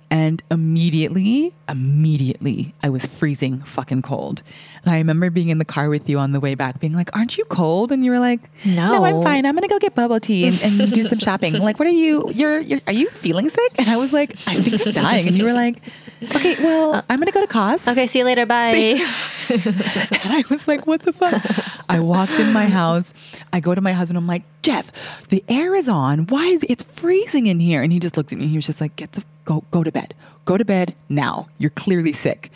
and 0.10 0.42
immediately, 0.50 1.54
immediately, 1.68 2.74
I 2.82 2.90
was 2.90 3.06
freezing 3.06 3.60
fucking 3.60 4.04
cold. 4.04 4.42
And 4.84 4.94
I 4.94 4.98
remember 5.00 5.30
being 5.30 5.50
in 5.50 5.58
the 5.58 5.66
car 5.66 5.90
with 5.90 6.08
you 6.10 6.18
on 6.18 6.32
the 6.32 6.40
way 6.40 6.56
back, 6.56 6.80
being 6.80 6.94
like, 6.94 7.14
"Aren't 7.16 7.38
you 7.38 7.44
cold?" 7.46 7.92
And 7.92 8.06
you 8.06 8.12
were 8.12 8.20
like, 8.20 8.40
No. 8.64 8.94
no 8.94 9.06
I'm 9.06 9.22
fine. 9.22 9.46
I'm 9.46 9.54
gonna 9.54 9.68
go 9.68 9.80
get 9.80 9.96
bubble 9.96 10.20
tea 10.20 10.48
and, 10.48 10.62
and 10.64 10.94
do 10.94 11.04
some 11.04 11.20
shopping." 11.20 11.54
like, 11.60 11.78
what 11.78 11.88
are 11.88 11.92
you? 11.92 12.32
You're, 12.34 12.60
you're 12.60 12.80
are 12.88 12.94
you 12.94 13.10
feeling 13.10 13.50
sick? 13.50 13.76
And 13.80 13.90
I 13.90 13.98
was 13.98 14.14
like, 14.14 14.32
"I 14.48 14.56
think 14.56 14.88
I'm 14.88 15.04
dying." 15.04 15.28
And 15.28 15.38
you 15.38 15.44
were 15.44 15.54
like, 15.54 15.82
"Okay, 16.24 16.56
well, 16.64 16.96
uh, 16.96 17.02
I'm 17.10 17.20
gonna 17.20 17.32
go 17.32 17.42
to 17.42 17.48
Cos." 17.48 17.88
Okay, 17.88 18.08
see 18.08 18.20
you 18.20 18.26
later. 18.26 18.46
Bye. 18.46 19.00
And 19.50 20.34
I 20.34 20.44
was 20.50 20.68
like, 20.68 20.86
what 20.86 21.04
the 21.04 21.14
fuck? 21.14 21.42
I 21.88 22.00
walked 22.00 22.34
in 22.34 22.52
my 22.52 22.66
house. 22.66 23.14
I 23.54 23.62
go 23.62 23.74
to 23.74 23.80
my 23.80 23.94
husband. 23.94 24.18
I'm 24.18 24.28
like, 24.28 24.44
Jeff, 24.62 24.92
the 25.30 25.42
air 25.48 25.74
is 25.74 25.88
on. 25.88 26.28
Why 26.28 26.44
is 26.48 26.66
it's 26.68 26.84
freezing 26.84 27.48
in 27.48 27.62
here? 27.62 27.82
And 27.82 27.94
he 27.94 28.00
just 28.00 28.18
looked 28.18 28.34
at 28.34 28.40
me. 28.40 28.48
He 28.48 28.58
was 28.58 28.66
just 28.66 28.82
like, 28.82 28.96
get 28.98 29.14
the 29.14 29.24
go 29.48 29.64
go 29.72 29.84
to 29.84 29.92
bed. 29.92 30.14
Go 30.46 30.58
to 30.58 30.66
bed 30.66 30.94
now. 31.10 31.48
You're 31.58 31.72
clearly 31.72 32.14
sick. 32.14 32.52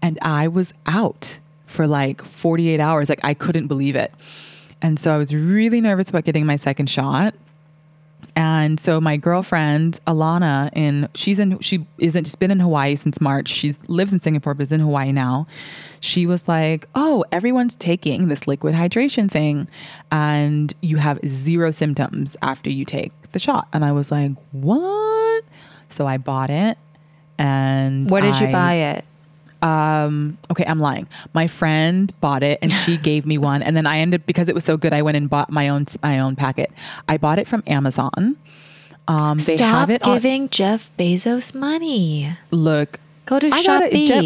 And 0.00 0.18
I 0.22 0.46
was 0.46 0.72
out 0.86 1.40
for 1.66 1.88
like 1.88 2.22
48 2.22 2.78
hours. 2.78 3.08
Like 3.08 3.24
I 3.24 3.34
couldn't 3.34 3.66
believe 3.66 3.96
it. 3.96 4.12
And 4.80 4.98
so 4.98 5.12
I 5.12 5.18
was 5.18 5.34
really 5.34 5.80
nervous 5.80 6.10
about 6.10 6.24
getting 6.24 6.46
my 6.46 6.56
second 6.56 6.88
shot. 6.88 7.34
And 8.36 8.80
so 8.80 9.00
my 9.00 9.16
girlfriend 9.16 10.00
Alana 10.06 10.70
in 10.74 11.08
she's 11.14 11.38
in 11.38 11.58
she 11.60 11.86
isn't 11.98 12.24
she's 12.24 12.34
been 12.34 12.50
in 12.50 12.60
Hawaii 12.60 12.96
since 12.96 13.20
March. 13.20 13.48
She 13.48 13.72
lives 13.88 14.12
in 14.12 14.20
Singapore 14.20 14.54
but 14.54 14.64
is 14.64 14.72
in 14.72 14.80
Hawaii 14.80 15.12
now. 15.12 15.46
She 16.00 16.26
was 16.26 16.48
like, 16.48 16.88
"Oh, 16.94 17.24
everyone's 17.30 17.76
taking 17.76 18.28
this 18.28 18.46
liquid 18.48 18.74
hydration 18.74 19.30
thing 19.30 19.68
and 20.10 20.74
you 20.82 20.96
have 20.96 21.20
zero 21.24 21.70
symptoms 21.70 22.36
after 22.42 22.70
you 22.70 22.84
take 22.84 23.12
the 23.30 23.38
shot." 23.38 23.68
And 23.72 23.84
I 23.84 23.92
was 23.92 24.10
like, 24.10 24.32
"What?" 24.50 25.13
So 25.94 26.06
I 26.06 26.16
bought 26.18 26.50
it 26.50 26.76
and 27.38 28.10
Where 28.10 28.20
did 28.22 28.38
you 28.40 28.48
buy 28.48 28.74
it? 28.74 29.04
um 29.62 30.36
okay 30.50 30.64
i'm 30.66 30.78
lying 30.78 31.08
my 31.32 31.46
friend 31.46 32.12
bought 32.20 32.42
it 32.42 32.58
and 32.60 32.70
she 32.70 32.96
gave 33.10 33.24
me 33.24 33.38
one 33.38 33.62
and 33.62 33.74
then 33.74 33.86
i 33.86 33.96
ended 33.98 34.26
because 34.26 34.50
it 34.50 34.54
was 34.54 34.62
so 34.62 34.76
good 34.76 34.92
i 34.92 35.00
went 35.00 35.16
and 35.16 35.30
bought 35.30 35.48
my 35.50 35.70
own 35.70 35.86
my 36.02 36.18
own 36.18 36.36
packet 36.36 36.70
i 37.08 37.16
bought 37.16 37.38
it 37.38 37.48
from 37.48 37.62
amazon 37.66 38.36
um 39.08 39.38
they 39.38 39.56
Stop 39.56 39.74
have 39.74 39.90
it 39.90 40.02
on 40.06 40.16
giving 40.16 40.50
Jeff 40.50 40.90
Bezos 40.98 41.54
money. 41.54 42.36
look 42.50 43.00
Go 43.24 43.38
to 43.38 43.46
I 43.46 43.62
Shopee. 43.62 44.06
Jeff- 44.06 44.22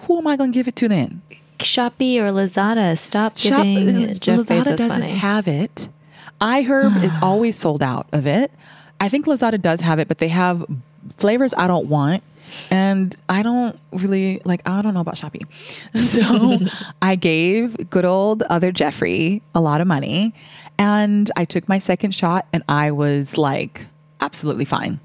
who 0.00 0.18
am 0.18 0.26
i 0.26 0.36
going 0.36 0.52
to 0.52 0.58
give 0.58 0.68
it 0.68 0.76
to 0.76 0.88
then 0.88 1.20
Shopee 1.58 2.16
or 2.18 2.30
Lazada. 2.32 2.96
Stop 2.96 3.36
Shop- 3.36 3.62
giving 3.64 4.18
Jeff 4.20 4.38
lazada 4.38 4.46
Bezos 4.72 4.76
doesn't 4.78 5.00
money. 5.00 5.12
have 5.12 5.46
it 5.46 5.88
iherb 6.40 7.02
is 7.04 7.12
always 7.22 7.56
sold 7.58 7.82
out 7.82 8.06
of 8.12 8.26
it 8.26 8.50
i 9.00 9.08
think 9.10 9.26
lazada 9.26 9.60
does 9.60 9.80
have 9.80 9.98
it 9.98 10.08
but 10.08 10.16
they 10.16 10.28
have 10.28 10.64
flavors 11.16 11.54
i 11.56 11.66
don't 11.66 11.88
want 11.88 12.22
and 12.70 13.14
I 13.28 13.42
don't 13.42 13.78
really 13.92 14.40
like, 14.44 14.66
I 14.66 14.82
don't 14.82 14.94
know 14.94 15.00
about 15.00 15.16
Shopee. 15.16 15.46
So 16.08 16.66
I 17.02 17.14
gave 17.16 17.90
good 17.90 18.04
old 18.04 18.42
other 18.44 18.72
Jeffrey 18.72 19.42
a 19.54 19.60
lot 19.60 19.80
of 19.80 19.86
money 19.86 20.34
and 20.78 21.30
I 21.36 21.44
took 21.44 21.68
my 21.68 21.78
second 21.78 22.12
shot 22.12 22.46
and 22.52 22.62
I 22.68 22.90
was 22.92 23.36
like 23.36 23.86
absolutely 24.20 24.64
fine. 24.64 25.00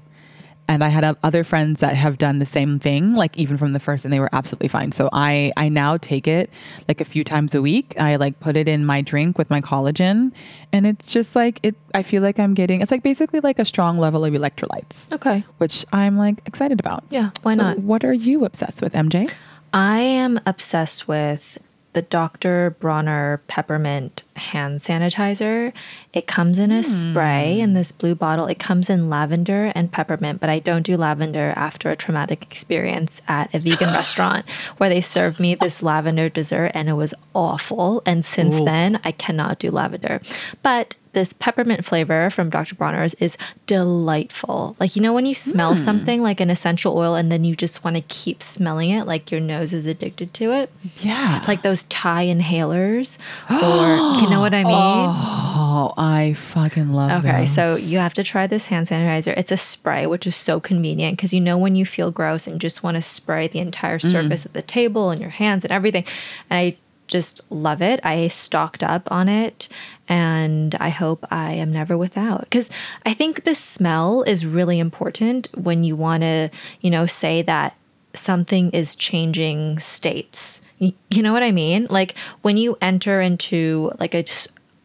And 0.66 0.82
I 0.82 0.88
had 0.88 1.16
other 1.22 1.44
friends 1.44 1.80
that 1.80 1.94
have 1.94 2.16
done 2.16 2.38
the 2.38 2.46
same 2.46 2.78
thing, 2.78 3.14
like 3.14 3.36
even 3.36 3.58
from 3.58 3.74
the 3.74 3.78
first, 3.80 4.04
and 4.04 4.12
they 4.12 4.18
were 4.18 4.30
absolutely 4.32 4.68
fine. 4.68 4.92
So 4.92 5.10
I, 5.12 5.52
I 5.58 5.68
now 5.68 5.98
take 5.98 6.26
it 6.26 6.48
like 6.88 7.02
a 7.02 7.04
few 7.04 7.22
times 7.22 7.54
a 7.54 7.60
week. 7.60 7.94
I 8.00 8.16
like 8.16 8.40
put 8.40 8.56
it 8.56 8.66
in 8.66 8.86
my 8.86 9.02
drink 9.02 9.36
with 9.36 9.50
my 9.50 9.60
collagen, 9.60 10.32
and 10.72 10.86
it's 10.86 11.12
just 11.12 11.36
like 11.36 11.60
it. 11.62 11.76
I 11.94 12.02
feel 12.02 12.22
like 12.22 12.38
I'm 12.38 12.54
getting. 12.54 12.80
It's 12.80 12.90
like 12.90 13.02
basically 13.02 13.40
like 13.40 13.58
a 13.58 13.64
strong 13.66 13.98
level 13.98 14.24
of 14.24 14.32
electrolytes 14.32 15.12
Okay. 15.12 15.44
which 15.58 15.84
I'm 15.92 16.16
like 16.16 16.40
excited 16.46 16.80
about. 16.80 17.04
Yeah, 17.10 17.30
why 17.42 17.56
So 17.56 17.62
not? 17.62 17.78
What 17.80 18.02
are 18.02 18.14
you 18.14 18.44
obsessed 18.46 18.80
with, 18.80 18.94
MJ? 18.94 19.30
I 19.74 19.98
am 20.00 20.40
obsessed 20.46 21.06
with 21.08 21.58
the 21.94 22.02
Dr. 22.02 22.76
Bronner 22.78 23.40
peppermint 23.48 24.24
hand 24.36 24.80
sanitizer. 24.80 25.72
It 26.12 26.26
comes 26.26 26.58
in 26.58 26.70
a 26.70 26.76
hmm. 26.76 26.82
spray 26.82 27.60
in 27.60 27.74
this 27.74 27.92
blue 27.92 28.14
bottle. 28.14 28.46
It 28.46 28.58
comes 28.58 28.90
in 28.90 29.08
lavender 29.08 29.72
and 29.74 29.90
peppermint, 29.90 30.40
but 30.40 30.50
I 30.50 30.58
don't 30.58 30.82
do 30.82 30.96
lavender 30.96 31.52
after 31.56 31.90
a 31.90 31.96
traumatic 31.96 32.42
experience 32.42 33.22
at 33.26 33.52
a 33.54 33.58
vegan 33.58 33.88
restaurant 33.94 34.46
where 34.76 34.90
they 34.90 35.00
served 35.00 35.40
me 35.40 35.54
this 35.54 35.82
lavender 35.82 36.28
dessert 36.28 36.72
and 36.74 36.88
it 36.88 36.94
was 36.94 37.14
awful. 37.32 38.02
And 38.04 38.24
since 38.24 38.56
Ooh. 38.56 38.64
then, 38.64 39.00
I 39.04 39.12
cannot 39.12 39.58
do 39.58 39.70
lavender. 39.70 40.20
But 40.62 40.96
this 41.14 41.32
peppermint 41.32 41.84
flavor 41.84 42.28
from 42.30 42.50
Dr. 42.50 42.74
Bronner's 42.74 43.14
is 43.14 43.36
delightful. 43.66 44.76
Like, 44.78 44.96
you 44.96 45.02
know, 45.02 45.12
when 45.12 45.26
you 45.26 45.34
smell 45.34 45.74
hmm. 45.74 45.82
something 45.82 46.22
like 46.22 46.40
an 46.40 46.50
essential 46.50 46.96
oil 46.96 47.14
and 47.14 47.32
then 47.32 47.44
you 47.44 47.56
just 47.56 47.84
want 47.84 47.96
to 47.96 48.02
keep 48.02 48.42
smelling 48.42 48.90
it, 48.90 49.06
like 49.06 49.30
your 49.30 49.40
nose 49.40 49.72
is 49.72 49.86
addicted 49.86 50.34
to 50.34 50.52
it. 50.52 50.70
Yeah. 50.98 51.38
It's 51.38 51.48
like 51.48 51.62
those 51.62 51.84
Thai 51.84 52.26
inhalers, 52.26 53.18
or 53.50 54.20
you 54.20 54.28
know 54.28 54.40
what 54.40 54.54
I 54.54 54.64
mean? 54.64 54.74
oh, 54.74 55.94
I 55.96 56.34
fucking 56.34 56.92
love 56.92 57.24
it. 57.24 57.28
Okay, 57.28 57.44
them. 57.44 57.46
so 57.46 57.76
you 57.76 57.98
have 57.98 58.14
to 58.14 58.24
try 58.24 58.46
this 58.46 58.66
hand 58.66 58.88
sanitizer. 58.88 59.34
It's 59.36 59.52
a 59.52 59.56
spray, 59.56 60.06
which 60.06 60.26
is 60.26 60.36
so 60.36 60.60
convenient 60.60 61.16
because 61.16 61.32
you 61.32 61.40
know 61.40 61.56
when 61.56 61.74
you 61.74 61.86
feel 61.86 62.10
gross 62.10 62.46
and 62.46 62.60
just 62.60 62.82
want 62.82 62.96
to 62.96 63.02
spray 63.02 63.48
the 63.48 63.60
entire 63.60 63.98
mm. 63.98 64.10
surface 64.10 64.44
of 64.44 64.52
the 64.52 64.62
table 64.62 65.10
and 65.10 65.20
your 65.20 65.30
hands 65.30 65.64
and 65.64 65.72
everything. 65.72 66.04
And 66.50 66.58
I 66.58 66.76
just 67.06 67.40
love 67.50 67.82
it. 67.82 68.00
I 68.04 68.28
stocked 68.28 68.82
up 68.82 69.10
on 69.10 69.28
it 69.28 69.68
and 70.08 70.74
I 70.76 70.88
hope 70.88 71.24
I 71.30 71.52
am 71.52 71.72
never 71.72 71.96
without. 71.96 72.42
Because 72.42 72.70
I 73.04 73.14
think 73.14 73.44
the 73.44 73.54
smell 73.54 74.22
is 74.22 74.46
really 74.46 74.78
important 74.78 75.48
when 75.54 75.84
you 75.84 75.96
want 75.96 76.22
to, 76.22 76.50
you 76.80 76.90
know, 76.90 77.06
say 77.06 77.42
that 77.42 77.76
something 78.14 78.70
is 78.70 78.94
changing 78.94 79.78
states. 79.78 80.62
You, 80.78 81.22
know 81.22 81.32
what 81.32 81.42
I 81.42 81.52
mean? 81.52 81.86
Like 81.88 82.14
when 82.42 82.56
you 82.56 82.76
enter 82.82 83.20
into 83.20 83.92
like 83.98 84.14
a, 84.14 84.24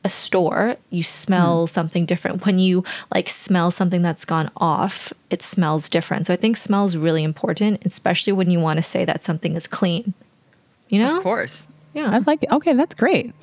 a 0.04 0.10
store, 0.10 0.78
you 0.90 1.04
smell 1.04 1.66
hmm. 1.66 1.72
something 1.72 2.06
different. 2.06 2.46
When 2.46 2.60
you 2.60 2.84
like 3.14 3.28
smell 3.28 3.72
something 3.72 4.02
that's 4.02 4.24
gone 4.24 4.50
off, 4.58 5.12
it 5.30 5.42
smells 5.42 5.90
different. 5.90 6.28
So 6.28 6.34
I 6.34 6.38
think 6.38 6.58
smell 6.58 6.86
is 6.86 6.98
really 6.98 7.24
important, 7.24 7.86
especially 7.86 8.34
when 8.34 8.50
you 8.50 8.60
want 8.60 8.78
to 8.78 8.84
say 8.84 9.04
that 9.06 9.24
something 9.24 9.56
is 9.56 9.68
clean. 9.68 10.14
You 10.88 11.00
know? 11.00 11.18
of 11.18 11.24
course. 11.24 11.66
Yeah. 11.94 12.10
I 12.12 12.20
like 12.20 12.44
it. 12.44 12.52
Okay, 12.52 12.74
that's 12.74 12.96
great. 12.96 13.34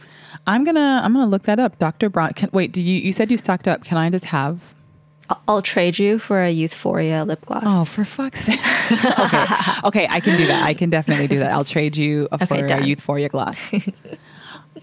I'm 0.46 0.64
gonna 0.64 1.00
I'm 1.02 1.12
gonna 1.12 1.26
look 1.26 1.42
that 1.44 1.58
up. 1.58 1.78
Dr. 1.78 2.08
Braun. 2.08 2.32
Can, 2.34 2.50
wait, 2.52 2.72
do 2.72 2.82
you 2.82 3.00
you 3.00 3.12
said 3.12 3.30
you 3.30 3.38
stocked 3.38 3.66
up? 3.66 3.84
Can 3.84 3.98
I 3.98 4.10
just 4.10 4.26
have? 4.26 4.74
I'll- 5.48 5.60
trade 5.62 5.98
you 5.98 6.20
for 6.20 6.40
a 6.40 6.54
Youthforia 6.54 7.26
lip 7.26 7.44
gloss. 7.46 7.64
Oh, 7.66 7.84
for 7.84 8.04
fuck's 8.04 8.44
sake. 8.44 8.60
okay, 9.18 9.72
okay, 9.84 10.06
I 10.08 10.20
can 10.20 10.36
do 10.38 10.46
that. 10.46 10.62
I 10.62 10.72
can 10.72 10.88
definitely 10.88 11.26
do 11.26 11.40
that. 11.40 11.50
I'll 11.50 11.64
trade 11.64 11.96
you 11.96 12.28
a, 12.30 12.36
Okay, 12.36 12.46
for 12.46 12.54
a 12.64 12.68
done. 12.68 12.82
Youthforia 12.84 13.28
glass. 13.28 13.58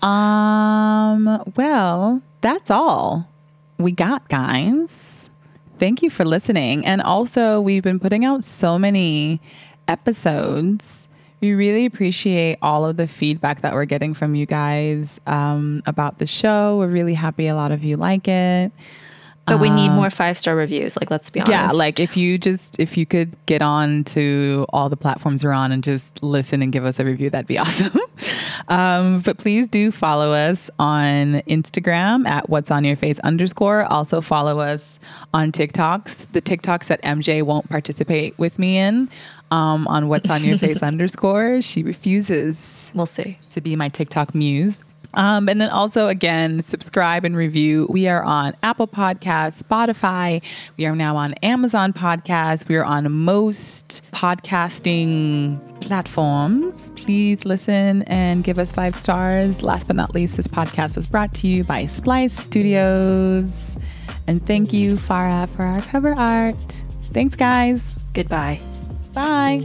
um. 0.01 1.41
Well, 1.55 2.21
that's 2.41 2.69
all 2.69 3.29
we 3.77 3.91
got, 3.93 4.27
guys. 4.27 5.29
Thank 5.79 6.01
you 6.01 6.09
for 6.09 6.25
listening, 6.25 6.85
and 6.85 7.01
also 7.01 7.61
we've 7.61 7.83
been 7.83 7.99
putting 7.99 8.25
out 8.25 8.43
so 8.43 8.77
many 8.77 9.39
episodes. 9.87 11.07
We 11.43 11.51
really 11.51 11.85
appreciate 11.85 12.57
all 12.61 12.85
of 12.85 12.95
the 12.95 13.05
feedback 13.05 13.63
that 13.63 13.73
we're 13.73 13.83
getting 13.83 14.13
from 14.13 14.33
you 14.33 14.45
guys 14.45 15.19
um, 15.27 15.83
about 15.85 16.17
the 16.17 16.25
show. 16.25 16.77
We're 16.77 16.87
really 16.87 17.15
happy 17.15 17.47
a 17.47 17.55
lot 17.55 17.73
of 17.73 17.83
you 17.83 17.97
like 17.97 18.29
it. 18.29 18.71
but 19.45 19.59
we 19.59 19.69
need 19.69 19.89
more 19.89 20.09
five 20.09 20.37
star 20.37 20.55
reviews. 20.55 20.95
Like, 20.95 21.11
let's 21.11 21.29
be 21.29 21.41
honest. 21.41 21.51
Yeah, 21.51 21.71
like 21.73 21.99
if 21.99 22.15
you 22.15 22.37
just 22.37 22.79
if 22.79 22.95
you 22.95 23.05
could 23.05 23.35
get 23.45 23.61
on 23.61 24.05
to 24.05 24.65
all 24.69 24.87
the 24.87 24.95
platforms 24.95 25.43
we're 25.43 25.51
on 25.51 25.73
and 25.73 25.83
just 25.83 26.23
listen 26.23 26.61
and 26.61 26.71
give 26.71 26.85
us 26.85 26.97
a 26.97 27.03
review, 27.03 27.29
that'd 27.29 27.45
be 27.45 27.57
awesome. 27.59 27.99
Um, 28.67 29.19
but 29.19 29.37
please 29.37 29.67
do 29.67 29.91
follow 29.91 30.31
us 30.31 30.69
on 30.79 31.41
Instagram 31.47 32.27
at 32.27 32.49
what's 32.49 32.71
on 32.71 32.83
your 32.83 32.95
face 32.95 33.19
underscore. 33.19 33.85
Also 33.85 34.21
follow 34.21 34.59
us 34.59 34.99
on 35.33 35.51
TikToks. 35.51 36.31
The 36.31 36.41
TikToks 36.41 36.87
that 36.87 37.01
MJ 37.03 37.43
won't 37.43 37.69
participate 37.69 38.37
with 38.37 38.59
me 38.59 38.77
in 38.77 39.09
um, 39.51 39.87
on 39.87 40.07
what's 40.07 40.29
on 40.29 40.43
your 40.43 40.57
face 40.59 40.81
underscore. 40.81 41.61
She 41.61 41.83
refuses 41.83 42.91
we'll 42.93 43.05
see. 43.05 43.37
to 43.51 43.61
be 43.61 43.75
my 43.75 43.89
TikTok 43.89 44.33
muse. 44.33 44.83
Um, 45.13 45.47
and 45.47 45.61
then 45.61 45.69
also, 45.69 46.07
again, 46.07 46.61
subscribe 46.61 47.25
and 47.25 47.35
review. 47.37 47.87
We 47.89 48.07
are 48.07 48.23
on 48.23 48.55
Apple 48.63 48.87
Podcasts, 48.87 49.61
Spotify. 49.61 50.41
We 50.77 50.85
are 50.85 50.95
now 50.95 51.15
on 51.15 51.33
Amazon 51.35 51.93
Podcasts. 51.93 52.67
We 52.67 52.75
are 52.75 52.83
on 52.83 53.11
most 53.11 54.01
podcasting 54.11 55.59
platforms. 55.81 56.91
Please 56.95 57.45
listen 57.45 58.03
and 58.03 58.43
give 58.43 58.57
us 58.57 58.71
five 58.71 58.95
stars. 58.95 59.61
Last 59.61 59.87
but 59.87 59.95
not 59.95 60.13
least, 60.15 60.37
this 60.37 60.47
podcast 60.47 60.95
was 60.95 61.07
brought 61.07 61.33
to 61.35 61.47
you 61.47 61.63
by 61.63 61.85
Splice 61.85 62.33
Studios. 62.33 63.77
And 64.27 64.45
thank 64.45 64.73
you, 64.73 64.95
Farah, 64.95 65.49
for 65.49 65.63
our 65.63 65.81
cover 65.81 66.13
art. 66.13 66.55
Thanks, 67.11 67.35
guys. 67.35 67.95
Goodbye. 68.13 68.61
Bye. 69.13 69.61